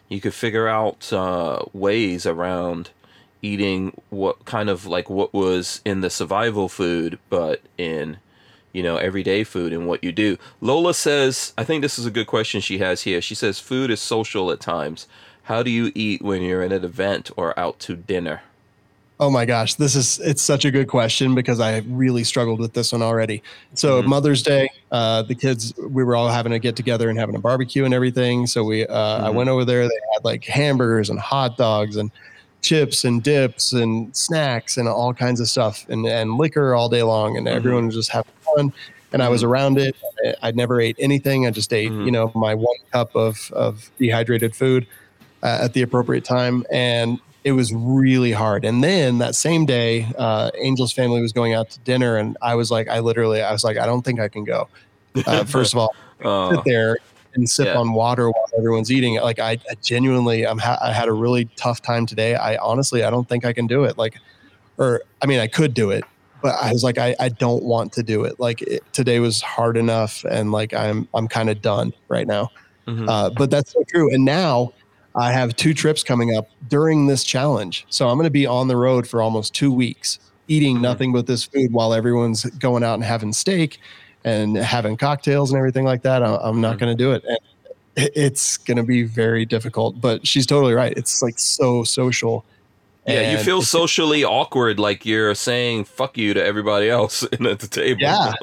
[0.10, 2.92] you could figure out uh, ways around
[3.42, 8.18] eating what kind of like what was in the survival food, but in,
[8.74, 10.38] you know, everyday food and what you do.
[10.62, 13.22] Lola says, I think this is a good question she has here.
[13.22, 15.08] She says, food is social at times.
[15.44, 18.42] How do you eat when you're in an event or out to dinner?
[19.20, 22.74] Oh my gosh, this is it's such a good question because I really struggled with
[22.74, 23.44] this one already.
[23.76, 24.06] So Mhm.
[24.08, 27.40] Mother's Day, uh, the kids we were all having a get together and having a
[27.40, 28.48] barbecue and everything.
[28.48, 29.34] So we uh, I Mhm.
[29.36, 29.84] went over there.
[29.88, 32.10] They had like hamburgers and hot dogs and
[32.62, 37.04] chips and dips and snacks and all kinds of stuff and and liquor all day
[37.04, 37.56] long and Mhm.
[37.56, 38.74] everyone was just having fun.
[39.14, 39.96] And I was around it.
[40.42, 41.46] I, never ate anything.
[41.46, 42.06] I just ate Mhm.
[42.06, 44.86] you know my one cup of of dehydrated food
[45.44, 48.64] uh, at the appropriate time and it was really hard.
[48.64, 52.54] And then that same day, uh, Angel's family was going out to dinner, and I
[52.54, 54.68] was like, I literally, I was like, I don't think I can go.
[55.26, 56.98] Uh, first of all, Uh, sit there
[57.36, 57.78] and sip Yeah.
[57.78, 59.16] on water while everyone's eating.
[59.22, 62.36] Like I, I genuinely, I'm ha- I had a really tough time today.
[62.36, 63.98] I honestly, I don't think I can do it.
[63.98, 64.16] Like,
[64.78, 66.04] or I mean, I could do it,
[66.42, 68.40] but I was like, I, I don't want to do it.
[68.40, 72.50] Like it, today was hard enough, and like I'm, I'm kind of done right now.
[72.88, 73.08] mhm.
[73.10, 74.14] Uh, but that's so true.
[74.14, 74.74] And now
[75.16, 77.86] I have two trips coming up during this challenge.
[77.90, 80.82] So I'm going to be on the road for almost two weeks, eating Mhm.
[80.82, 83.80] nothing but this food while everyone's going out and having steak
[84.24, 86.22] and having cocktails and everything like that.
[86.24, 86.80] I- I'm not Mhm.
[86.80, 87.24] going to do it.
[87.28, 87.38] And
[88.16, 90.00] it's going to be very difficult.
[90.00, 90.94] But she's totally right.
[90.96, 92.46] It's like so social.
[93.08, 97.68] Yeah, you feel socially awkward, like you're saying "fuck you" to everybody else at the
[97.68, 98.02] table.
[98.02, 98.34] Yeah.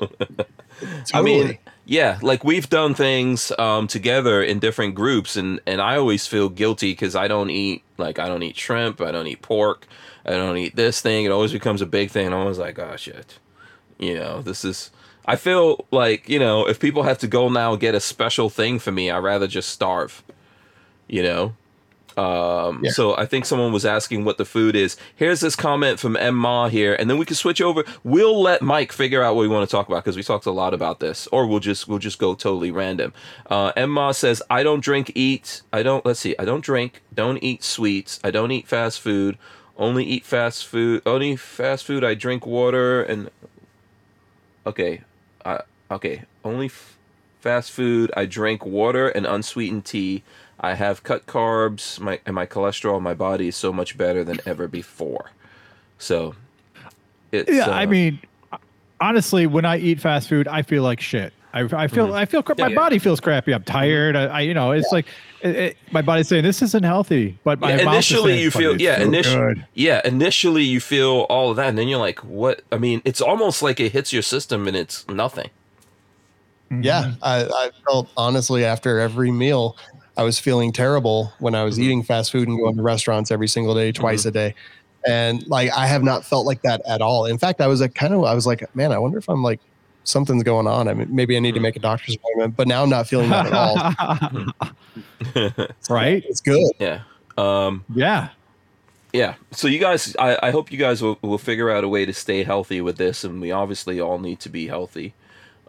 [1.14, 5.96] I mean, yeah, like we've done things um, together in different groups, and and I
[5.96, 9.42] always feel guilty because I don't eat like I don't eat shrimp, I don't eat
[9.42, 9.86] pork,
[10.26, 11.24] I don't eat this thing.
[11.24, 13.38] It always becomes a big thing, and I'm always like, oh shit,
[13.98, 14.90] you know, this is.
[15.28, 18.78] I feel like you know, if people have to go now get a special thing
[18.80, 20.24] for me, I'd rather just starve.
[21.06, 21.54] You know.
[22.16, 22.90] Um, Yeah.
[22.90, 24.96] So I think someone was asking what the food is.
[25.14, 27.84] Here's this comment from M Ma here, and then we can switch over.
[28.02, 30.50] We'll let Mike figure out what we want to talk about because we talked a
[30.50, 33.12] lot about this, or we'll just we'll just go totally random.
[33.48, 35.62] Uh, M Ma says, "I don't drink, eat.
[35.72, 36.04] I don't.
[36.04, 36.34] Let's see.
[36.40, 37.02] I don't drink.
[37.14, 38.18] Don't eat sweets.
[38.24, 39.38] I don't eat fast food.
[39.76, 41.02] Only eat fast food.
[41.06, 42.02] Only fast food.
[42.02, 43.30] I drink water and
[44.66, 45.02] okay,
[45.44, 46.22] I okay.
[46.44, 46.96] Only f-
[47.40, 48.10] fast food.
[48.16, 50.22] I drink water and unsweetened tea."
[50.60, 54.40] I have cut carbs, my and my cholesterol my body is so much better than
[54.44, 55.30] ever before.
[55.98, 56.34] So,
[57.30, 58.18] it's, yeah, I uh, mean,
[59.00, 61.32] honestly, when I eat fast food, I feel like shit.
[61.52, 62.12] I, I feel Mhm.
[62.12, 62.74] I feel cra- my Yeah.
[62.74, 63.52] body feels crappy.
[63.54, 64.16] I'm tired.
[64.16, 65.06] I, I you know it's like
[65.42, 67.38] it, it, my body's saying this isn't healthy.
[67.44, 71.50] But my Yeah, initially saying, you feel yeah, so initially yeah, initially you feel all
[71.50, 72.62] of that, and then you're like, what?
[72.72, 75.50] I mean, it's almost like it hits your system and it's nothing.
[76.70, 79.76] Yeah, I, I felt honestly after every meal,
[80.16, 81.82] I was feeling terrible when I was Mhm.
[81.82, 84.54] eating fast food and going to restaurants every single day, twice a day,
[85.06, 87.24] and like I have not felt like that at all.
[87.24, 89.42] In fact, I was like kind of I was like, man, I wonder if I'm
[89.42, 89.60] like
[90.08, 90.88] something's going on.
[90.88, 91.62] I mean, maybe I need to Mhm.
[91.64, 92.56] make a doctor's appointment.
[92.56, 94.54] But now I'm not feeling that at all.
[95.90, 96.24] right?
[96.28, 96.70] It's good.
[96.78, 97.00] yeah.
[97.36, 98.28] Um, Yeah.
[99.12, 99.34] yeah.
[99.52, 102.12] So you guys, I, I hope you guys will, will figure out a way to
[102.12, 105.14] stay healthy with this, and we obviously all need to be healthy.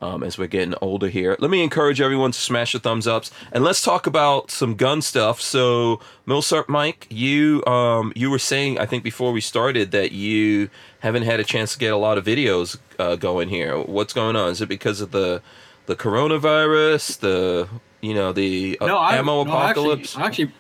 [0.02, 3.32] Um, as we're getting older here, let me encourage everyone to smash the thumbs ups
[3.52, 5.42] and let's talk about some gun stuff.
[5.42, 10.70] So, Milsurp Mike, you um, you were saying I think before we started that you
[11.00, 13.78] haven't had a chance to get a lot of videos uh, going here.
[13.78, 14.52] What's going on?
[14.52, 15.42] Is it because of the
[15.88, 17.68] the coronavirus, the
[18.02, 20.18] you know the uh, no, I, ammo no, actually- apocalypse?
[20.18, 20.54] Actually,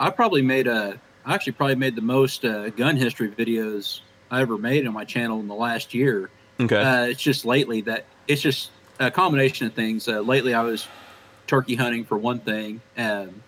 [0.00, 1.00] I probably made a.
[1.24, 4.00] I actually probably made the most uh, gun history videos
[4.30, 6.30] I ever made on my channel in the last year.
[6.58, 6.82] okay.
[6.82, 8.70] Uh, it's just lately that it's just
[9.00, 10.06] a combination of things.
[10.06, 10.86] Uh, lately, I was
[11.48, 12.80] turkey hunting for one thing.
[12.96, 13.42] Um,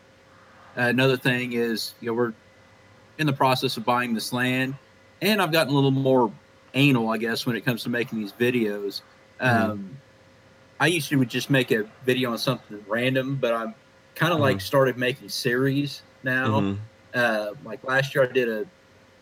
[0.75, 2.33] another thing is, you know, we're
[3.19, 4.75] in the process of buying this land,
[5.21, 6.33] and I've gotten a little more
[6.75, 9.03] anal, I guess, when it comes to making these videos.
[9.39, 9.97] Um,
[10.81, 13.75] I used to just make a video on something random, but I'm
[14.17, 16.61] kind of like started making series now.
[16.61, 16.79] Mhm.
[17.15, 18.67] Uh, like last year, I did a,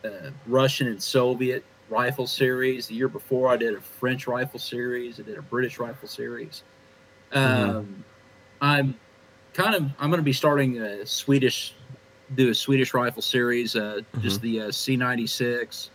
[0.09, 2.87] a Russian and Soviet rifle series.
[2.87, 5.21] The year before, I did a French rifle series.
[5.21, 6.63] I did a British rifle series.
[7.33, 8.05] Um,
[8.61, 8.99] I'm
[9.53, 11.75] kind of I'm going to be starting a Swedish
[12.35, 13.77] do a Swedish rifle series.
[13.77, 15.91] Uh, Just the uh, C96.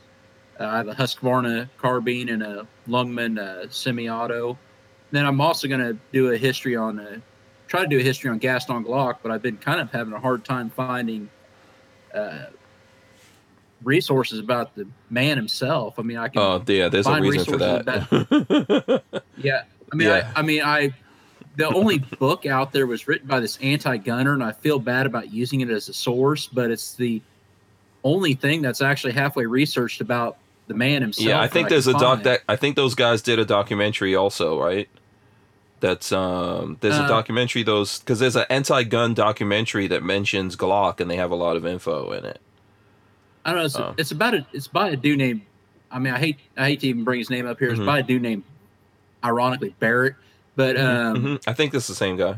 [0.60, 4.58] Uh, I have a Husqvarna carbine and a Ljungman uh, semi-auto.
[5.12, 7.20] Then I'm also going to do a history on uh,
[7.68, 10.20] try to do a history on Gaston Glock, but I've been kind of having a
[10.20, 11.30] hard time finding
[12.14, 12.46] uh,
[13.84, 16.00] resources about the man himself.
[16.00, 16.90] I mean, I can Oh, yeah.
[16.90, 19.04] There's a Find reason for resources that.
[19.38, 20.32] yeah, I mean, Yeah.
[20.36, 20.94] I, I mean, I
[21.58, 25.32] the only book out there was written by this anti-gunner, and I feel bad about
[25.32, 27.22] using it as a source, but it's the
[28.04, 30.38] only thing that's actually halfway researched about
[30.68, 31.28] the man himself.
[31.28, 34.60] yeah, I think there's a doc that I think those guys did a documentary also,
[34.60, 34.90] right?
[35.80, 41.00] That's um there's a Uh, documentary those because there's an anti-gun documentary that mentions Glock
[41.00, 42.42] and they have a lot of info in it.
[43.46, 43.66] I don't know.
[43.66, 43.94] It's, Oh.
[43.98, 45.42] it's about a, It's by a dude named.
[45.92, 46.38] I mean, I hate.
[46.58, 47.70] I hate to even bring his name up here.
[47.70, 47.86] It's Mhm.
[47.86, 48.44] by a dude named,
[49.24, 50.16] ironically Barrett.
[50.56, 51.44] But um, Mhm.
[51.48, 52.36] I think this is the same guy.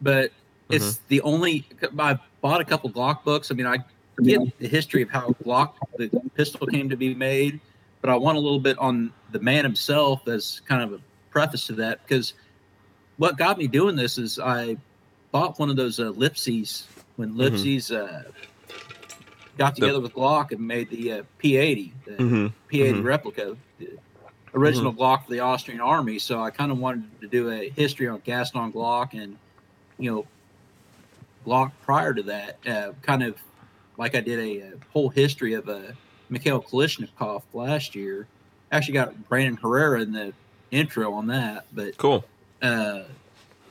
[0.00, 0.30] but
[0.68, 1.04] it's Mm-hmm.
[1.08, 1.66] the only.
[1.98, 3.50] I bought a couple Glock books.
[3.50, 3.78] I mean, I
[4.22, 7.60] get the history of how Glock the pistol came to be made,
[8.02, 11.66] but I want a little bit on the man himself as kind of a preface
[11.68, 12.34] to that because
[13.16, 14.76] what got me doing this is I
[15.32, 16.86] bought one of those uh, Lipsey's
[17.16, 17.36] when Mhm.
[17.38, 18.24] Lipsey's uh,
[19.56, 22.52] got The- together with Glock and made the uh, P80, the Mhm.
[22.70, 23.04] P80 Mhm.
[23.04, 23.88] replica, the
[24.54, 25.00] original Mm-hmm.
[25.00, 26.18] Glock for the Austrian Army.
[26.18, 29.36] So I kind of wanted to do a history on Gaston Glock and,
[29.98, 30.26] you know,
[31.46, 32.58] Glock prior to that.
[32.66, 33.36] Uh, kind of
[33.98, 35.80] like I did a, a whole history of uh,
[36.28, 38.26] Mikhail Kalashnikov last year.
[38.72, 40.32] Actually got Brandon Herrera in the
[40.72, 42.24] intro on that, but Cool.
[42.62, 43.02] uh,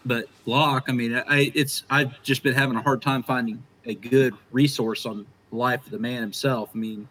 [0.06, 3.94] but Glock, I mean, I it's I've just been having a hard time finding a
[3.94, 5.26] good resource on the
[5.56, 6.70] life of the man himself.
[6.74, 7.08] I mean,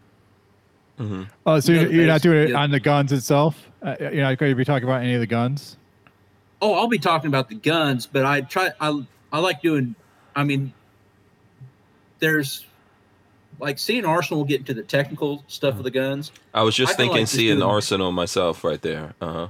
[0.99, 2.61] hmm Oh, so you're, you're not doing it yeah.
[2.63, 3.69] on the guns itself?
[3.83, 5.77] Uh, you're not going to be talking about any of the guns?
[6.63, 8.71] Oh, I'll be talking about the guns, but I try.
[8.81, 9.95] I I like doing.
[10.37, 10.73] I mean,
[12.21, 12.65] there's
[13.61, 16.33] like C&Rsenal will get into the technical stuff of the guns.
[16.53, 19.15] I was just I thinking like just seeing doing- Arsenal myself right there.
[19.21, 19.49] Uh huh.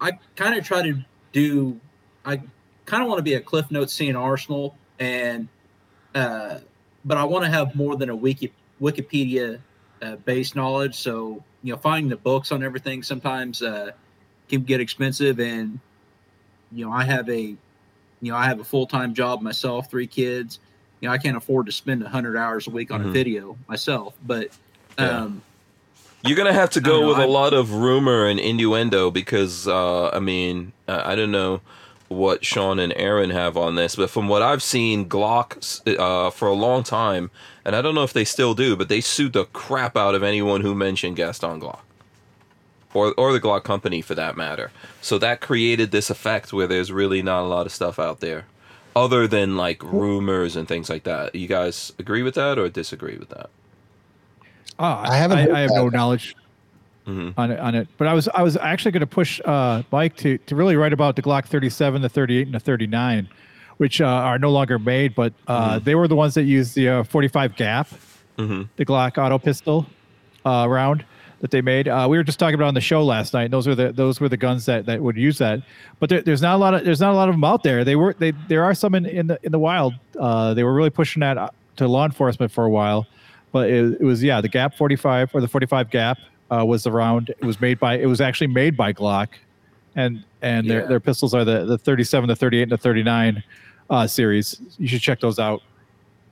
[0.00, 0.98] I kind of try to
[1.32, 1.78] do.
[2.24, 2.40] I
[2.86, 5.48] kind of want to be a Cliff Notes C&Rsenal, and
[6.14, 6.58] uh,
[7.04, 9.60] but I want to have more than a wiki Wikipedia
[10.02, 10.96] uh, based knowledge.
[10.96, 13.92] So you know, finding the books on everything sometimes uh,
[14.48, 15.78] can get expensive, and
[16.72, 17.56] you know, I have a you
[18.32, 20.58] know I have a full time job myself, three kids.
[21.00, 23.08] You know, I can't afford to spend hundred hours a week on Mhm.
[23.08, 24.48] a video myself, but.
[24.98, 25.22] Yeah.
[25.22, 25.42] Um,
[26.22, 30.10] You're gonna have to go know, with a lot of rumor and innuendo because uh,
[30.10, 31.62] I mean uh, I don't know
[32.10, 36.48] what Sean and Aaron have on this, but from what I've seen, Glock uh, for
[36.48, 37.30] a long time,
[37.64, 40.22] and I don't know if they still do, but they sued the crap out of
[40.24, 41.78] anyone who mentioned Gaston Glock,
[42.92, 44.72] or or the Glock company for that matter.
[45.00, 48.46] So that created this effect where there's really not a lot of stuff out there,
[48.96, 51.36] other than like rumors and things like that.
[51.36, 53.50] You guys agree with that or disagree with that?
[54.80, 56.34] Oh, I haven't I, I have no knowledge
[57.06, 57.88] hmm on it, on it.
[57.98, 60.92] But I was I was actually going to push uh, Mike to to really write
[60.92, 63.28] about the Glock 37, the 38, and the 39,
[63.78, 66.88] which uh, are no longer made, but uh, they were the ones that used the
[66.88, 67.88] uh, 45 gap,
[68.38, 69.86] hmm the Glock auto pistol
[70.44, 71.04] uh, round
[71.40, 71.88] that they made.
[71.88, 73.50] Uh, we were just talking about on the show last night.
[73.50, 75.62] Those were the those were the guns that, that would use that.
[75.98, 77.84] But there, there's not a lot of there's not a lot of them out there.
[77.84, 79.94] They were they there are some in, in the in the wild.
[80.18, 83.06] Uh, they were really pushing that to law enforcement for a while.
[83.52, 86.18] But it, it was yeah the Gap 45 or the 45 Gap
[86.50, 87.30] uh, was the round.
[87.30, 89.28] It was made by it was actually made by Glock,
[89.96, 90.86] and and their Yeah.
[90.86, 93.42] their pistols are the the 37, the 38, and the 39
[93.88, 94.60] uh, series.
[94.78, 95.62] You should check those out.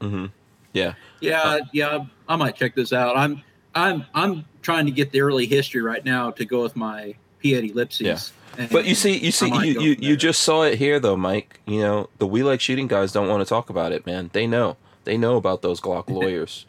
[0.01, 0.27] Mm-hmm.
[0.73, 0.95] Yeah.
[1.21, 3.17] Yeah, yeah, I might check this out.
[3.17, 3.43] I'm
[3.75, 7.75] I'm I'm trying to get the early history right now to go with my P80
[7.75, 8.33] Lipsey's.
[8.57, 8.67] Yeah.
[8.73, 11.61] But you see, you see, you, you, you just saw it here, though, Mike.
[11.67, 14.31] You know, the we like shooting guys don't want to talk about it, man.
[14.33, 16.67] They know, they know about those Glock lawyers.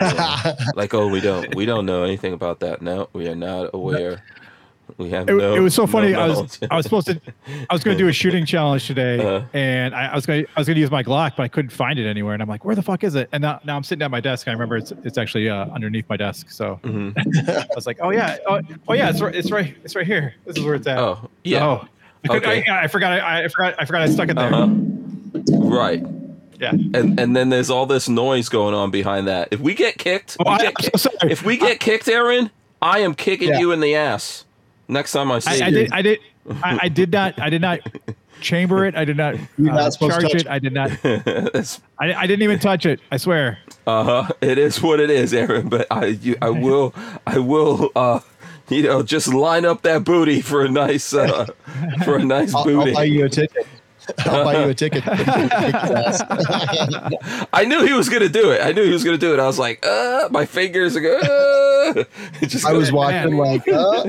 [0.00, 0.54] Yeah.
[0.74, 2.82] like, oh, we don't, we don't know anything about that.
[2.82, 4.22] No, we are not aware.
[4.98, 5.54] We have It, no.
[5.54, 6.14] it was so no funny.
[6.16, 6.58] I was.
[6.68, 7.20] I was supposed to
[7.70, 9.46] I was going to do a shooting challenge today, Uh-huh.
[9.52, 11.48] and I, I was going to I was going to use my Glock, but I
[11.48, 12.34] couldn't find it anywhere.
[12.34, 13.28] And I'm like, where the fuck is it?
[13.30, 14.48] And now, now I'm sitting at my desk.
[14.48, 16.50] And I remember it's it's actually uh, underneath my desk.
[16.50, 17.14] So Mhm.
[17.48, 20.34] I was like, oh yeah, oh, oh yeah, it's right, it's right, it's right here.
[20.44, 20.98] This is where it's at.
[20.98, 21.64] Oh, yeah.
[21.64, 21.86] Oh,
[22.28, 22.64] I, Okay.
[22.66, 23.12] I, I forgot.
[23.12, 23.74] I, I forgot.
[23.78, 24.02] I forgot.
[24.02, 24.52] I stuck it there.
[24.52, 25.56] Uh huh.
[25.60, 26.04] Right.
[26.60, 26.70] Yeah.
[26.72, 29.48] and and then there's all this noise going on behind that.
[29.50, 31.32] If we get kicked, Oh, we I, get ki- so sorry.
[31.32, 32.50] if we get kicked, Aaron,
[32.82, 33.58] I am kicking Yeah.
[33.60, 34.44] you in the ass
[34.88, 35.74] next time I see I, I you.
[35.76, 35.92] did.
[35.92, 36.18] I did.
[36.62, 37.40] I, I did not.
[37.40, 37.80] I did not
[38.40, 38.94] chamber it.
[38.96, 40.48] I did not, You're uh, not supposed to charge touch it.
[40.48, 40.90] I did not.
[41.98, 43.00] I, I didn't even touch it.
[43.10, 43.58] I swear.
[43.86, 44.28] uh-huh.
[44.40, 45.68] It is what it is, Aaron.
[45.68, 46.94] But I you, I will
[47.26, 48.20] I will uh
[48.68, 51.46] you know just line up that booty for a nice uh
[52.04, 52.92] for a nice I'll, I'll booty.
[52.92, 53.66] buy you a ticket.
[54.20, 55.04] I'll buy you a ticket.
[55.04, 56.22] to kick his ass.
[57.52, 58.60] I knew he was gonna do it.
[58.64, 59.40] I knew he was gonna do it.
[59.40, 61.24] I was like, uh, my fingers are going.
[61.24, 62.04] Uh,
[62.42, 64.04] just I was gonna- watching like, uh,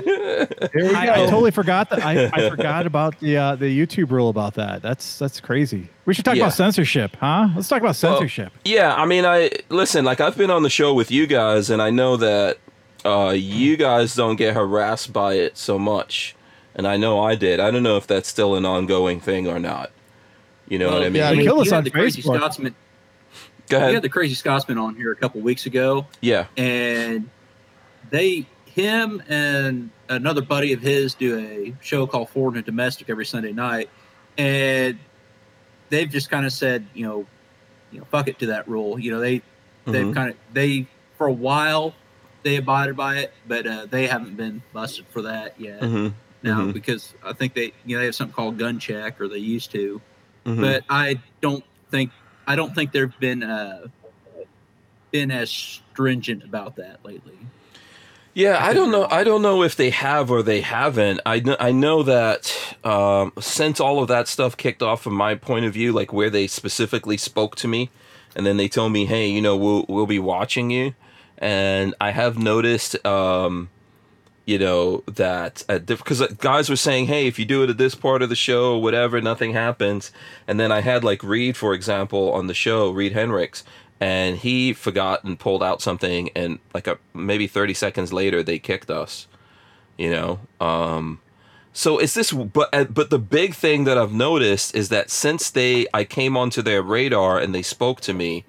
[0.74, 2.06] here we I, I totally forgot that.
[2.06, 4.82] I, I forgot about the uh, the YouTube rule about that.
[4.82, 5.90] That's that's crazy.
[6.06, 6.44] We should talk Yeah.
[6.44, 7.50] about censorship, huh?
[7.56, 8.52] Let's talk about Well, censorship.
[8.66, 10.04] Yeah, I mean, I listen.
[10.06, 12.58] Like, I've been on the show with you guys, and I know that
[13.06, 16.36] uh, you guys don't get harassed by it so much,
[16.76, 17.60] and I know I did.
[17.60, 19.92] I don't know if that's still an ongoing thing or not.
[20.68, 21.16] You know what I mean?
[21.16, 22.38] yeah, I mean- Kill us on the crazy Facebook.
[22.38, 22.76] Scotsman.
[23.70, 23.94] Go We ahead.
[23.96, 26.46] had the crazy Scotsman on here a couple weeks ago, yeah.
[26.58, 27.30] and
[28.10, 33.26] they, him, and another buddy of his do a show called Foreign and Domestic every
[33.26, 33.90] Sunday night,
[34.38, 34.98] and
[35.90, 37.26] they've just kind of said, you know,
[37.92, 38.98] you know, fuck it to that rule.
[39.00, 39.42] You know, they
[39.86, 40.14] they've Mhm.
[40.16, 40.88] kind of they
[41.18, 41.94] for a while
[42.44, 45.82] they abided by it, but uh, they haven't been busted for that yet.
[45.82, 46.14] Mhm.
[46.44, 46.74] Now Mhm.
[46.74, 49.72] because I think they you know they have something called gun check or they used
[49.72, 50.02] to,
[50.46, 50.60] Mhm.
[50.62, 52.12] but I don't think
[52.48, 53.88] I don't think they've been uh,
[55.12, 57.38] been as stringent about that lately.
[58.34, 59.08] Yeah, I don't know.
[59.12, 61.20] I don't know if they have or they haven't.
[61.26, 65.36] I know, I know that um, since all of that stuff kicked off from my
[65.36, 67.90] point of view, like where they specifically spoke to me,
[68.34, 70.96] and then they told me, "Hey, you know, we'll we'll be watching you,"
[71.38, 73.70] and I have noticed, um,
[74.46, 78.22] you know, that because guys were saying, "Hey, if you do it at this part
[78.22, 80.12] of the show, whatever, nothing happens,"
[80.48, 83.64] and then I had like Reed, for example, on the show, Reed Henricks,
[84.02, 88.60] and he forgot and pulled out something and like a maybe 30 seconds later they
[88.60, 89.28] kicked us
[89.98, 90.40] you know?
[90.60, 91.22] Um
[91.74, 95.50] so it's this but uh, but the big thing that i've noticed is that since
[95.50, 98.44] they i came onto their radar and they spoke to me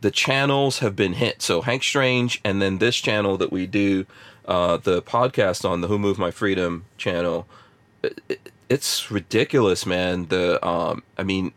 [0.00, 1.42] the channels have been hit.
[1.42, 4.06] So hank strange and then this channel that we do
[4.46, 7.46] uh the podcast on the who moved my freedom channel
[8.02, 11.52] it, it- it's ridiculous man the um i mean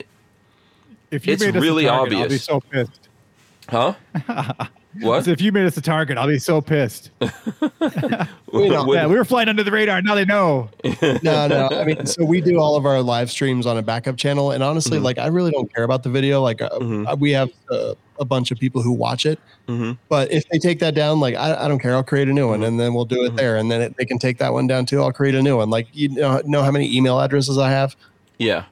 [1.10, 2.44] If you it's made really target, I'll be obvious.
[2.44, 3.08] so pissed.
[3.68, 3.94] huh
[5.02, 7.12] what If you made us a target, I'll be so pissed.
[8.52, 10.02] We don't- What- yeah, we were flying under the radar.
[10.02, 10.70] Now they know.
[11.22, 11.70] no, no.
[11.72, 14.64] I mean, so we do all of our live streams on a backup channel, and
[14.64, 15.04] honestly, Mhm.
[15.04, 16.42] like, I really don't care about the video.
[16.42, 17.20] Like, uh, Mhm.
[17.20, 19.98] we have uh, a bunch of people who watch it, Mhm.
[20.10, 21.94] but if they take that down, like, I, I don't care.
[21.96, 22.68] I'll create a new one, Mhm.
[22.68, 23.38] and then we'll do it Mhm.
[23.38, 25.02] there, and then it, they can take that one down too.
[25.04, 25.70] I'll create a new one.
[25.70, 27.96] Like, you know, know how many email addresses I have?
[28.40, 28.64] Yeah.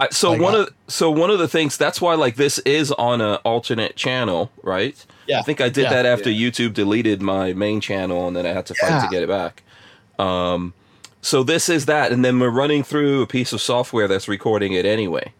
[0.00, 2.58] I, so Like, one uh, of so one of the things that's why like this
[2.60, 4.96] is on a alternate channel, right?
[5.30, 5.38] Yeah.
[5.40, 5.90] I think I did Yeah.
[5.90, 6.50] that after Yeah.
[6.50, 9.62] YouTube deleted my main channel and then I had to fight to get it back.
[10.18, 10.74] Um
[11.22, 14.72] so this is that and then we're running through a piece of software that's recording
[14.72, 15.32] it anyway.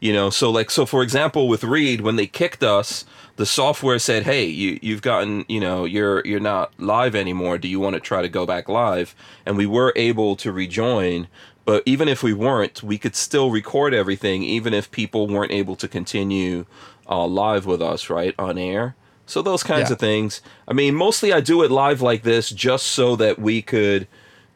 [0.00, 3.04] You know, so like so for example with Reed when they kicked us,
[3.36, 7.58] the software said, "Hey, you you've gotten, you know, you're you're not live anymore.
[7.58, 9.14] Do you want to try to go back live?"
[9.46, 11.28] And we were able to rejoin,
[11.66, 15.76] but even if we weren't, we could still record everything even if people weren't able
[15.76, 16.64] to continue
[17.08, 18.94] uh, live with us, right, on air.
[19.30, 19.94] So those kinds Yeah.
[19.94, 20.40] of things.
[20.68, 24.06] I mean, mostly I do it live like this just so that we could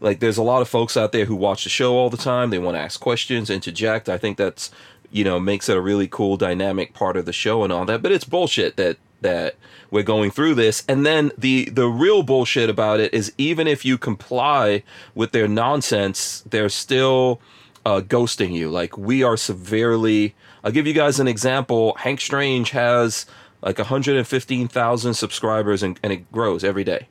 [0.01, 2.51] like there's a lot of folks out there who watch the show all the time.
[2.51, 4.09] They want to ask questions, interject.
[4.09, 4.70] I think that's
[5.10, 8.02] you know makes it a really cool dynamic part of the show and all that.
[8.02, 9.55] But it's bullshit that that
[9.90, 10.82] we're going through this.
[10.88, 14.82] And then the the real bullshit about it is even if you comply
[15.14, 17.40] with their nonsense, they're still
[17.86, 18.68] uh, ghosting you.
[18.70, 20.34] Like we are severely.
[20.62, 21.94] I'll give you guys an example.
[21.98, 23.24] Hank Strange has
[23.64, 27.08] like 115,000 subscribers and, and it grows every day,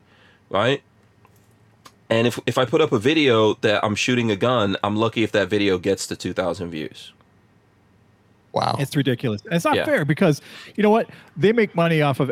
[0.50, 0.82] right?
[2.10, 5.24] And if if I put up a video that I'm shooting a gun, I'm lucky
[5.24, 7.12] if that video gets to 2,000 views.
[8.52, 8.76] Wow.
[8.80, 9.42] It's ridiculous.
[9.46, 9.86] And it's not Yeah.
[9.86, 10.42] fair because
[10.76, 11.10] you know what?
[11.36, 12.32] They make money off of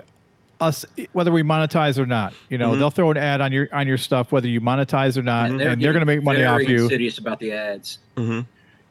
[0.60, 2.36] us whether we monetize or not.
[2.50, 2.78] You know, Mhm.
[2.78, 5.60] they'll throw an ad on your on your stuff whether you monetize or not, and
[5.60, 6.84] they're, getting going to make money off very you.
[6.84, 7.98] Insidious about the ads.
[8.18, 8.42] Mm-hmm.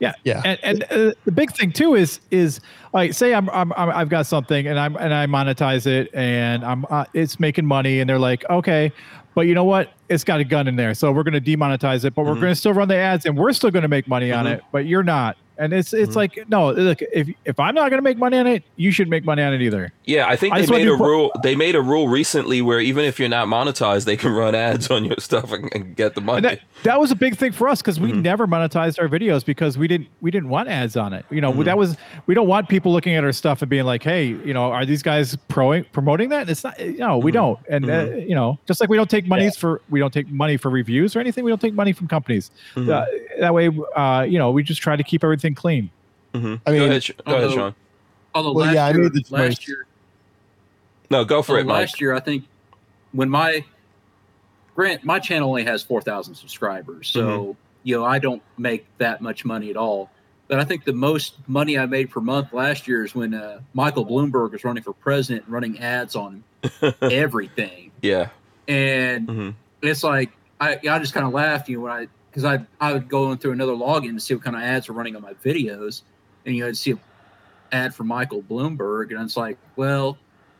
[0.00, 0.42] Yeah, Yeah.
[0.44, 2.60] And, and uh, the big thing too is is
[2.92, 6.64] like say I'm, I'm I'm I've got something and I'm and I monetize it and
[6.64, 8.92] I'm uh, it's making money and they're like okay,
[9.34, 9.92] but you know what?
[10.08, 12.40] It's got a gun in there, so we're going to demonetize it, but we're Mhm.
[12.40, 14.54] going to still run the ads and we're still going to make money on Mhm.
[14.54, 15.36] it, but you're not.
[15.60, 16.16] And it's it's Mhm.
[16.16, 19.24] like no, look if if I'm not gonna make money on it, you should make
[19.24, 19.92] money on it either.
[20.06, 21.32] Yeah, I think I they made a po- rule.
[21.42, 24.90] They made a rule recently where even if you're not monetized, they can run ads
[24.90, 26.40] on your stuff and, and get the money.
[26.40, 28.22] That, that was a big thing for us because we Mhm.
[28.22, 31.26] never monetized our videos because we didn't we didn't want ads on it.
[31.30, 31.64] You know, Mhm.
[31.66, 31.96] that was
[32.26, 34.86] we don't want people looking at our stuff and being like, hey, you know, are
[34.86, 36.48] these guys pro- promoting that?
[36.48, 36.80] It's not.
[36.80, 37.34] No, we Mhm.
[37.34, 37.58] don't.
[37.68, 40.56] And uh, you know, just like we don't take monies for we don't take money
[40.56, 41.44] for reviews or anything.
[41.44, 42.50] We don't take money from companies.
[42.76, 42.88] Mhm.
[42.88, 43.04] Uh,
[43.40, 45.90] that way, uh, you know, we just try to keep everything clean.
[46.34, 46.60] Mhm.
[46.66, 47.74] I mean- go ahead, Sh- go ahead, Although- Sean.
[48.34, 49.86] Although Well, last yeah, I year, made the last year,
[51.10, 51.80] No, go for although it, Mike.
[51.80, 52.44] last year I think
[53.12, 53.64] when my
[54.76, 57.52] grant my channel only has four thousand subscribers, so Mm-hmm.
[57.82, 60.10] you know I don't make that much money at all.
[60.46, 63.60] But I think the most money I made per month last year is when uh,
[63.74, 66.42] Michael Bloomberg was running for president, and running ads on
[67.02, 68.28] everything, Yeah.
[68.68, 69.50] and hmm
[69.82, 72.92] it's like I, I just kind of laughed, you know, when I because I I
[72.92, 75.22] would go in through another login to see what kind of ads were running on
[75.22, 76.02] my videos,
[76.46, 77.00] and you know, I'd see an
[77.72, 80.16] ad for Michael Bloomberg, and it's like, well,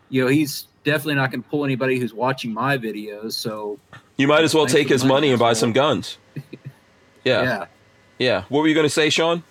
[0.08, 3.78] you know, he's definitely not going to pull anybody who's watching my videos, so
[4.16, 6.18] You might as well take his money, money and buy some guns.
[7.22, 7.42] Yeah.
[7.42, 7.66] yeah.
[8.18, 8.44] Yeah.
[8.48, 9.42] What were you going to say, Sean?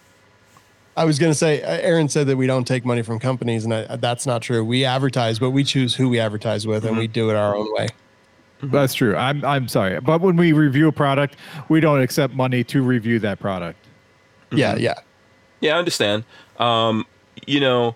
[0.97, 3.63] I was going to say, uh, Aaron said that we don't take money from companies,
[3.63, 4.65] and I, that's not true.
[4.65, 7.71] We advertise, but we choose who we advertise with, and we do it our own
[7.73, 7.89] way.
[8.61, 9.15] That's true.
[9.15, 11.35] I'm I'm sorry, but when we review a product,
[11.69, 13.79] we don't accept money to review that product.
[14.51, 14.95] Yeah, yeah.
[15.61, 16.23] Yeah, I understand.
[16.57, 17.05] Um,
[17.45, 17.95] you know,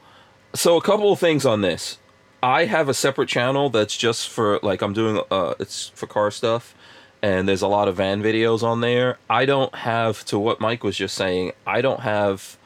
[0.54, 1.98] so a couple of things on this.
[2.42, 6.30] I have a separate channel that's just for like I'm doing uh it's for car
[6.30, 6.76] stuff
[7.22, 9.18] and there's a lot of van videos on there.
[9.30, 11.54] I don't have to what Mike was just saying.
[11.66, 12.58] I don't have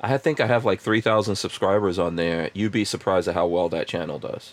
[0.00, 2.50] I think I have like 3000 subscribers on there.
[2.54, 4.52] You'd be surprised at how well that channel does.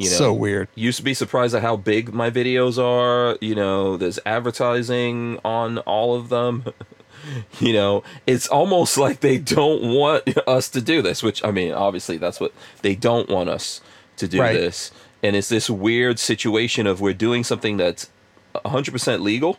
[0.00, 0.68] You know, so weird.
[0.74, 3.36] used to be surprised at how big my videos are.
[3.40, 6.64] You know, there's advertising on all of them.
[7.60, 11.72] you know, it's almost like they don't want us to do this, which I mean,
[11.72, 12.52] obviously that's what
[12.82, 13.80] they don't want us
[14.16, 14.54] to do Right.
[14.54, 14.90] this.
[15.22, 18.08] And it's this weird situation of we're doing something that's
[18.54, 19.58] 100% legal.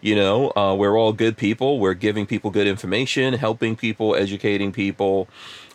[0.00, 1.78] You know, uh, we're all good people.
[1.78, 5.28] We're giving people good information, helping people, educating people,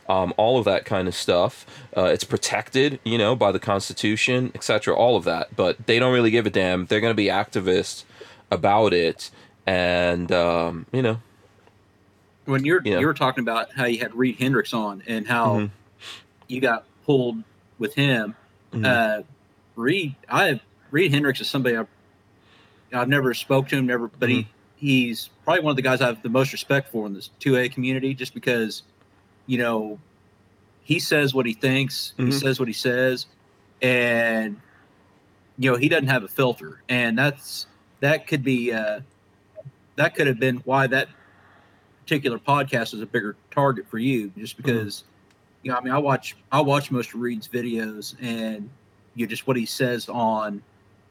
[0.07, 1.65] um, all of that kind of stuff.
[1.95, 4.95] Uh, it's protected, you know, by the Constitution, etc.
[4.95, 6.85] All of that, but they don't really give a damn.
[6.85, 8.03] They're going to be activists
[8.51, 9.31] about it,
[9.65, 11.19] and um, you know,
[12.45, 12.99] When you're Yeah.
[12.99, 15.69] you were talking about how you had Reid Henrichs on and how Mhm.
[16.47, 17.43] you got pulled
[17.79, 18.35] with him,
[18.71, 18.85] Mhm.
[18.85, 19.23] uh,
[19.75, 20.59] Reid, I
[20.91, 21.87] Reid Henrichs is somebody I've,
[22.93, 26.05] I've never spoke to him, never, but he he's probably one of the guys I
[26.07, 28.83] have the most respect for in this two A community, just because,
[29.45, 29.99] you know,
[30.83, 32.33] he says what he thinks, he Mhm.
[32.33, 33.25] says what he says,
[33.81, 34.59] and
[35.57, 37.67] you know he doesn't have a filter, and that's
[38.01, 39.01] that could be uh,
[39.95, 41.09] that could have been why that
[42.01, 45.03] particular podcast is a bigger target for you, just because.
[45.63, 48.69] You know, I mean, I watch I watch most of Reid's videos, and
[49.15, 50.61] you know, just what he says on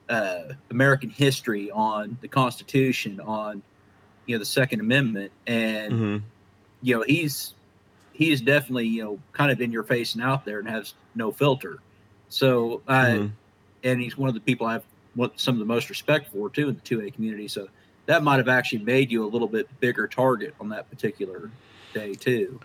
[0.08, 3.64] uh, American history, on the Constitution, on
[4.26, 6.22] you know the Second Amendment, and Mhm.
[6.82, 7.54] you know he's
[8.14, 11.30] he's definitely you know kind of in your face and out there and has no
[11.30, 11.78] filter.
[12.30, 13.32] So I Mhm.
[13.82, 14.84] and he's one of the people I have
[15.14, 17.48] what some of the most respect for too in the two A community.
[17.48, 17.68] So
[18.06, 21.50] that might have actually made you a little bit bigger target on that particular
[21.92, 22.60] day too.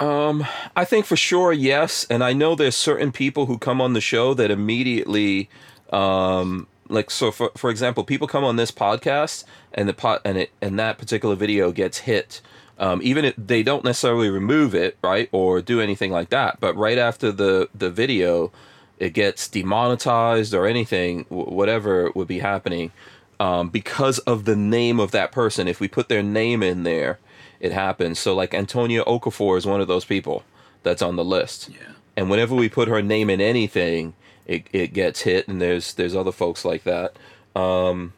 [0.00, 0.44] Um,
[0.74, 2.06] I think for sure, yes.
[2.10, 5.48] And I know there's certain people who come on the show that immediately,
[5.92, 10.38] um, like so for for example, people come on this podcast and the pot and
[10.38, 12.40] it and that particular video gets hit.
[12.78, 16.76] Um, even if they don't necessarily remove it, right, or do anything like that, but
[16.76, 18.50] right after the the video,
[18.98, 22.90] it gets demonetized or anything, wh- whatever would be happening,
[23.38, 25.68] um, because of the name of that person.
[25.68, 27.18] If we put their name in there,
[27.60, 28.18] it happens.
[28.18, 30.42] So like Antonia Okafor is one of those people
[30.82, 31.68] that's on the list.
[31.68, 31.92] Yeah.
[32.16, 34.14] And whenever we put her name in anything,
[34.46, 37.16] it, it gets hit and there's there's other folks like that.
[37.54, 38.12] Um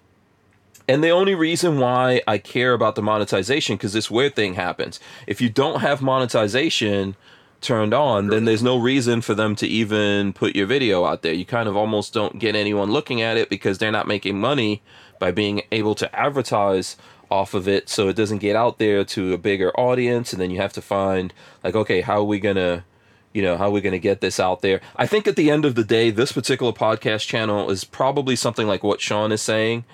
[0.87, 5.01] and the only reason why I care about the monetization because this weird thing happens.
[5.27, 7.17] If you don't have monetization
[7.61, 11.33] turned on, then there's no reason for them to even put your video out there.
[11.33, 14.83] You kind of almost don't get anyone looking at it because they're not making money
[15.19, 16.97] by being able to advertise
[17.31, 20.51] off of it so it doesn't get out there to a bigger audience and then
[20.51, 21.33] you have to find
[21.65, 22.85] like okay how are we gonna
[23.33, 25.51] you know how are we going to get this out there i think at the
[25.51, 29.43] end of the day this particular podcast channel is probably something like what sean is
[29.43, 29.85] saying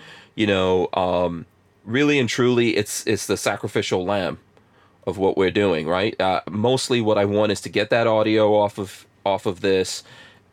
[0.41, 1.33] you know um
[1.85, 4.39] really and truly it's it's the sacrificial lamb
[5.07, 8.55] of what we're doing right uh, mostly what i want is to get that audio
[8.55, 10.03] off of off of this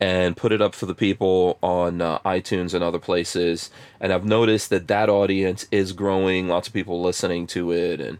[0.00, 3.70] and put it up for the people on uh, itunes and other places
[4.00, 8.18] and i've noticed that that audience is growing lots of people listening to it and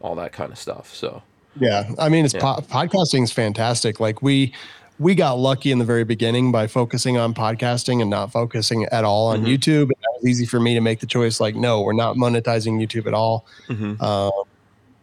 [0.00, 0.94] all that kind of stuff.
[0.94, 1.22] So
[1.58, 2.40] Yeah, I mean, it's Yeah.
[2.40, 3.98] po- podcasting is fantastic.
[3.98, 4.52] Like we
[4.98, 9.04] we got lucky in the very beginning by focusing on podcasting and not focusing at
[9.04, 9.46] all on Mhm.
[9.58, 9.82] YouTube.
[9.82, 11.38] And that was easy for me to make the choice.
[11.40, 14.00] Like, no, we're not monetizing YouTube at all, mhm.
[14.02, 14.32] um,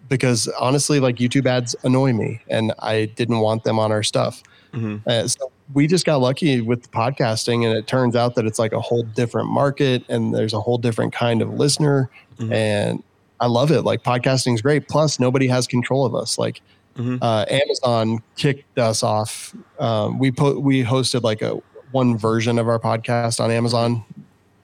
[0.09, 4.41] because honestly, like YouTube ads annoy me, and I didn't want them on our stuff.
[4.73, 5.05] Mhm.
[5.07, 8.73] Uh, so we just got lucky with podcasting, and it turns out that it's like
[8.73, 12.09] a whole different market, and there's a whole different kind of listener,
[12.39, 12.51] Mhm.
[12.51, 13.03] and
[13.39, 13.81] I love it.
[13.83, 14.87] Like podcasting is great.
[14.87, 16.37] Plus, nobody has control of us.
[16.37, 16.61] Like
[16.97, 17.19] Mhm.
[17.21, 19.55] uh, Amazon kicked us off.
[19.79, 21.57] Um, we put we hosted like a
[21.91, 24.03] one version of our podcast on Amazon,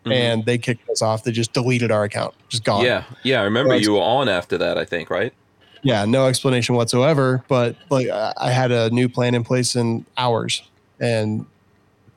[0.06, 0.12] Mhm.
[0.14, 1.24] and they kicked us off.
[1.24, 2.84] They just deleted our account, just gone.
[2.86, 3.42] yeah, yeah.
[3.42, 4.78] I remember you were on after that.
[4.78, 5.34] I think right.
[5.82, 7.44] yeah, no explanation whatsoever.
[7.48, 10.62] But like I had a new plan in place in hours,
[11.00, 11.46] and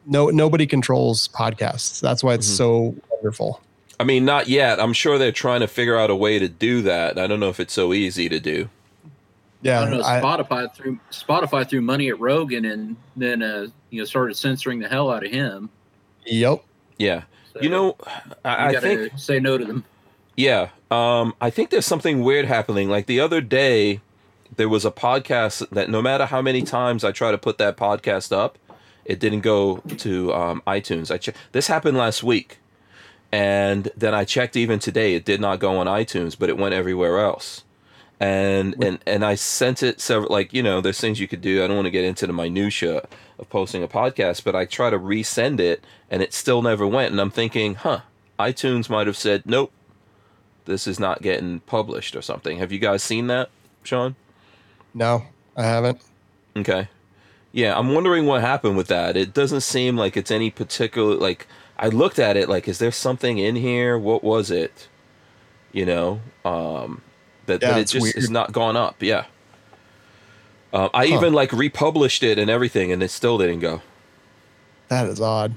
[0.07, 2.01] no nobody controls podcasts.
[2.01, 2.57] That's why it's Mhm.
[2.57, 3.61] so wonderful.
[4.01, 4.81] I mean, not yet.
[4.81, 7.19] I'm sure they're trying to figure out a way to do that.
[7.19, 8.69] I don't know if it's so easy to do.
[9.63, 10.05] Yeah, I don't know.
[10.05, 14.81] I- Spotify threw Spotify threw money at Rogan and then uh, you know started censoring
[14.81, 15.71] the hell out of him.
[16.27, 16.65] yep.
[16.99, 17.23] Yeah.
[17.55, 17.95] So You know, you
[18.45, 19.85] I, I think say no to them.
[20.37, 20.69] Yeah.
[20.91, 22.89] Um, I think there's something weird happening.
[22.89, 24.01] Like the other day,
[24.57, 27.77] there was a podcast that no matter how many times I try to put that
[27.77, 28.59] podcast up,
[29.05, 31.11] it didn't go to um, iTunes.
[31.11, 32.59] I che- this happened last week,
[33.31, 35.15] and then I checked even today.
[35.15, 37.65] It did not go on iTunes, but it went everywhere else.
[38.23, 41.65] And and and I sent it several like you know there's things you could do.
[41.65, 43.07] I don't want to get into the minutia
[43.39, 47.11] of posting a podcast, but I try to resend it, and it still never went.
[47.11, 48.01] And I'm thinking, huh,
[48.39, 49.73] iTunes might have said nope
[50.65, 52.59] this is not getting published or something.
[52.59, 53.51] Have you guys seen that,
[53.83, 54.15] Sean?
[54.95, 55.25] No,
[55.57, 56.01] I haven't.
[56.57, 56.89] Okay.
[57.53, 59.17] Yeah, I'm wondering what happened with that.
[59.17, 61.47] It doesn't seem like it's any particular like
[61.79, 63.99] I looked at it like is there something in here?
[63.99, 64.89] What was it?
[65.73, 67.03] You know, um
[67.47, 68.31] that, Yeah, that it it's just is weird.
[68.31, 68.97] not gone up.
[69.01, 69.25] Yeah.
[70.73, 71.17] Um, I Huh.
[71.17, 73.83] even like republished it and everything and it still didn't go.
[74.89, 75.55] That is odd.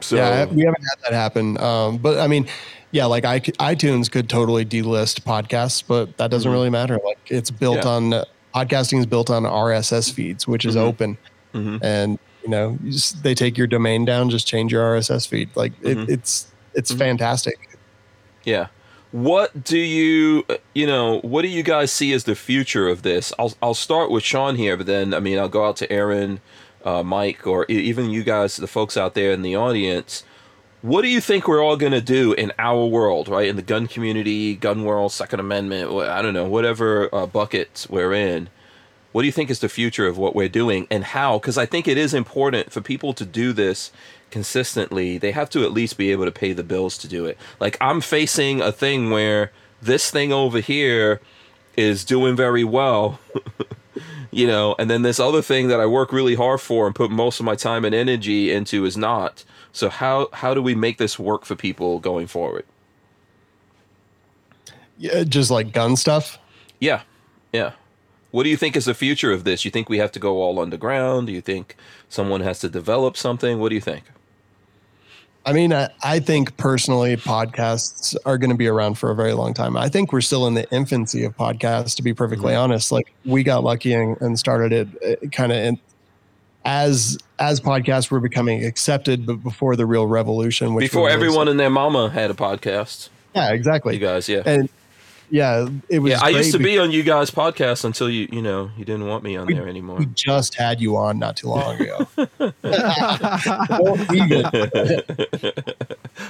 [0.00, 1.58] So yeah, we haven't had that happen.
[1.58, 2.46] Um, but I mean,
[2.90, 6.54] yeah, like I, iTunes could totally delist podcasts, but that doesn't Mhm.
[6.54, 6.98] really matter.
[7.04, 7.88] Like it's built Yeah.
[7.90, 8.24] on
[8.54, 10.80] podcasting is built on RSS feeds, which is Mhm.
[10.80, 11.18] open,
[11.54, 11.78] Mhm.
[11.82, 15.48] and you know you just, they take your domain down, just change your RSS feed.
[15.54, 16.98] Like it, it's it's Mhm.
[16.98, 17.58] fantastic.
[18.44, 18.66] Yeah.
[19.16, 20.44] What do you
[20.74, 23.32] you know, what do you guys see as the future of this?
[23.38, 26.42] I'll I'll start with Sean here, but then I mean, I'll go out to Aaron,
[26.84, 30.22] uh, Mike or even you guys, the folks out there in the audience.
[30.82, 33.48] What do you think we're all going to do in our world, right?
[33.48, 38.12] In the gun community, gun world, Second Amendment, I don't know, whatever uh, buckets we're
[38.12, 38.50] in.
[39.12, 41.38] What do you think is the future of what we're doing and how?
[41.38, 43.90] Because I think it is important for people to do this
[44.30, 45.18] consistently.
[45.18, 47.38] They have to at least be able to pay the bills to do it.
[47.60, 51.20] Like I'm facing a thing where this thing over here
[51.76, 53.20] is doing very well,
[54.30, 57.10] you know, and then this other thing that I work really hard for and put
[57.10, 59.44] most of my time and energy into is not.
[59.72, 62.64] So how how do we make this work for people going forward?
[64.98, 66.38] Yeah, just like gun stuff.
[66.80, 67.02] Yeah.
[67.52, 67.72] Yeah.
[68.30, 69.64] What do you think is the future of this?
[69.64, 71.26] You think we have to go all underground?
[71.28, 71.76] Do you think
[72.08, 73.58] someone has to develop something?
[73.60, 74.04] What do you think?
[75.46, 79.32] I mean, I, I think personally, podcasts are going to be around for a very
[79.32, 79.76] long time.
[79.76, 82.60] I think we're still in the infancy of podcasts, to be perfectly Mhm.
[82.64, 82.90] honest.
[82.90, 85.76] Like we got lucky and, and started it kind of
[86.64, 90.74] as as podcasts were becoming accepted, but before the real revolution.
[90.74, 93.08] Which Before everyone and their mama had a podcast.
[93.36, 93.94] yeah, exactly.
[93.94, 94.42] You guys, yeah.
[94.44, 94.68] And
[95.30, 96.10] yeah, it was.
[96.12, 99.06] Yeah, I used to be on you guys' podcast until you, you know, you didn't
[99.06, 99.96] want me on We- there anymore.
[99.98, 102.06] We just had you on not too long ago.
[103.70, 104.46] Don't even.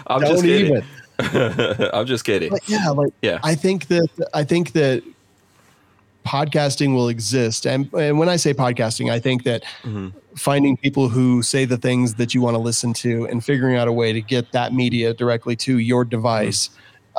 [0.06, 0.66] I'm Don't just kidding.
[0.76, 1.90] even.
[1.92, 2.50] I'm just kidding.
[2.50, 3.38] But yeah, like Yeah.
[3.42, 5.02] I think that I think that
[6.26, 10.12] podcasting will exist, and and when I say podcasting, I think that Mhm.
[10.36, 13.86] finding people who say the things that you want to listen to and figuring out
[13.88, 16.70] a way to get that media directly to your device.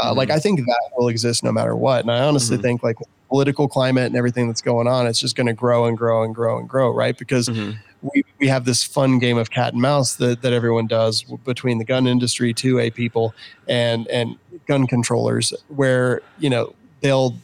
[0.01, 2.01] Uh, like I think that will exist no matter what.
[2.01, 2.61] And I honestly Mhm.
[2.61, 2.97] think like
[3.29, 6.33] political climate and everything that's going on, it's just going to grow and grow and
[6.33, 7.17] grow and grow, right?
[7.17, 7.77] Because Mhm.
[8.01, 11.77] we, we have this fun game of cat and mouse that, that everyone does between
[11.79, 13.35] the gun industry, 2A people,
[13.67, 14.35] and and
[14.67, 17.41] gun controllers, where you know they'll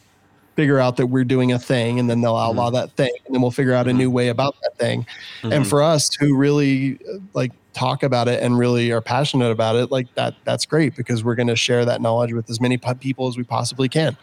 [0.56, 3.42] figure out that we're doing a thing, and then they'll outlaw that thing, and then
[3.42, 3.96] we'll figure out a Mhm.
[3.98, 5.06] new way about that thing.
[5.50, 5.70] And Mhm.
[5.70, 9.92] for us who really uh, like talk about it and really are passionate about it,
[9.92, 13.28] like that, that's great because we're going to share that knowledge with as many people
[13.28, 14.16] as we possibly can.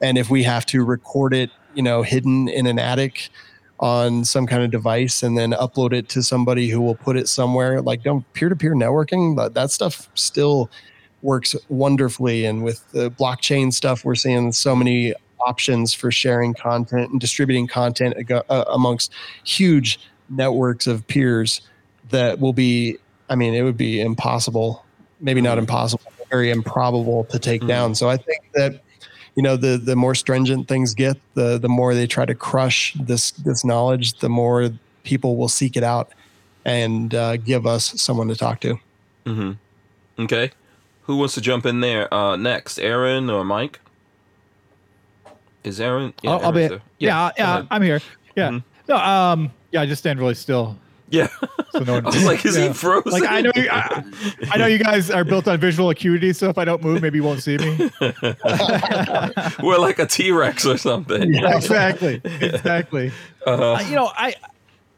[0.00, 3.30] And if we have to record it, you know, hidden in an attic
[3.80, 7.28] on some kind of device and then upload it to somebody who will put it
[7.28, 10.70] somewhere, like don't peer-to-peer networking, but that stuff still
[11.22, 12.44] works wonderfully.
[12.44, 17.68] And with the blockchain stuff, we're seeing so many options for sharing content and distributing
[17.68, 19.12] content uh, amongst
[19.44, 21.60] huge networks of peers
[22.10, 22.96] that will be
[23.28, 24.84] i mean it would be impossible
[25.20, 27.68] maybe not impossible very improbable to take Mhm.
[27.68, 28.80] down so i think that
[29.34, 32.94] you know the the more stringent things get the the more they try to crush
[33.00, 34.70] this this knowledge the more
[35.04, 36.10] people will seek it out
[36.64, 38.78] and uh, give us someone to talk to
[39.26, 39.52] Mm-hmm.
[40.24, 40.50] Okay.
[41.02, 42.78] Who wants to jump in there uh, next?
[42.78, 43.78] Aaron or Mike?
[45.64, 46.14] Is Aaron?
[46.24, 46.62] I'll, I'll be.
[46.64, 47.46] Aaron's Yeah, there.
[47.46, 47.62] yeah.
[47.70, 48.00] I'm here.
[48.36, 48.48] Yeah.
[48.50, 48.62] Mhm.
[48.88, 50.76] No, um, yeah, I just stand really still.
[51.10, 51.28] Yeah.
[51.72, 52.06] So no one.
[52.06, 52.68] I was like, is yeah.
[52.68, 53.12] he frozen?
[53.12, 54.04] Like I know, you, I,
[54.50, 57.18] I know you guys are built on visual acuity, so if I don't move, maybe
[57.18, 57.90] you won't see me.
[59.62, 61.34] We're like a T Rex or something.
[61.34, 63.12] exactly, exactly.
[63.46, 64.34] Uh, Uh, you know, I,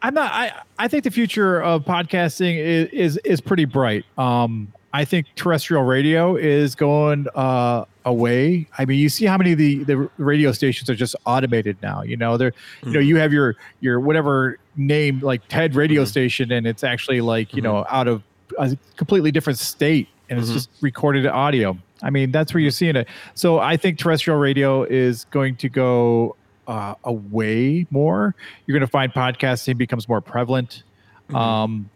[0.02, 0.32] I'm not.
[0.32, 4.04] I, I think the future of podcasting is is, is pretty bright.
[4.18, 8.66] Um, I think terrestrial radio is going uh, away.
[8.76, 12.02] I mean, you see how many of the the radio stations are just automated now.
[12.02, 12.52] You know, they're
[12.84, 16.08] you know you have your your whatever name like TED radio Mhm.
[16.08, 18.22] station, and it's actually like you know out of
[18.58, 20.54] a completely different state, and it's Mhm.
[20.54, 21.76] just recorded audio.
[22.02, 23.06] I mean, that's where you're seeing it.
[23.34, 26.36] So I think terrestrial radio is going to go
[26.66, 28.34] uh, away more.
[28.66, 30.84] You're going to find podcasting becomes more prevalent.
[31.28, 31.34] Mhm.
[31.36, 31.90] Um,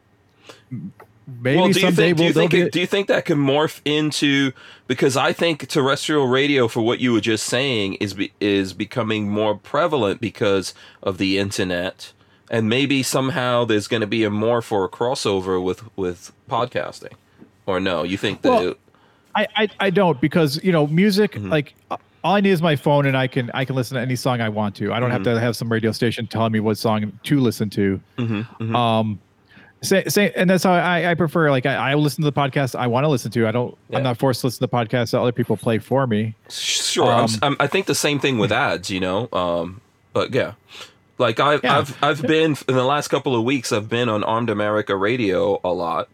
[0.70, 3.38] maybe well, do you someday think, we'll, you think, it, do you think that can
[3.38, 4.50] morph into
[4.88, 9.28] because I think terrestrial radio, for what you were just saying, is be, is becoming
[9.30, 10.74] more prevalent because
[11.04, 12.12] of the internet,
[12.50, 17.12] and maybe somehow there's going to be a morph or a crossover with with podcasting,
[17.66, 18.02] or no?
[18.02, 18.48] You think that?
[18.50, 18.80] Well, it-
[19.36, 21.50] I, I I don't because you know music Mhm.
[21.50, 21.74] like
[22.22, 24.40] all I need is my phone and I can I can listen to any song
[24.40, 24.92] I want to.
[24.92, 25.34] I don't have Mm-hmm.
[25.34, 28.00] to have some radio station telling me what song to listen to.
[28.16, 28.74] Mhm, mhm.
[28.76, 29.18] Um,
[29.82, 31.50] say say and that's how I, I prefer.
[31.50, 33.48] Like I, I listen to the podcast I want to listen to.
[33.48, 33.76] I don't.
[33.88, 33.96] Yeah.
[33.98, 36.36] I'm not forced to listen to podcasts that other people play for me.
[36.48, 39.28] Sure, Um, I'm, I think the same thing with ads, you know.
[39.32, 39.80] Um,
[40.12, 40.52] but yeah,
[41.18, 41.78] like I've Yeah.
[41.78, 43.72] I've I've been in the last couple of weeks.
[43.72, 46.08] I've been on Armed America Radio a lot,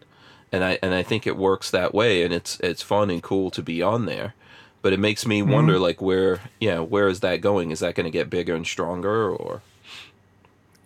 [0.51, 3.51] and I and I think it works that way, and it's it's fun and cool
[3.51, 4.33] to be on there.
[4.81, 5.51] But it makes me Mm-hmm.
[5.51, 7.71] wonder, like where yeah, where is that going?
[7.71, 9.61] Is that going to get bigger and stronger, or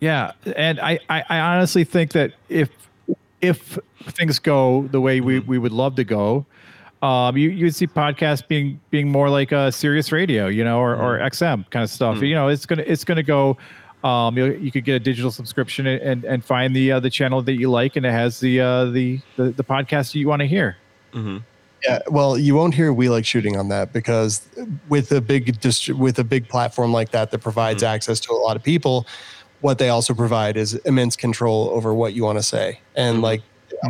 [0.02, 2.70] Yeah, and I, I, I honestly think that if
[3.42, 6.46] if things go the way we, we would love to go,
[7.02, 10.80] um, you you would see podcasts being being more like a Sirius Radio, you know,
[10.80, 12.22] or, or XM kind of stuff.
[12.22, 13.58] You know, it's gonna it's gonna go.
[14.06, 17.10] Um, you, you could get a digital subscription and and, and find the uh, the
[17.10, 20.42] channel that you like, and it has the uh, the, the the podcast you want
[20.42, 20.78] to hear.
[21.14, 21.38] mm-hmm.
[21.84, 24.48] Yeah, well, you won't hear we like shooting on that because
[24.90, 28.40] with a big distri- with a big platform like that that provides access to a
[28.40, 29.06] lot of people,
[29.62, 32.80] what they also provide is immense control over what you want to say.
[32.96, 33.24] And Mhm.
[33.24, 33.44] like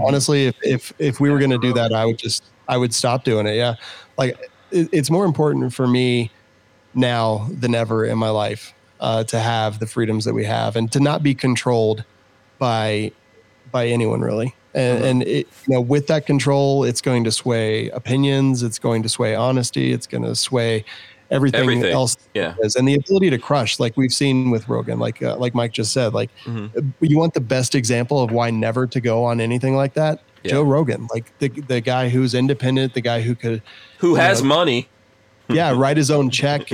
[0.04, 2.94] honestly, if if if we were going to do that, I would just I would
[2.94, 3.56] stop doing it.
[3.56, 3.76] Yeah,
[4.18, 4.38] like
[4.72, 6.32] it, it's more important for me
[6.94, 10.92] now than ever in my life uh, to have the freedoms that we have and
[10.92, 12.04] to not be controlled
[12.60, 13.12] by
[13.72, 14.56] by anyone really.
[14.74, 15.06] And, Mhm.
[15.10, 18.62] and it, you know, with that control, it's going to sway opinions.
[18.64, 19.92] It's going to sway honesty.
[19.94, 20.84] It's going to sway
[21.32, 21.92] everything, Everything.
[21.92, 22.16] else.
[22.34, 22.76] yeah, Is.
[22.76, 25.92] And the ability to crush, like we've seen with Rogan, like uh, like Mike just
[25.94, 26.94] said, like Mhm.
[27.02, 30.20] you want the best example of why never to go on anything like that.
[30.44, 30.52] Yeah.
[30.52, 33.62] Joe Rogan, like the the guy who's independent, the guy who could
[33.98, 34.48] who has Yeah.
[34.48, 34.88] money?
[35.50, 36.70] Yeah write his own check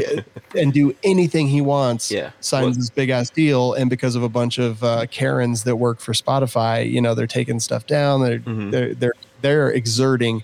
[0.56, 4.24] and do anything he wants Yeah, signs Well- this big ass deal and because of
[4.24, 8.22] a bunch of uh, karens that work for spotify you know they're taking stuff down
[8.22, 8.72] they're Mhm.
[8.72, 10.44] they're they're they're exerting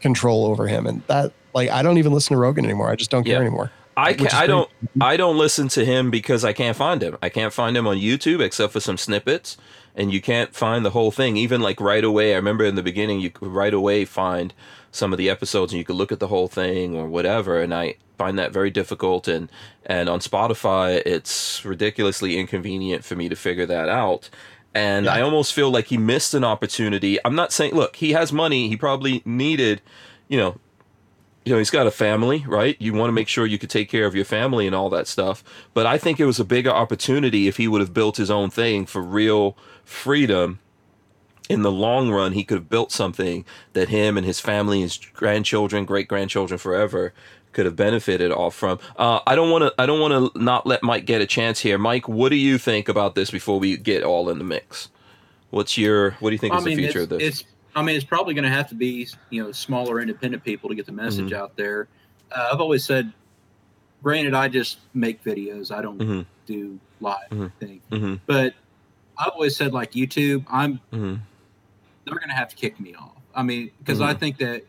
[0.00, 3.10] control over him and that like i don't even listen to rogan anymore i just
[3.10, 3.40] don't care Yeah.
[3.46, 4.70] anymore I can I don't
[5.02, 7.18] I don't listen to him because I can't find him.
[7.20, 9.58] I can't find him on YouTube except for some snippets,
[9.94, 11.36] and you can't find the whole thing.
[11.36, 14.54] Even like right away, I remember in the beginning you could right away find
[14.92, 17.60] some of the episodes and you could look at the whole thing or whatever.
[17.60, 19.26] And I find that very difficult.
[19.26, 19.50] And
[19.84, 24.30] and on Spotify, it's ridiculously inconvenient for me to figure that out.
[24.74, 27.18] And I almost feel like he missed an opportunity.
[27.26, 28.68] I'm not saying, look, he has money.
[28.68, 29.82] He probably needed,
[30.28, 30.58] you know,
[31.44, 33.88] you know he's got a family right you want to make sure you could take
[33.88, 35.42] care of your family and all that stuff
[35.74, 38.48] but i think it was a bigger opportunity if he would have built his own
[38.48, 40.60] thing for real freedom
[41.52, 44.98] in the long run he could have built something that him and his family his
[45.14, 47.12] grandchildren great grandchildren forever
[47.52, 50.66] could have benefited off from uh, i don't want to i don't want to not
[50.66, 53.76] let mike get a chance here mike what do you think about this before we
[53.76, 54.88] get all in the mix
[55.50, 57.44] what's your what do you think I is mean, the future of this it's.
[57.74, 60.74] I mean, it's probably going to have to be you know smaller independent people to
[60.74, 61.42] get the message Mm-hmm.
[61.42, 61.88] out there.
[62.30, 63.10] Uh, I've always said,
[64.02, 65.70] granted, I just make videos.
[65.74, 66.26] I don't Mhm.
[66.46, 67.50] do live Mhm.
[67.60, 68.52] thing, mm-hmm, but
[69.18, 71.14] I've always said like YouTube, I'm mm-hmm,
[72.04, 73.16] they're going to have to kick me off.
[73.34, 74.18] I mean, because I Mhm.
[74.20, 74.62] think that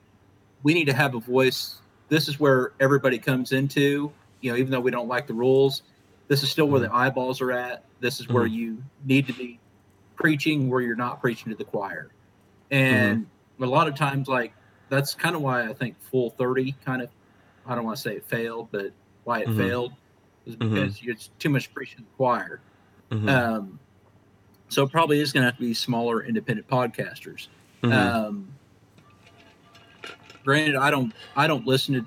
[0.64, 1.82] we need to have a voice.
[2.10, 4.12] This is where everybody comes into,
[4.42, 5.84] you know, even though we don't like the rules,
[6.28, 7.84] this is still where the eyeballs are at.
[8.00, 9.60] This is where you need to be
[10.16, 12.12] preaching where you're not preaching to the choir.
[12.72, 13.28] And
[13.60, 14.54] a lot of times, like
[14.90, 17.10] that's kind of why I think full 30 kind of,
[17.66, 18.92] I don't want to say it failed, but
[19.24, 19.58] why it Mhm.
[19.58, 19.94] failed
[20.46, 20.60] is Mhm.
[20.74, 22.62] because it's too much preaching to the choir.
[23.28, 23.80] Um,
[24.70, 27.48] so it probably is going to have to be smaller independent podcasters.
[27.84, 27.94] Mhm.
[27.94, 28.48] Um,
[30.44, 32.06] granted, I don't I don't listen to.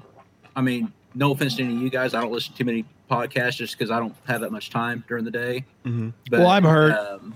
[0.54, 2.84] I mean, no offense to any of you guys, I don't listen to too many
[3.10, 5.64] podcasts just because I don't have that much time during the day.
[5.84, 6.12] Mhm.
[6.30, 6.92] But, Well, I'm hurt.
[6.92, 7.34] Um,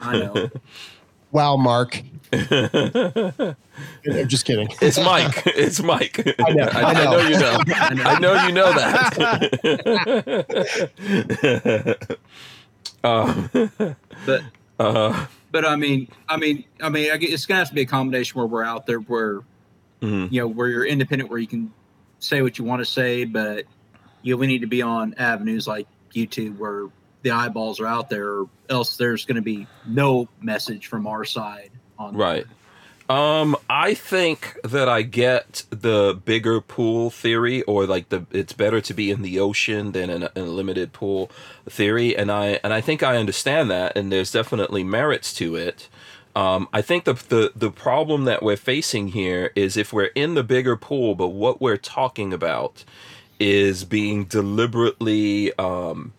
[0.00, 0.50] I know.
[1.32, 2.00] Wow, Mark.
[2.32, 2.46] I'm
[4.28, 4.68] just kidding.
[4.80, 5.42] It's Mike.
[5.46, 6.20] It's Mike.
[6.38, 7.10] I know, I, I I know.
[7.10, 7.18] know.
[7.28, 7.58] you know.
[7.74, 8.04] I know.
[8.04, 8.72] I know you know
[11.32, 12.18] that.
[13.02, 13.50] Um,
[14.26, 14.42] But
[14.78, 17.74] uh, but I mean I mean I mean I guess it's going to have to
[17.74, 19.40] be a combination where we're out there where
[20.00, 20.30] mhm.
[20.32, 21.72] you know where you're independent where you can
[22.18, 23.64] say what you want to say but
[24.22, 26.88] you know, we need to be on avenues like youtube where
[27.22, 31.24] the eyeballs are out there or else there's going to be no message from our
[31.24, 32.46] side on Right.
[33.08, 38.80] Um, I think that I get the bigger pool theory, or like the it's better
[38.80, 41.30] to be in the ocean than in a, in a limited pool
[41.68, 45.88] theory, and I and I think I understand that, and there's definitely merits to it.
[46.34, 50.34] Um, I think the, the the problem that we're facing here is if we're in
[50.34, 52.84] the bigger pool, but what we're talking about
[53.38, 56.14] is being deliberately um,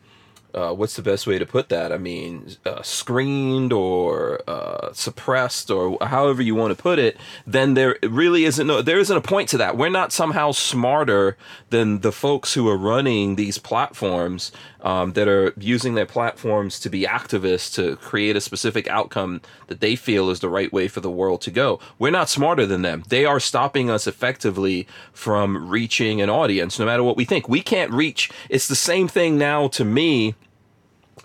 [0.55, 1.91] uh, what's the best way to put that?
[1.91, 7.73] I mean, uh, screened or uh, suppressed or however you want to put it, then
[7.73, 9.77] there really isn't no there isn't a point to that.
[9.77, 11.37] We're not somehow smarter
[11.69, 14.51] than the folks who are running these platforms
[14.85, 19.79] um, that are using their platforms to be activists to create a specific outcome that
[19.79, 21.79] they feel is the right way for the world to go.
[21.97, 23.03] We're not smarter than them.
[23.09, 27.49] They are stopping us effectively from reaching an audience, no matter what we think.
[27.49, 28.29] We can't reach.
[28.47, 30.35] It's the same thing now to me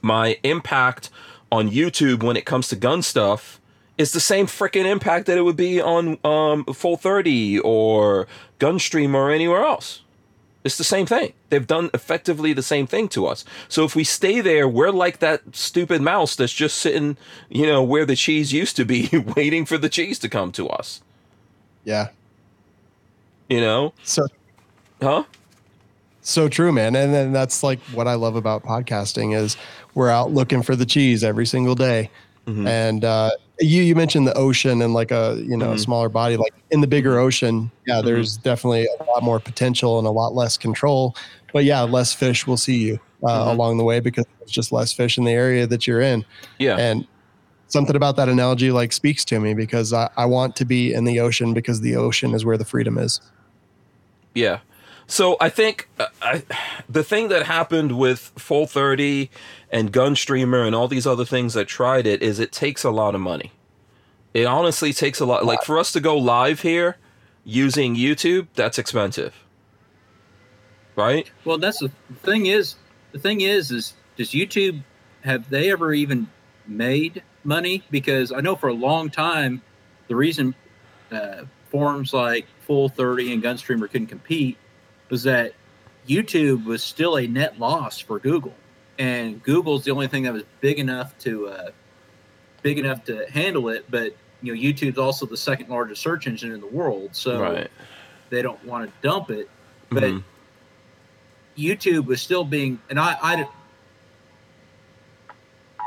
[0.02, 1.10] my impact
[1.52, 3.60] on YouTube when it comes to gun stuff
[3.98, 8.26] is the same freaking impact that it would be on um, Full 30 or
[8.58, 10.00] Gunstream or anywhere else.
[10.62, 11.32] It's the same thing.
[11.48, 13.44] They've done effectively the same thing to us.
[13.68, 17.16] So if we stay there, we're like that stupid mouse that's just sitting,
[17.48, 20.68] you know, where the cheese used to be, waiting for the cheese to come to
[20.68, 21.00] us.
[21.84, 22.08] Yeah.
[23.48, 23.94] You know?
[24.04, 24.26] So
[25.02, 25.24] Huh?
[26.20, 26.94] so true, man.
[26.94, 29.56] And then that's like what I love about podcasting is
[29.94, 32.10] we're out looking for the cheese every single day.
[32.46, 32.66] Mhm.
[32.66, 33.30] And uh,
[33.60, 35.80] you you mentioned the ocean and like a you know a Mhm.
[35.80, 36.36] smaller body.
[36.36, 40.34] Like in the bigger ocean, yeah, there's definitely a lot more potential and a lot
[40.34, 41.14] less control.
[41.52, 43.52] But yeah, less fish will see you uh, Mhm.
[43.52, 46.24] along the way because there's just less fish in the area that you're in.
[46.58, 46.76] Yeah.
[46.76, 47.06] And
[47.68, 51.04] something about that analogy like speaks to me because I, I want to be in
[51.04, 53.20] the ocean because the ocean is where the freedom is.
[54.34, 54.58] Yeah.
[55.10, 56.44] So I think uh, I,
[56.88, 59.28] the thing that happened with Full 30
[59.68, 63.16] and Gunstreamer and all these other things that tried it is it takes a lot
[63.16, 63.50] of money.
[64.34, 65.44] It honestly takes a lot.
[65.44, 66.96] Like for us to go live here
[67.42, 69.34] using YouTube, that's expensive.
[70.94, 71.28] Right?
[71.44, 71.90] well that's the
[72.22, 72.76] thing is
[73.12, 74.82] the thing is is does youtube
[75.22, 76.28] have they ever even
[76.66, 79.62] made money because i know for a long time
[80.08, 80.54] the reason
[81.10, 84.58] uh, forums like full 30 and gunstreamer couldn't compete
[85.10, 85.52] was that
[86.08, 88.54] youtube was still a net loss for google
[88.98, 91.70] and google's the only thing that was big enough to uh,
[92.62, 96.52] big enough to handle it but you know youtube's also the second largest search engine
[96.52, 97.70] in the world so right.
[98.30, 99.48] they don't want to dump it
[99.90, 100.22] but Mhm.
[101.58, 103.48] YouTube was still being, and I, I,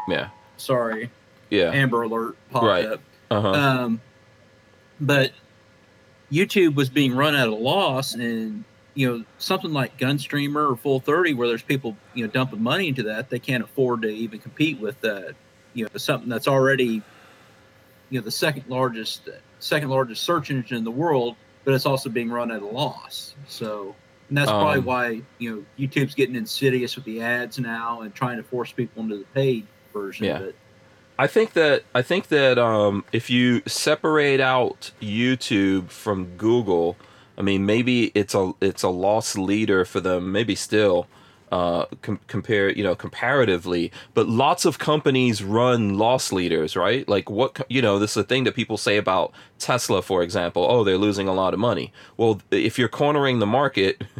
[0.07, 0.29] Yeah.
[0.57, 1.09] sorry,
[1.49, 1.71] Yeah.
[1.71, 2.85] Amber Alert popped Right.
[2.85, 2.99] up.
[3.31, 3.49] Uh-huh.
[3.53, 4.01] Um,
[4.99, 5.31] but
[6.31, 10.99] YouTube was being run at a loss, and you know something like Gunstreamer or Full
[10.99, 14.39] Thirty, where there's people you know dumping money into that, they can't afford to even
[14.39, 15.33] compete with uh,
[15.73, 17.01] you know something that's already
[18.09, 19.29] you know the second largest
[19.59, 23.35] second largest search engine in the world, but it's also being run at a loss.
[23.47, 23.95] So.
[24.29, 28.15] And that's probably Um, why you know YouTube's getting insidious with the ads now and
[28.15, 30.25] trying to force people into the paid version.
[30.25, 30.39] Yeah.
[30.39, 30.55] But
[31.19, 36.95] I think that I think that um, if you separate out YouTube from Google,
[37.37, 40.31] I mean maybe it's a it's a loss leader for them.
[40.31, 41.07] Maybe still
[41.51, 47.07] uh, com- compare you know comparatively, but lots of companies run loss leaders, right?
[47.07, 50.65] Like what you know this is a thing that people say about Tesla, for example.
[50.67, 51.93] Oh, they're losing a lot of money.
[52.17, 54.03] Well, if you're cornering the market.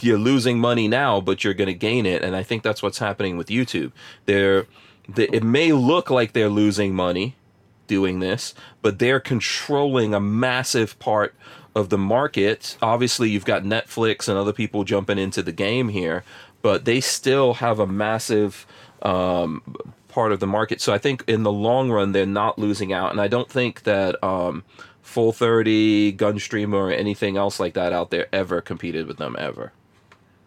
[0.00, 2.98] You're losing money now, but you're going to gain it, and I think that's what's
[2.98, 3.92] happening with YouTube.
[4.24, 4.66] They're
[5.08, 7.36] they, it may look like they're losing money
[7.86, 11.34] doing this, but they're controlling a massive part
[11.76, 12.76] of the market.
[12.80, 16.24] Obviously, you've got Netflix and other people jumping into the game here,
[16.62, 18.66] but they still have a massive
[19.02, 19.62] um,
[20.08, 20.80] part of the market.
[20.80, 23.12] So I think in the long run, they're not losing out.
[23.12, 24.64] And I don't think that um,
[25.02, 29.72] Full 30, Gunstream, or anything else like that out there ever competed with them ever.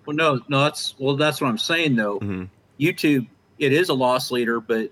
[0.07, 2.17] Well, no, no, that's well, that's what I'm saying though.
[2.17, 2.45] hmm
[2.79, 3.27] YouTube,
[3.59, 4.89] it is a loss leader, but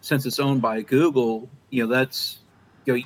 [0.00, 2.38] since it's owned by Google, you know, that's
[2.86, 3.02] you know,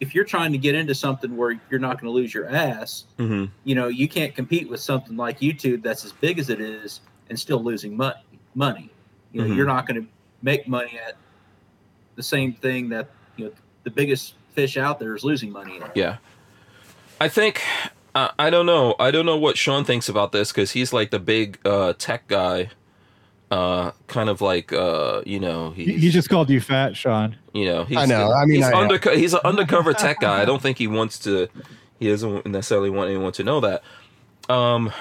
[0.00, 3.04] if you're trying to get into something where you're not going to lose your ass,
[3.16, 6.60] hmm you know, you can't compete with something like YouTube that's as big as it
[6.60, 7.00] is
[7.30, 8.20] and still losing money.
[8.54, 8.90] Money,
[9.32, 9.56] you know, Mhm.
[9.56, 10.08] you're not going to
[10.42, 11.16] make money at
[12.14, 13.52] the same thing that you know
[13.84, 15.96] the biggest fish out there is losing money at.
[15.96, 16.16] Yeah.
[17.20, 17.62] I think
[18.14, 18.94] uh, I don't know.
[18.98, 22.26] I don't know what Sean thinks about this because he's like the big uh, tech
[22.28, 22.70] guy.
[23.50, 27.36] Uh, kind of like uh, you know, He, he's, he just called you fat, Sean.
[27.54, 28.32] you know, he's, I know.
[28.32, 30.42] I mean, he's I- underco- he's an undercover tech guy.
[30.42, 31.48] I don't think he wants to.
[32.00, 33.82] He doesn't necessarily want anyone to know that.
[34.48, 34.92] Um,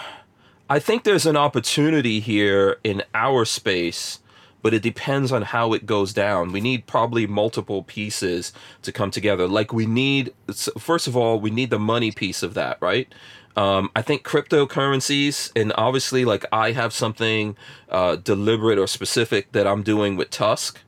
[0.69, 4.19] I think there's an opportunity here in our space,
[4.61, 6.51] but it depends on how it goes down.
[6.51, 8.53] We need probably multiple pieces
[8.83, 9.47] to come together.
[9.47, 10.33] Like we need,
[10.79, 13.07] first of all, we need the money piece of that, right?
[13.55, 17.55] Um, I think cryptocurrencies, and obviously, like I have something
[17.89, 20.81] uh, deliberate or specific that I'm doing with Tusk,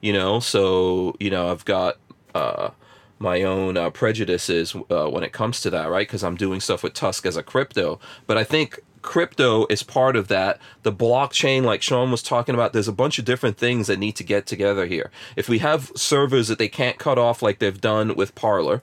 [0.00, 0.40] you know.
[0.40, 1.98] So you know, I've got
[2.34, 2.70] uh,
[3.18, 6.06] my own uh, prejudices uh, when it comes to that, right?
[6.06, 8.00] Because I'm doing stuff with Tusk as a crypto.
[8.26, 10.58] But I think crypto is part of that.
[10.82, 14.16] The blockchain, like Sean was talking about, there's a bunch of different things that need
[14.16, 15.10] to get together here.
[15.36, 18.82] If we have servers that they can't cut off like they've done with Parler,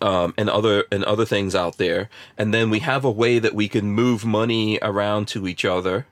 [0.00, 2.08] um, and other and other things out there,
[2.38, 6.06] and then we have a way that we can move money around to each other,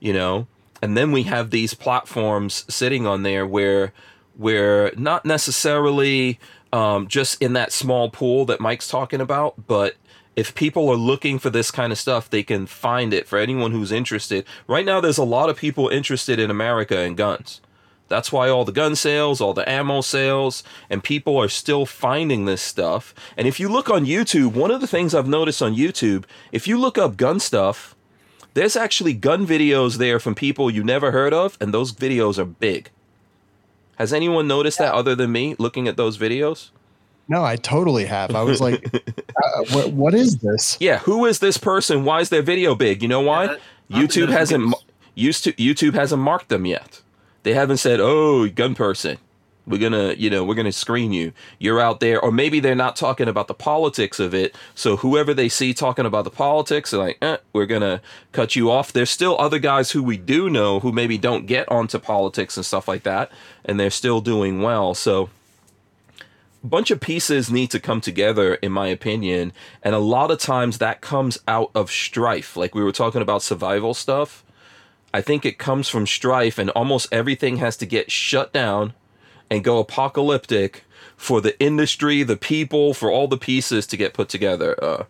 [0.00, 0.46] you know,
[0.82, 3.92] and then we have these platforms sitting on there where
[4.36, 6.38] where not necessarily
[6.72, 9.94] um, just in that small pool that Mike's talking about, but
[10.36, 13.70] if people are looking for this kind of stuff, they can find it for anyone
[13.70, 14.44] who's interested.
[14.66, 17.60] Right now, there's a lot of people interested in America and guns.
[18.08, 22.44] That's why all the gun sales, all the ammo sales, and people are still finding
[22.44, 23.14] this stuff.
[23.36, 26.68] And if you look on YouTube, one of the things I've noticed on YouTube, if
[26.68, 27.96] you look up gun stuff,
[28.52, 32.44] there's actually gun videos there from people you never heard of, and those videos are
[32.44, 32.90] big.
[33.96, 36.70] Has anyone noticed that other than me looking at those videos?
[37.26, 38.34] No, I totally have.
[38.34, 40.76] I was like, uh, what, what is this?
[40.78, 42.04] Yeah, who is this person?
[42.04, 43.02] Why is their video big?
[43.02, 43.44] You know why?
[43.44, 43.60] Yeah, that-
[43.90, 44.74] I've been YouTube hasn't
[45.14, 47.00] used to YouTube hasn't marked them yet.
[47.44, 49.18] They haven't said, "Oh, gun person,
[49.66, 51.32] we're gonna, you know, we're gonna screen you.
[51.58, 54.56] You're out there." Or maybe they're not talking about the politics of it.
[54.74, 58.00] So whoever they see talking about the politics, they're like, eh, "We're gonna
[58.32, 61.70] cut you off." There's still other guys who we do know who maybe don't get
[61.70, 63.30] onto politics and stuff like that,
[63.64, 64.94] and they're still doing well.
[64.94, 65.28] So
[66.64, 69.52] a bunch of pieces need to come together in my opinion
[69.82, 73.42] and a lot of times that comes out of strife like we were talking about
[73.42, 74.42] survival stuff
[75.14, 78.92] i think it comes from strife and almost everything has to get shut down
[79.50, 80.84] and go apocalyptic
[81.16, 85.04] for the industry the people for all the pieces to get put together uh,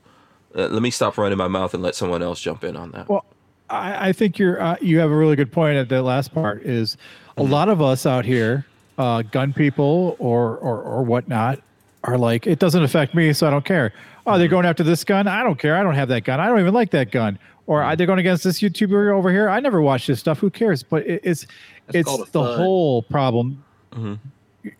[0.57, 3.09] uh, let me stop running my mouth and let someone else jump in on that
[3.09, 3.25] Well,
[3.71, 6.63] I, I think you're uh, you have a really good point at the last part.
[6.63, 6.97] Is
[7.37, 8.67] a lot of us out here,
[8.99, 11.61] uh, gun people or, or or whatnot,
[12.05, 13.93] are like it doesn't affect me, so I don't care.
[14.27, 15.27] Oh, they're going after this gun.
[15.27, 15.77] I don't care.
[15.77, 16.41] I don't have that gun.
[16.41, 17.39] I don't even like that gun.
[17.67, 19.49] Or they're they going against this YouTuber over here?
[19.49, 20.39] I never watched this stuff.
[20.39, 20.83] Who cares?
[20.83, 21.47] But it, it's
[21.87, 22.57] That's it's the FUD.
[22.57, 23.63] whole problem.
[23.93, 24.19] Mhm.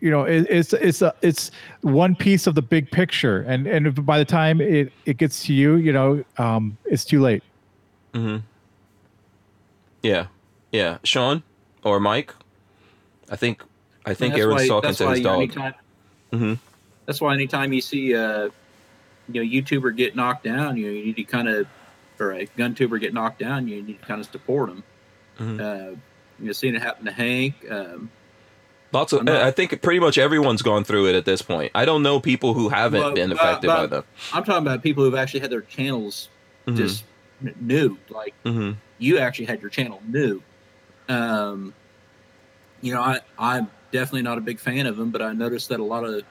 [0.01, 1.51] You know, it, it's it's a, it's
[1.83, 5.53] one piece of the big picture, and and by the time it it gets to
[5.53, 7.43] you, you know, um, it's too late.
[8.15, 8.37] hmm
[10.03, 10.27] yeah
[10.73, 11.43] yeah sean
[11.83, 12.35] or mike
[13.31, 13.63] i think
[14.05, 15.75] i think That's aaron's why- talking to his dog Anytime,
[16.33, 16.59] Mhm.
[17.07, 18.51] That's why anytime you see a you
[19.35, 21.67] know YouTuber get knocked down, you know, you need to kind of
[22.21, 24.85] or a gun tuber get knocked down, you need to kind of support them.
[25.39, 25.61] Mhm.
[25.61, 25.97] Uh,
[26.39, 27.55] you know, seen it happen to Hank.
[27.71, 28.11] Um,
[28.93, 31.73] Lots of, not- I think pretty much everyone's gone through it at this point.
[31.75, 34.05] I don't know people who haven't been but- affected by them.
[34.33, 36.29] I'm talking about people who've actually had their channels
[36.69, 36.77] Mhm.
[36.77, 37.05] just
[37.61, 37.99] new.
[38.09, 40.41] Like hmm you actually had your channel new.
[41.09, 41.75] Um,
[42.81, 45.81] you know, I I'm definitely not a big fan of them, but I noticed that
[45.81, 46.23] a lot of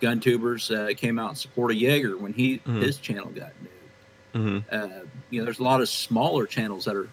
[0.00, 2.82] gun tubers uh, came out and supported Jaeger when he Mhm.
[2.82, 4.40] his channel got new.
[4.40, 4.88] hmm Uh,
[5.30, 7.08] you know, there's a lot of smaller channels that are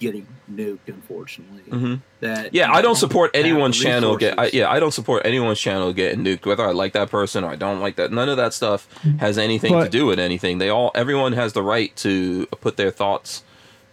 [0.00, 1.62] getting nuked, unfortunately.
[1.70, 4.36] hmm That Yeah, you know, I don't support anyone's channel get.
[4.38, 6.44] I, yeah, I don't support anyone's channel getting nuked.
[6.44, 8.88] Whether I like that person or I don't like that, none of that stuff
[9.20, 10.58] has anything to do with anything.
[10.58, 13.44] They all, everyone has the right to put their thoughts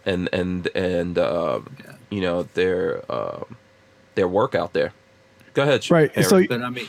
[0.04, 1.92] and and and um, Yeah.
[2.10, 3.56] you know their um,
[4.16, 4.92] their work out there.
[5.54, 6.10] Go ahead, Right.
[6.16, 6.28] Aaron.
[6.28, 6.88] So But I mean,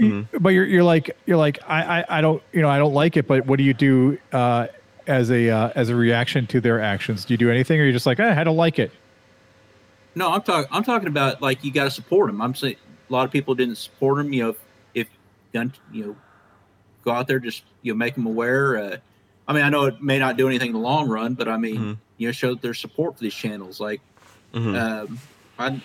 [0.00, 0.26] Mhm.
[0.40, 3.16] but you're you're like you're like I, I I don't you know I don't like
[3.16, 3.26] it.
[3.26, 4.66] But what do you do uh,
[5.06, 7.24] as a uh, as a reaction to their actions?
[7.24, 8.90] Do you do anything, or you're just like eh, I don't like it?
[10.14, 10.68] No, I'm talking.
[10.72, 12.40] I'm talking about like you got to support them.
[12.40, 12.76] I'm saying
[13.08, 14.32] a lot of people didn't support them.
[14.32, 14.56] You know,
[14.94, 15.08] if
[15.52, 16.16] done, you know,
[17.04, 18.76] go out there just you know make them aware.
[18.78, 18.96] Uh,
[19.46, 21.56] I mean, I know it may not do anything in the long run, but I
[21.56, 21.96] mean, Mhm.
[22.18, 23.80] you know, show their support for these channels.
[23.80, 24.00] Like,
[24.54, 24.80] Mhm.
[24.80, 25.18] um,
[25.58, 25.80] I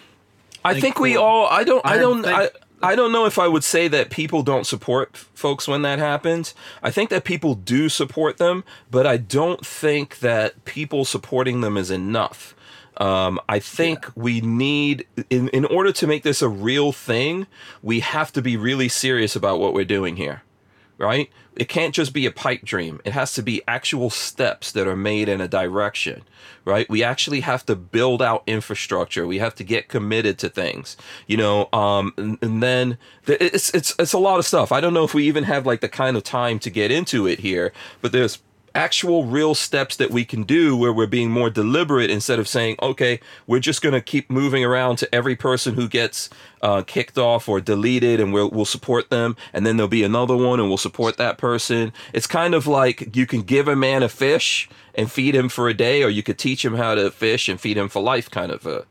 [0.63, 1.47] I think think we all.
[1.47, 1.85] I don't.
[1.85, 2.23] I I don't.
[2.23, 2.49] Think- I
[2.93, 6.53] don't know if I would say that people don't support folks when that happens.
[6.83, 11.77] I think that people do support them, but I don't think that people supporting them
[11.77, 12.53] is enough.
[12.97, 17.47] Um, I think we need, in in order to make this a real thing,
[17.81, 20.43] we have to be really serious about what we're doing here,
[20.97, 21.30] right?
[21.55, 22.99] It can't just be a pipe dream.
[23.05, 26.23] It has to be actual steps that are made in a direction,
[26.65, 26.89] right?
[26.89, 29.26] We actually have to build out infrastructure.
[29.26, 30.97] We have to get committed to things,
[31.27, 31.69] you know.
[31.72, 34.72] Um, and, and then th- it's it's it's a lot of stuff.
[34.72, 37.27] I don't know if we even have like the kind of time to get into
[37.27, 38.39] it here, but there's
[38.76, 42.76] actual real steps that we can do where we're being more deliberate instead of saying
[42.81, 46.30] okay we're just going to keep moving around to every person who gets
[46.61, 50.35] uh, kicked off or deleted and we'll, we'll support them and then there'll be another
[50.35, 54.03] one and we'll support that person it's kind of like you can give a man
[54.03, 57.10] a fish and feed him for a day or you could teach him how to
[57.10, 58.85] fish and feed him for life kind of a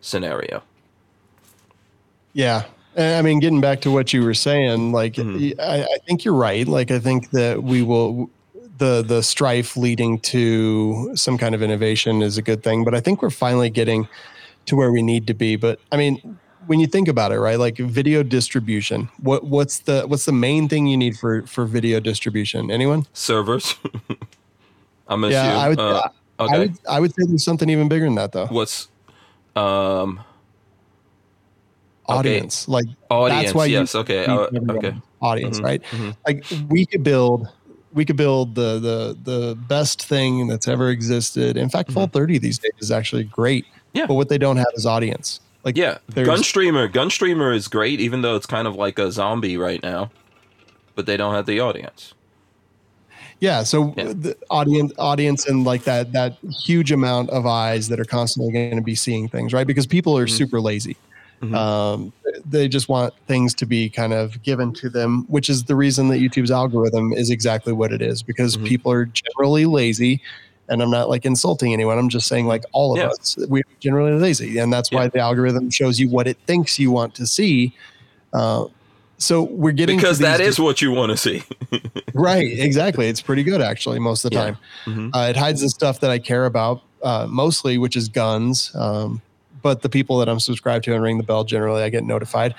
[0.00, 0.62] scenario
[2.32, 2.64] Yeah.
[2.96, 5.54] I mean, getting back to what you were saying, like Mhm.
[5.60, 6.66] I, I think you're right.
[6.66, 8.28] Like I think that we will
[8.78, 12.84] the the strife leading to some kind of innovation is a good thing.
[12.84, 14.08] But I think we're finally getting
[14.66, 15.56] to where we need to be.
[15.56, 17.58] But I mean, when you think about it, right?
[17.58, 19.08] Like video distribution.
[19.18, 22.70] What what's the what's the main thing you need for for video distribution?
[22.70, 23.06] Anyone?
[23.12, 23.74] servers
[25.08, 26.08] i'm assuming Yeah, I would- uh,
[26.40, 28.46] I okay would I would say there's something even bigger than that though.
[28.46, 28.88] what's
[29.56, 30.20] um
[32.08, 32.18] okay.
[32.18, 32.68] Audience.
[32.68, 35.82] Like audience why you yes okay uh, okay audience, Mhm, right?
[35.90, 36.16] mhm.
[36.26, 37.48] Like we could build
[37.92, 41.56] we could build the the the best thing that's ever existed.
[41.56, 43.64] In fact, Full 30 these days is actually great.
[43.64, 43.78] Mm-hmm.
[43.94, 44.06] Yeah.
[44.06, 45.40] But what they don't have is audience.
[45.64, 46.88] Like Yeah, there's- Gunstreamer.
[46.92, 50.10] Gunstreamer is great, even though it's kind of like a zombie right now.
[50.94, 52.14] But they don't have the audience.
[53.40, 54.12] Yeah, so Yeah.
[54.14, 58.76] the audience audience and like that that huge amount of eyes that are constantly going
[58.76, 59.66] to be seeing things, right?
[59.66, 60.30] Because people are Mhm.
[60.30, 60.96] super lazy.
[61.42, 61.54] Mhm.
[61.54, 62.12] Um,
[62.44, 66.08] they just want things to be kind of given to them, which is the reason
[66.08, 68.64] that YouTube's algorithm is exactly what it is because Mhm.
[68.66, 70.20] people are generally lazy.
[70.68, 71.98] And I'm not like insulting anyone.
[71.98, 73.06] I'm just saying like all of Yeah.
[73.08, 75.08] us we're generally lazy, and that's why Yeah.
[75.08, 77.72] the algorithm shows you what it thinks you want to see.
[78.34, 78.64] Uh,
[79.16, 81.42] so we're getting Because that is what you want to see.
[82.14, 83.08] Right, exactly.
[83.08, 84.44] It's pretty good actually most of the Yeah.
[84.44, 84.56] time.
[84.86, 85.10] Mhm.
[85.14, 88.72] Uh, it hides the stuff that I care about uh, mostly, which is guns.
[88.74, 89.22] Um,
[89.62, 92.54] but the people that I'm subscribed to and ring the bell generally, I get notified.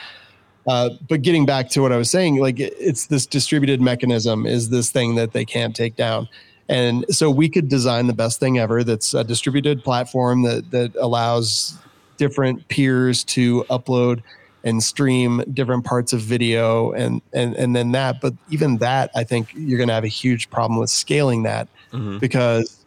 [0.67, 4.45] Uh, but getting back to what I was saying, like it- it's this distributed mechanism
[4.45, 6.27] is this thing that they can't take down.
[6.67, 8.83] And so we could design the best thing ever.
[8.83, 11.75] That's a distributed platform that that allows
[12.17, 14.21] different peers to upload
[14.63, 19.23] and stream different parts of video and and and then that but even that i
[19.23, 22.19] think you're going to have a huge problem with scaling that Mhm.
[22.19, 22.78] because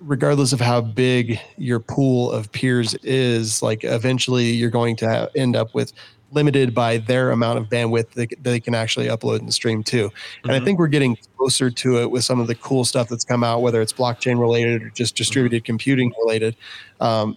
[0.00, 5.28] regardless of how big your pool of peers is like eventually you're going to have,
[5.34, 5.92] end up with
[6.30, 10.10] limited by their amount of bandwidth that they can actually upload and stream to.
[10.44, 10.64] And i Mhm.
[10.64, 13.62] think we're getting closer to it with some of the cool stuff that's come out
[13.62, 16.54] whether it's blockchain related or just distributed computing related.
[17.00, 17.36] Um,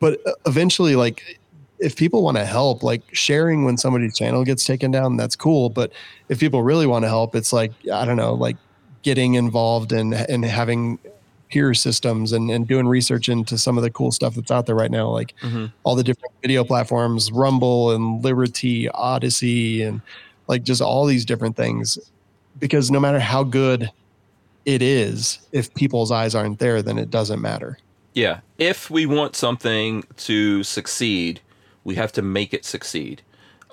[0.00, 1.38] but eventually like
[1.80, 5.68] if people want to help like sharing when somebody's channel gets taken down that's cool.
[5.68, 5.92] But
[6.28, 8.56] if people really want to help it's like i don't know like
[9.02, 10.98] getting involved and and having
[11.54, 14.74] peer systems and, and doing research into some of the cool stuff that's out there
[14.74, 15.70] right now like Mhm.
[15.84, 20.00] all the different video platforms rumble and liberty Odysee and
[20.48, 21.96] like just all these different things
[22.58, 23.88] because no matter how good
[24.64, 27.78] it is if people's eyes aren't there then it doesn't matter
[28.14, 28.40] Yeah.
[28.58, 31.40] If we want something to succeed,
[31.84, 33.22] we have to make it succeed.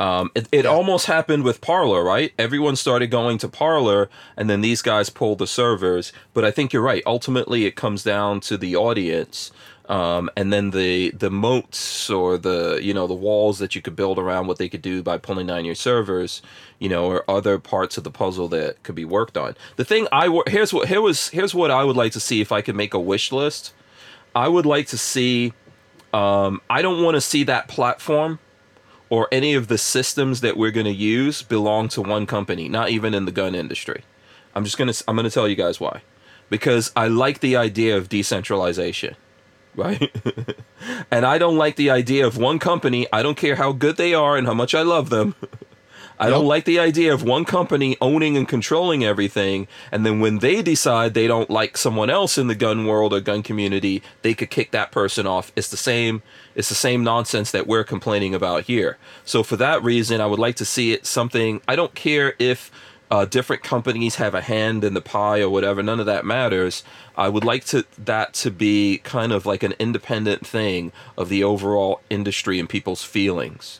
[0.02, 2.34] Um, it it almost happened with Parler, right?
[2.40, 6.11] Everyone started going to Parler, and then these guys pulled the servers.
[6.34, 7.03] But I think you're right.
[7.06, 9.52] Ultimately, it comes down to the audience,
[9.90, 13.95] um, and then the the moats or the you know the walls that you could
[13.95, 16.41] build around what they could do by pulling down your servers,
[16.80, 19.56] you know, or other parts of the puzzle that could be worked on.
[19.76, 22.52] The thing I here's what here was here's what I would like to see if
[22.52, 23.72] I could make a wish list.
[24.34, 25.53] I would like to see.
[26.11, 28.40] Um, I don't want to see that platform
[29.12, 32.70] or any of the systems that we're going to use belong to one company.
[32.70, 34.04] Not even in the gun industry.
[34.56, 34.94] I'm just gonna.
[35.08, 36.02] I'm gonna tell you guys why.
[36.50, 39.16] Because I like the idea of decentralization,
[39.76, 40.12] right?
[41.12, 43.08] and I don't like the idea of one company.
[43.14, 45.36] I don't care how good they are and how much I love them.
[46.22, 50.38] I don't like the idea of one company owning and controlling everything, and then when
[50.38, 54.35] they decide they don't like someone else in the gun world or gun community, they
[54.35, 55.52] could kick that person off.
[55.56, 56.22] It's the same.
[56.53, 58.99] It's the same nonsense that we're complaining about here.
[59.26, 61.60] So for that reason, I would like to see it something.
[61.68, 62.69] I don't care if
[63.10, 65.81] uh, different companies have a hand in the pie or whatever.
[65.81, 66.84] None of that matters.
[67.18, 71.43] I would like to that to be kind of like an independent thing of the
[71.43, 73.80] overall industry and people's feelings.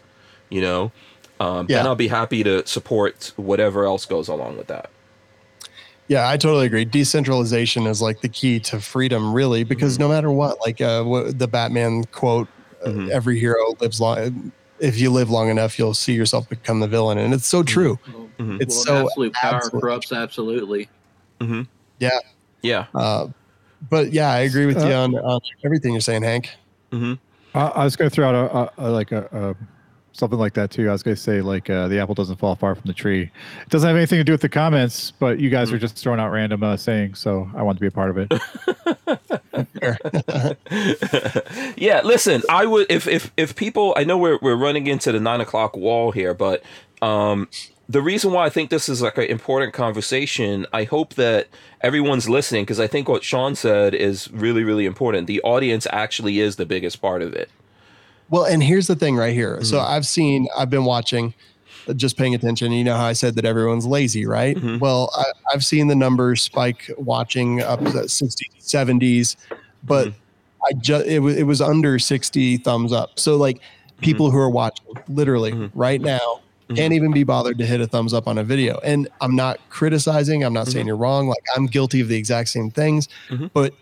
[0.49, 0.91] You know,
[1.41, 1.77] um, Yeah.
[1.77, 4.89] then I'll be happy to support whatever else goes along with that.
[6.07, 6.84] Yeah, I totally agree.
[6.85, 10.03] Decentralization is like the key to freedom, really, because Mm-hmm.
[10.03, 12.47] no matter what, like uh, what the Batman quote,
[12.85, 13.09] uh, Mhm.
[13.09, 14.51] every hero lives long.
[14.80, 17.97] If you live long enough, you'll see yourself become the villain, and it's so true.
[18.11, 18.61] Well, Mhm.
[18.61, 20.89] It's well, so absolute power absolute- corrupts absolutely.
[22.63, 22.85] Yeah.
[22.93, 23.27] Uh,
[23.89, 26.49] but yeah, I agree with Uh, you on, on everything you're saying, Hank.
[26.91, 27.13] hmm
[27.55, 29.55] I, I was going to throw out a, a, a like a, a
[30.14, 30.90] something like that too.
[30.90, 33.24] I was going to say like uh, the apple doesn't fall far from the tree.
[33.64, 35.74] It doesn't have anything to do with the comments, but you guys Mm.
[35.74, 38.18] are just throwing out random uh, sayings, so I want to be a part of
[38.18, 38.32] it.
[41.78, 45.20] yeah, listen, I would if if if people I know we're we're running into the
[45.20, 46.64] nine o'clock wall here, but
[47.02, 47.48] um
[47.90, 51.50] the reason why I think this is like an important conversation, I hope that
[51.82, 55.28] everyone's listening because I think what Sean said is really, really important.
[55.28, 57.50] The audience actually is the biggest part of it.
[58.32, 59.64] Well, and here's the thing right here.
[59.64, 59.91] So Mm-hmm.
[59.94, 61.34] I've seen, I've been watching,
[61.88, 62.72] uh, just paying attention.
[62.72, 64.56] You know how I said that everyone's lazy, right?
[64.58, 64.80] Mhm.
[64.80, 69.36] Well, I, I've seen the numbers spike watching up to 60s, 70s,
[69.84, 70.18] but Mm-hmm.
[70.64, 73.20] I just it was it was under 60 thumbs up.
[73.20, 73.60] So like
[73.99, 74.36] people Mm-hmm.
[74.36, 75.72] who are watching literally Mhm.
[75.74, 76.40] right now
[76.76, 78.80] can't even be bothered to hit a thumbs up on a video.
[78.84, 80.44] And I'm not criticizing.
[80.44, 81.28] I'm not saying you're wrong.
[81.28, 83.10] Like I'm guilty of the exact same things,
[83.53, 83.74] but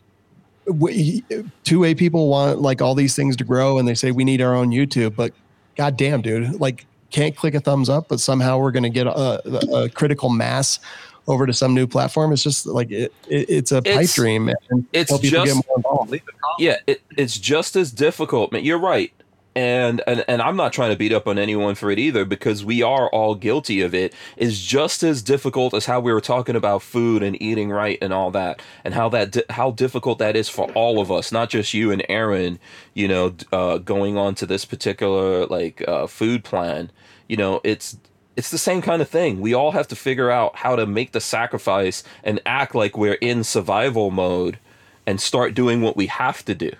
[1.64, 4.41] two way people want like all these things to grow and they say we need
[4.41, 5.34] our own YouTube, but
[5.76, 9.08] god damn, dude, like can't click a thumbs up, but somehow we're going to get
[9.08, 10.80] a, a critical mass
[11.28, 12.32] over to some new platform.
[12.32, 14.50] It's just like it, it it's a pipe It's- dream.
[14.70, 16.12] And it's tell people to just- get more involved.
[16.12, 16.60] Leave a comment.
[16.60, 18.52] Yeah, it, it's just as difficult.
[18.52, 19.12] Man, you're right.
[19.60, 22.64] And, and and I'm not trying to beat up on anyone for it either because
[22.64, 24.14] we are all guilty of it.
[24.38, 28.14] Is just as difficult as how we were talking about food and eating right and
[28.14, 31.73] all that, and how that how difficult that is for all of us, not just
[31.73, 32.57] you and Aaron.
[32.94, 36.90] You know, uh, going on to this particular like uh, food plan.
[37.27, 37.98] You know, it's
[38.38, 39.41] it's the same kind of thing.
[39.41, 43.15] We all have to figure out how to make the sacrifice and act like we're
[43.15, 44.57] in survival mode
[45.06, 46.72] and start doing what we have to do.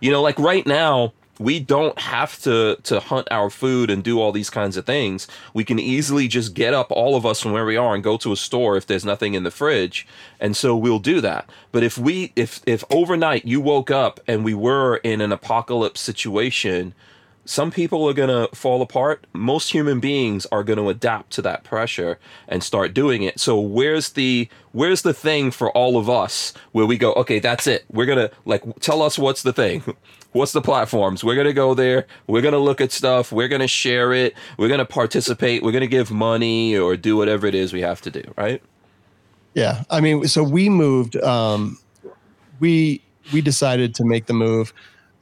[0.00, 4.20] You know, like right now, we don't have to to hunt our food and do
[4.20, 5.26] all these kinds of things.
[5.52, 8.16] We can easily just get up all of us from where we are and go
[8.18, 10.06] to a store if there's nothing in the fridge,
[10.40, 11.48] and so we'll do that.
[11.72, 16.00] But if we if if overnight you woke up and we were in an apocalypse
[16.00, 16.94] situation,
[17.44, 19.26] some people are going to fall apart.
[19.32, 23.38] Most human beings are going to adapt to that pressure and start doing it.
[23.38, 27.66] So where's the where's the thing for all of us where we go, okay, that's
[27.66, 27.84] it.
[27.90, 29.82] We're going to like tell us what's the thing.
[30.34, 31.22] What's the platforms?
[31.22, 32.08] We're going to go there.
[32.26, 33.30] We're going to look at stuff.
[33.30, 34.34] We're going to share it.
[34.58, 35.62] We're going to participate.
[35.62, 38.60] We're going to give money or do whatever it is we have to do, right?
[39.54, 41.14] Yeah, I mean, so we moved.
[41.22, 41.78] Um,
[42.58, 43.00] we
[43.32, 44.72] we decided to make the move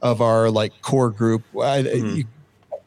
[0.01, 1.43] of our like core group.
[1.61, 2.25] I, Mhm.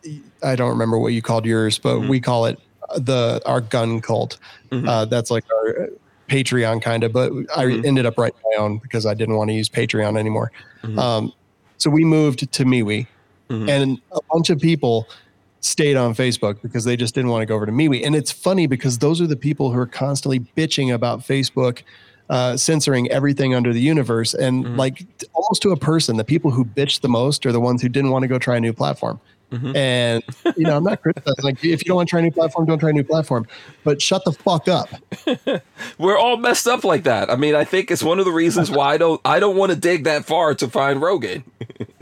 [0.02, 2.08] you, I don't remember what you called yours, but Mhm.
[2.08, 2.58] we call it
[2.96, 4.36] the our gun cult.
[4.72, 4.88] Mhm.
[4.88, 5.90] Uh, that's like our
[6.28, 7.12] Patreon kind of.
[7.12, 7.84] But I Mhm.
[7.86, 10.50] ended up writing my own because I didn't want to use Patreon anymore.
[10.82, 10.98] Mhm.
[10.98, 11.32] Um,
[11.78, 13.06] so we moved to MeWe,
[13.50, 13.68] Mhm.
[13.68, 15.06] and a bunch of people
[15.60, 18.04] stayed on Facebook because they just didn't want to go over to MeWe.
[18.06, 21.82] And it's funny because those are the people who are constantly bitching about Facebook
[22.28, 24.34] uh, censoring everything under the universe.
[24.34, 24.76] And Mhm.
[24.76, 27.88] like almost to a person, the people who bitch the most are the ones who
[27.88, 29.20] didn't want to go try a new platform.
[29.52, 29.76] Mhm.
[29.76, 30.22] And
[30.56, 31.44] you know, I'm not criticizing.
[31.44, 33.46] Like, if you don't want to try a new platform, don't try a new platform.
[33.84, 34.88] But shut the fuck up.
[35.98, 37.30] We're all messed up like that.
[37.30, 39.70] I mean, I think it's one of the reasons why I don't I don't want
[39.70, 41.44] to dig that far to find Rogan.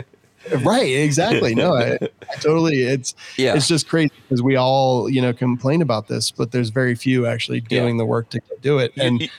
[0.64, 0.82] right?
[0.88, 1.54] Exactly.
[1.54, 2.82] No, I, I totally.
[2.82, 3.54] It's Yeah.
[3.54, 7.26] it's just crazy because we all you know complain about this, but there's very few
[7.26, 7.80] actually Yeah.
[7.80, 8.92] doing the work to do it.
[8.96, 9.28] And you-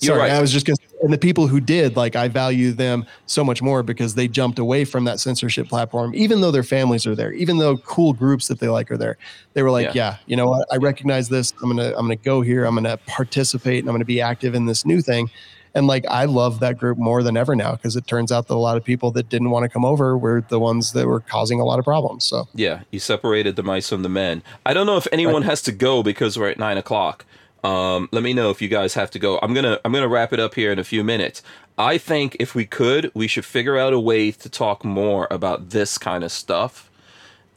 [0.00, 0.36] You're sorry, right.
[0.36, 0.76] I was just gonna.
[1.02, 4.58] And the people who did, like, I value them so much more because they jumped
[4.58, 8.48] away from that censorship platform, even though their families are there, even though cool groups
[8.48, 9.16] that they like are there.
[9.54, 9.92] They were like, Yeah.
[9.94, 10.66] yeah, you know what?
[10.72, 11.52] I recognize this.
[11.62, 12.64] I'm gonna I'm gonna go here.
[12.64, 15.30] I'm gonna participate and I'm gonna be active in this new thing.
[15.74, 18.54] And like, I love that group more than ever now because it turns out that
[18.54, 21.20] a lot of people that didn't want to come over were the ones that were
[21.20, 22.24] causing a lot of problems.
[22.24, 24.42] So Yeah, you separated the mice from the men.
[24.64, 27.24] I don't know if anyone has to go because we're at nine o'clock.
[27.64, 29.38] Um, let me know if you guys have to go.
[29.42, 31.42] I'm gonna I'm gonna wrap it up here in a few minutes.
[31.76, 35.70] I think if we could, we should figure out a way to talk more about
[35.70, 36.88] this kind of stuff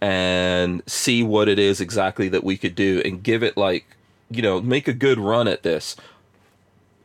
[0.01, 3.85] and see what it is exactly that we could do and give it like
[4.31, 5.95] you know make a good run at this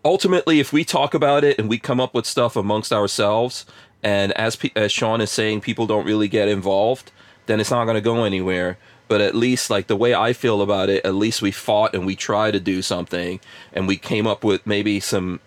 [0.05, 3.66] ultimately if we talk about it and we come up with stuff amongst ourselves
[4.02, 7.12] and as as Sean is saying people don't really get involved
[7.44, 8.78] then it's not going to go anywhere
[9.09, 12.07] but at least like the way I feel about it at least we fought and
[12.07, 13.41] we tried to do something
[13.73, 15.41] and we came up with maybe some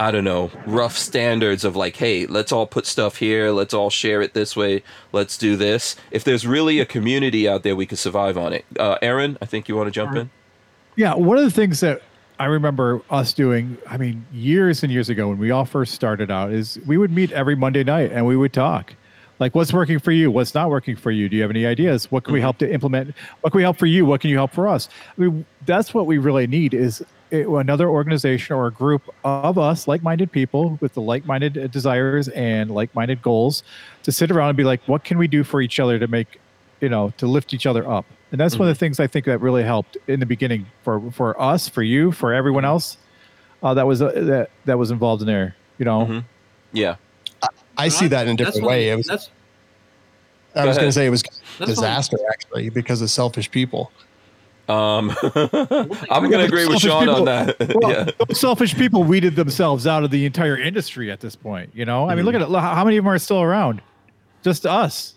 [0.00, 3.90] I don't know, rough standards of like, hey, let's all put stuff here, let's all
[3.90, 4.82] share it this way,
[5.12, 5.94] let's do this.
[6.10, 8.64] If there's really a community out there, we could survive on it.
[8.78, 10.30] Uh, Aaron, I think you want to jump in.
[10.96, 12.00] Yeah, one of the things that
[12.38, 16.30] I remember us doing, I mean, years and years ago when we all first started
[16.30, 18.94] out, is we would meet every Monday night and we would talk.
[19.40, 20.30] Like, what's working for you?
[20.30, 21.28] What's not working for you?
[21.28, 22.10] Do you have any ideas?
[22.12, 23.14] What can we help to implement?
[23.40, 24.04] What can we help for you?
[24.04, 24.88] What can you help for us?
[25.16, 27.02] I mean, that's what we really need is
[27.32, 32.70] another organization or a group of us, like-minded people with the like-minded uh, desires and
[32.70, 33.62] like-minded goals,
[34.02, 36.38] to sit around and be like, what can we do for each other to make,
[36.80, 38.04] you know, to lift each other up?
[38.32, 41.00] And that's one of the things I think that really helped in the beginning for
[41.10, 42.96] for us, for you, for everyone else
[43.62, 45.56] uh, that was uh, that that was involved in there.
[45.78, 46.24] You know, Mhm.
[46.72, 46.96] Yeah.
[47.80, 48.90] I see that in a different way.
[48.90, 49.08] It was,
[50.54, 51.22] I was going to say it was
[51.58, 53.90] one- disaster actually because of selfish people.
[54.68, 57.56] Um, I'm going to agree with selfish Sean on that.
[57.74, 58.10] well, yeah.
[58.28, 61.70] those selfish people weeded themselves out of the entire industry at this point.
[61.74, 62.54] You know, I mean, look Mm-hmm.
[62.54, 62.60] at it.
[62.76, 63.82] How many of them are still around?
[64.42, 65.14] Just us.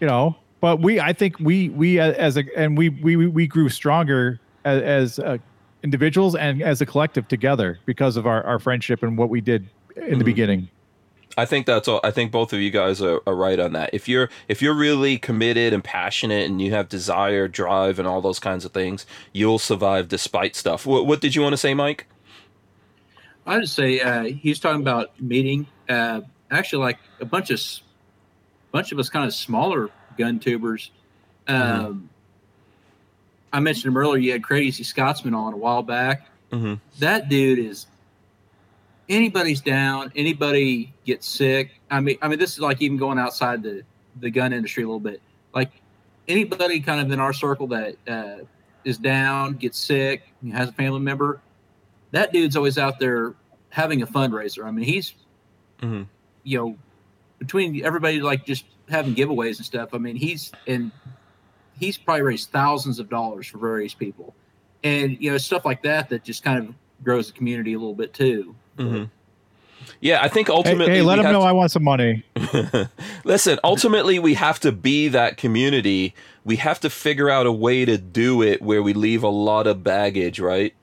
[0.00, 3.68] You know, but we, I think we, we as a, and we, we, we grew
[3.68, 5.38] stronger as, as uh,
[5.82, 9.68] individuals and as a collective together because of our, our friendship and what we did
[9.96, 10.18] in Mm-hmm.
[10.20, 10.68] the beginning.
[11.38, 12.00] I think that's all.
[12.02, 13.90] I think both of you guys are, are right on that.
[13.92, 18.20] If you're if you're really committed and passionate and you have desire, drive, and all
[18.20, 20.84] those kinds of things, you'll survive despite stuff.
[20.84, 22.06] What, what did you want to say, Mike?
[23.46, 25.68] I would say uh, he's talking about meeting.
[25.88, 27.62] Uh, actually, like a bunch of
[28.72, 30.90] bunch of us, kind of smaller gun tubers.
[31.46, 32.10] Um,
[33.52, 34.18] I mentioned him earlier.
[34.18, 36.26] You had Crazy Scotsman on a while back.
[36.50, 36.74] Mm-hmm.
[36.98, 37.86] That dude is
[39.08, 40.12] anybody's down.
[40.16, 41.70] Anybody gets sick.
[41.90, 43.82] I mean, I mean, this is like even going outside the
[44.20, 45.20] the gun industry a little bit.
[45.54, 45.70] Like
[46.26, 48.44] anybody kind of in our circle that uh,
[48.84, 50.22] is down, gets sick,
[50.52, 51.40] has a family member.
[52.10, 53.34] That dude's always out there
[53.70, 54.64] having a fundraiser.
[54.64, 55.14] I mean, he's
[55.80, 56.06] Mhm.
[56.42, 56.76] you know
[57.38, 59.90] between everybody like just having giveaways and stuff.
[59.92, 60.90] I mean, he's and
[61.78, 64.34] he's probably raised thousands of dollars for various people,
[64.82, 66.74] and you know stuff like that that just kind of
[67.04, 68.54] grows the community a little bit too.
[68.78, 69.04] Mm-hmm.
[70.00, 70.94] Yeah, I think ultimately.
[70.94, 72.24] hey, let them know I want some money.
[73.24, 76.14] Listen, ultimately, we have to be that community.
[76.44, 79.66] We have to figure out a way to do it where we leave a lot
[79.66, 80.74] of baggage, right?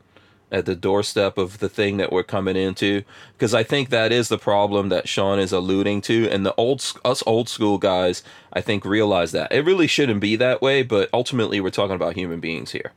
[0.52, 3.04] At the doorstep of the thing that we're coming into.
[3.34, 6.30] Because I think that is the problem that Sean is alluding to.
[6.30, 8.22] And the old, us old school guys,
[8.54, 9.52] I think, realize that.
[9.52, 12.92] It really shouldn't be that way, but ultimately, we're talking about human beings here.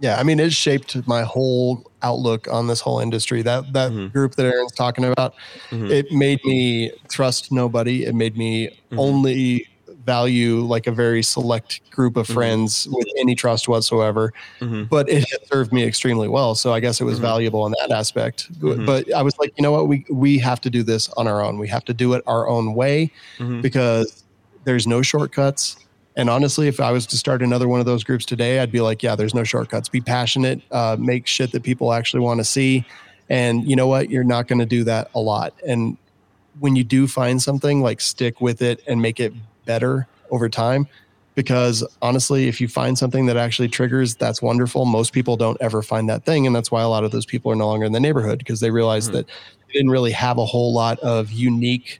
[0.00, 3.42] Yeah, I mean, it shaped my whole outlook on this whole industry.
[3.42, 4.12] That that Mhm.
[4.12, 5.34] group that Aaron's talking about,
[5.70, 5.90] Mhm.
[5.90, 8.04] it made me trust nobody.
[8.06, 8.98] It made me Mhm.
[8.98, 9.66] only
[10.06, 12.32] value like a very select group of Mhm.
[12.32, 14.32] friends with any trust whatsoever.
[14.60, 14.88] Mhm.
[14.88, 17.22] But it served me extremely well, so I guess it was Mhm.
[17.22, 18.48] valuable in that aspect.
[18.60, 21.44] But- I was like, you know what, we we have to do this on our
[21.44, 21.58] own.
[21.58, 23.12] We have to do it our own way
[23.60, 24.24] because
[24.64, 25.76] there's no shortcuts.
[26.20, 28.82] And honestly, if I was to start another one of those groups today, I'd be
[28.82, 29.88] like, yeah, there's no shortcuts.
[29.88, 32.84] Be passionate, uh, make shit that people actually want to see.
[33.30, 34.10] And you know what?
[34.10, 35.54] You're not going to do that a lot.
[35.66, 35.96] And
[36.58, 39.32] when you do find something, like stick with it and make it
[39.64, 40.86] better over time.
[41.36, 44.84] Because honestly, if you find something that actually triggers, that's wonderful.
[44.84, 46.46] Most people don't ever find that thing.
[46.46, 48.60] And that's why a lot of those people are no longer in the neighborhood because
[48.60, 49.12] they realize Mhm.
[49.12, 51.98] that they didn't really have a whole lot of unique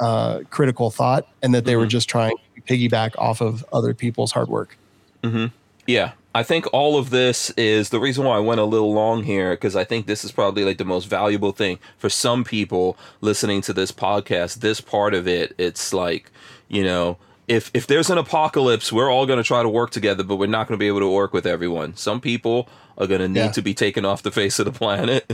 [0.00, 1.90] uh, critical thought and that they were Mhm.
[1.90, 2.32] just trying
[2.68, 4.76] piggyback off of other people's hard work.
[5.24, 5.46] hmm
[5.86, 9.22] Yeah, I think all of this is the reason why I went a little long
[9.24, 12.96] here because I think this is probably like the most valuable thing for some people
[13.20, 14.56] listening to this podcast.
[14.60, 16.30] This part of it, it's like
[16.68, 17.16] you know.
[17.48, 20.46] If, if there's an apocalypse, we're all going to try to work together, but we're
[20.48, 21.96] not going to be able to work with everyone.
[21.96, 22.68] Some people
[22.98, 23.50] are going to need Yeah.
[23.52, 25.24] to be taken off the face of the planet,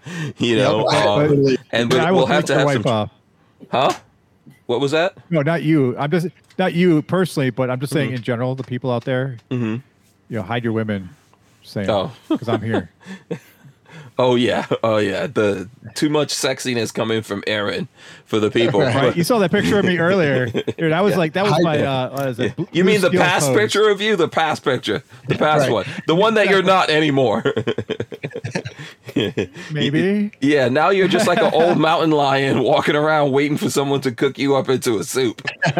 [0.38, 2.82] you know, Yep, I um, and But we, I will we'll have to your have
[2.82, 2.86] some.
[2.90, 3.10] off.
[3.70, 3.92] Huh?
[4.68, 5.16] What was that?
[5.30, 5.96] No, not you.
[5.98, 6.26] I'm just
[6.58, 8.16] not you personally, but I'm just saying Mhm.
[8.16, 9.76] in general, the people out there, hmm
[10.30, 11.08] you know, hide your women.
[11.62, 12.12] Saying, Oh.
[12.28, 12.90] because I'm here.
[14.20, 15.28] Oh yeah, oh yeah.
[15.28, 17.86] The too much sexiness coming from Aaron
[18.26, 18.80] for the people.
[18.80, 19.16] Right?
[19.16, 20.90] You saw that picture of me earlier, dude.
[20.92, 21.78] I was like, that was Hide my.
[21.82, 22.56] Uh, what is it?
[22.56, 23.56] Blue- You mean the past pose.
[23.56, 24.16] picture of you?
[24.16, 25.72] The past picture, the past Right.
[25.72, 27.44] one, the one that you're not anymore.
[29.72, 30.30] Maybe.
[30.40, 34.12] Yeah, now you're just like an old mountain lion walking around waiting for someone to
[34.12, 35.42] cook you up into a soup.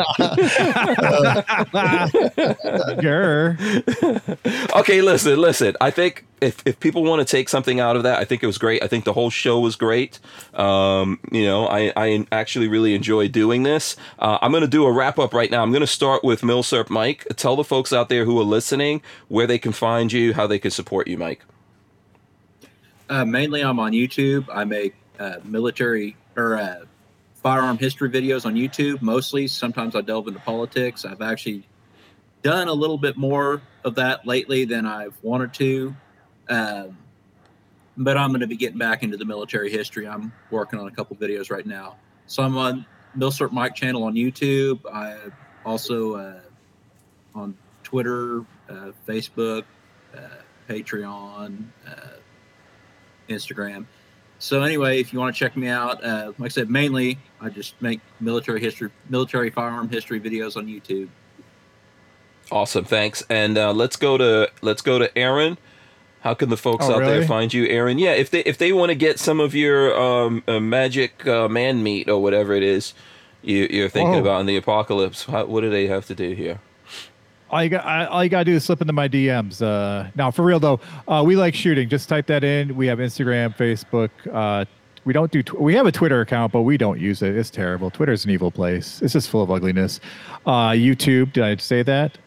[4.75, 5.77] Okay, listen, listen.
[5.81, 8.47] I think if, if people want to take something out of that, I think it
[8.47, 8.83] was great.
[8.83, 10.19] I think the whole show was great.
[10.55, 13.97] Um, you know, I, I actually really enjoyed doing this.
[14.19, 15.63] Uh, I'm going to do a wrap up right now.
[15.63, 17.27] I'm going to start with Milsurp Mike.
[17.37, 20.59] Tell the folks out there who are listening where they can find you, how they
[20.59, 21.45] can support you, Mike.
[23.09, 24.47] Uh, mainly, I'm on YouTube.
[24.53, 26.85] I make uh, military or uh,
[27.35, 29.01] firearm history videos on YouTube.
[29.01, 31.05] Mostly, sometimes I delve into politics.
[31.05, 31.67] I've actually
[32.43, 35.97] done a little bit more of that lately than I've wanted to.
[36.49, 36.99] Um,
[37.97, 40.07] but I'm going to be getting back into the military history.
[40.07, 41.97] I'm working on a couple videos right now.
[42.27, 42.87] So I'm on
[43.17, 44.81] Milsurp Mike channel on YouTube.
[44.93, 45.17] I
[45.65, 46.41] also uh,
[47.35, 49.65] on Twitter, uh, Facebook,
[50.17, 50.21] uh,
[50.69, 51.91] Patreon, uh,
[53.29, 53.87] Instagram.
[54.39, 57.49] So anyway, if you want to check me out, uh, like I said, mainly I
[57.49, 61.09] just make military history, military firearm history videos on YouTube.
[62.51, 63.23] Awesome, thanks.
[63.29, 65.59] And uh, let's go to let's go to Aaron.
[66.21, 67.99] How can the folks Oh, out there find you, Aaron?
[67.99, 71.49] Yeah, if they if they want to get some of your um, uh, magic uh,
[71.49, 72.95] man meat or whatever it is
[73.43, 74.21] you, you're thinking Whoa.
[74.21, 76.61] about in the apocalypse, how, what do they have to do here?
[77.51, 79.63] All you got, all you gotta do is slip into my DMs.
[79.63, 81.89] Uh, now, for real though, uh, we like shooting.
[81.89, 82.77] Just type that in.
[82.77, 84.11] We have Instagram, Facebook.
[84.31, 84.65] Uh,
[85.05, 85.43] we don't do.
[85.43, 87.35] Tw- we have a Twitter account, but we don't use it.
[87.35, 87.91] It's terrible.
[87.91, 89.01] Twitter's an evil place.
[89.01, 90.01] It's just full of ugliness.
[90.45, 91.33] Uh, YouTube.
[91.33, 92.19] Did I say that?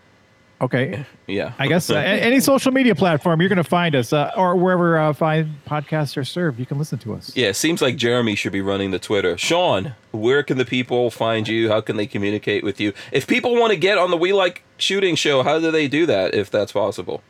[0.62, 1.06] Okay.
[1.28, 4.58] Yeah, I guess uh, any social media platform you're going to find us, uh, or
[4.58, 7.32] wherever uh, fine podcasts are served, you can listen to us.
[7.38, 7.48] yeah.
[7.48, 9.38] It seems like Jeremy should be running the Twitter.
[9.38, 11.70] Sean, where can the people find you?
[11.70, 12.92] How can they communicate with you?
[13.14, 16.06] If people want to get on the We Like Shooting show, how do they do
[16.08, 16.36] that?
[16.36, 17.24] If that's possible.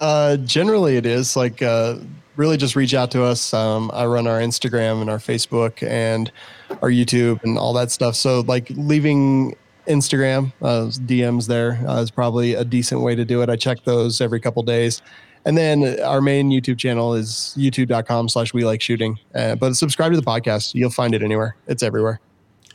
[0.00, 1.96] Uh, generally, it is like uh,
[2.36, 3.52] really just reach out to us.
[3.52, 6.32] Um, I run our Instagram and our Facebook and
[6.80, 8.16] our YouTube and all that stuff.
[8.16, 9.54] So, like leaving
[9.86, 13.48] Instagram uh, DMs there uh, is probably a decent way to do it.
[13.48, 15.02] I check those every couple days.
[15.46, 19.18] And then our main YouTube channel is youtube.com slash we like shooting.
[19.34, 20.74] Uh, but subscribe to the podcast.
[20.74, 21.56] You'll find it anywhere.
[21.66, 22.20] It's everywhere.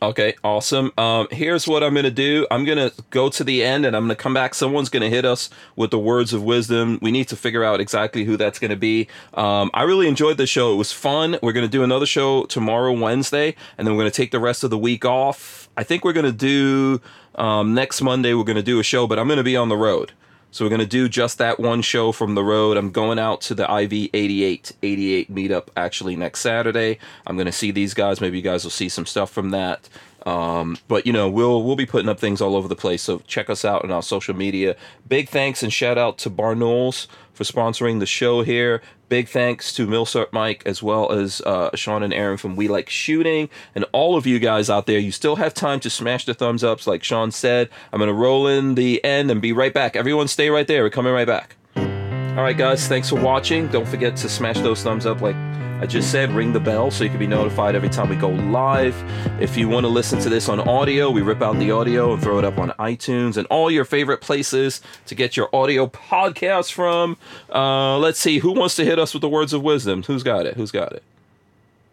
[0.01, 0.93] Okay, awesome.
[0.97, 2.47] Um, here's what I'm gonna do.
[2.49, 4.55] I'm gonna go to the end, and I'm gonna come back.
[4.55, 6.99] Someone's gonna hit us with the words of wisdom.
[7.01, 9.09] We need to figure out exactly who that's gonna be.
[9.33, 10.71] Um, I really enjoyed the show.
[10.71, 11.37] It was fun.
[11.43, 14.69] We're gonna do another show tomorrow, Wednesday, and then we're gonna take the rest of
[14.69, 15.68] the week off.
[15.79, 16.99] I think we're gonna do
[17.35, 18.33] um, next Monday.
[18.33, 20.11] We're gonna do a show, but I'm gonna be on the road.
[20.51, 22.75] So we're going to do just that one show from the road.
[22.75, 26.97] I'm going out to the IV 88 88 meetup actually next Saturday.
[27.27, 28.19] I'm going to see these guys.
[28.19, 29.87] Maybe you guys will see some stuff from that.
[30.25, 33.03] Um, but you know, we'll we'll be putting up things all over the place.
[33.03, 34.75] So check us out on our social media.
[35.07, 37.07] Big thanks and shout out to Barnolds
[37.39, 38.81] for sponsoring the show here.
[39.07, 42.89] Big thanks to Milsurp Mike as well as uh, Sean and Aaron from We Like
[42.89, 44.99] Shooting and all of you guys out there.
[44.99, 47.69] You still have time to smash the thumbs ups, like Sean said.
[47.93, 49.95] I'm gonna roll in the end and be right back.
[49.95, 50.83] Everyone, stay right there.
[50.83, 51.55] We're coming right back.
[51.77, 52.89] All right, guys.
[52.89, 53.69] Thanks for watching.
[53.69, 55.37] Don't forget to smash those thumbs up, like
[55.81, 56.31] I just said.
[56.31, 58.95] Ring the bell so you can be notified every time we go live.
[59.41, 62.21] If you want to listen to this on audio, we rip out the audio and
[62.21, 66.73] throw it up on iTunes and all your favorite places to get your audio podcast
[66.73, 67.17] from.
[67.53, 70.03] Uh, let's see who wants to hit us with the words of wisdom.
[70.03, 70.55] Who's got it?
[70.55, 71.01] Who's got it?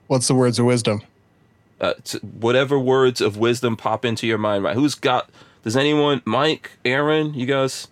[0.09, 1.03] What's the words of wisdom?
[1.81, 4.65] Uh, t- whatever words of wisdom pop into your mind.
[4.65, 4.75] Right?
[4.75, 5.31] Who's got?
[5.63, 6.23] Does anyone?
[6.25, 7.87] Mike, Aaron, you guys?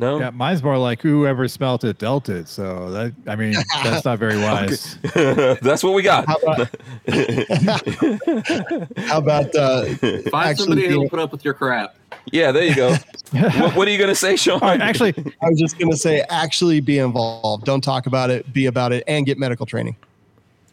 [0.00, 0.18] No.
[0.18, 2.48] Yeah, mine's more like whoever smelt it dealt it.
[2.48, 3.54] So that I mean,
[3.84, 4.96] that's not very wise.
[5.60, 6.26] That's what we got.
[6.26, 6.58] How about,
[8.96, 11.96] how about uh, Find actually somebody who'll put up with your crap.
[12.32, 12.96] Yeah, there you go.
[13.32, 14.60] what, what are you gonna say, Sean?
[14.62, 17.66] All right, actually, I was just going to say, actually be involved.
[17.66, 19.96] Don't talk about it, be about it, and get medical training.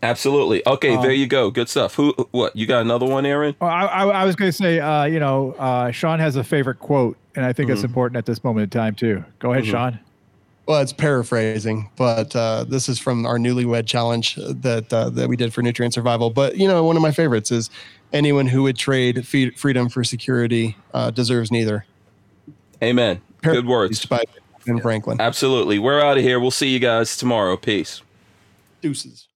[0.03, 0.65] Absolutely.
[0.68, 1.49] Okay, Um, there you go.
[1.49, 1.95] Good stuff.
[1.95, 2.14] Who?
[2.32, 2.56] What?
[2.56, 3.56] You got another one, Aaron?
[3.61, 6.80] I, I, I was going to say, uh, you know, uh, Sean has a favorite
[6.80, 9.24] quote, and I think it's important at this moment in time too.
[9.40, 9.72] Go ahead, Mhm.
[9.72, 9.99] Sean.
[10.68, 15.38] Well, it's paraphrasing, but uh, this is from our newlywed challenge that uh, that we
[15.38, 16.30] did for nutrient survival.
[16.30, 17.69] But you know, one of my favorites is
[18.14, 21.86] anyone who would trade fe- freedom for security uh, deserves neither.
[22.84, 23.22] Amen.
[23.41, 24.06] Good words.
[24.06, 24.24] By
[24.65, 25.22] Ben Franklin.
[25.22, 25.80] Absolutely.
[25.80, 26.38] We're out of here.
[26.40, 27.56] We'll see you guys tomorrow.
[27.56, 28.02] Peace.
[28.82, 29.27] Deuces.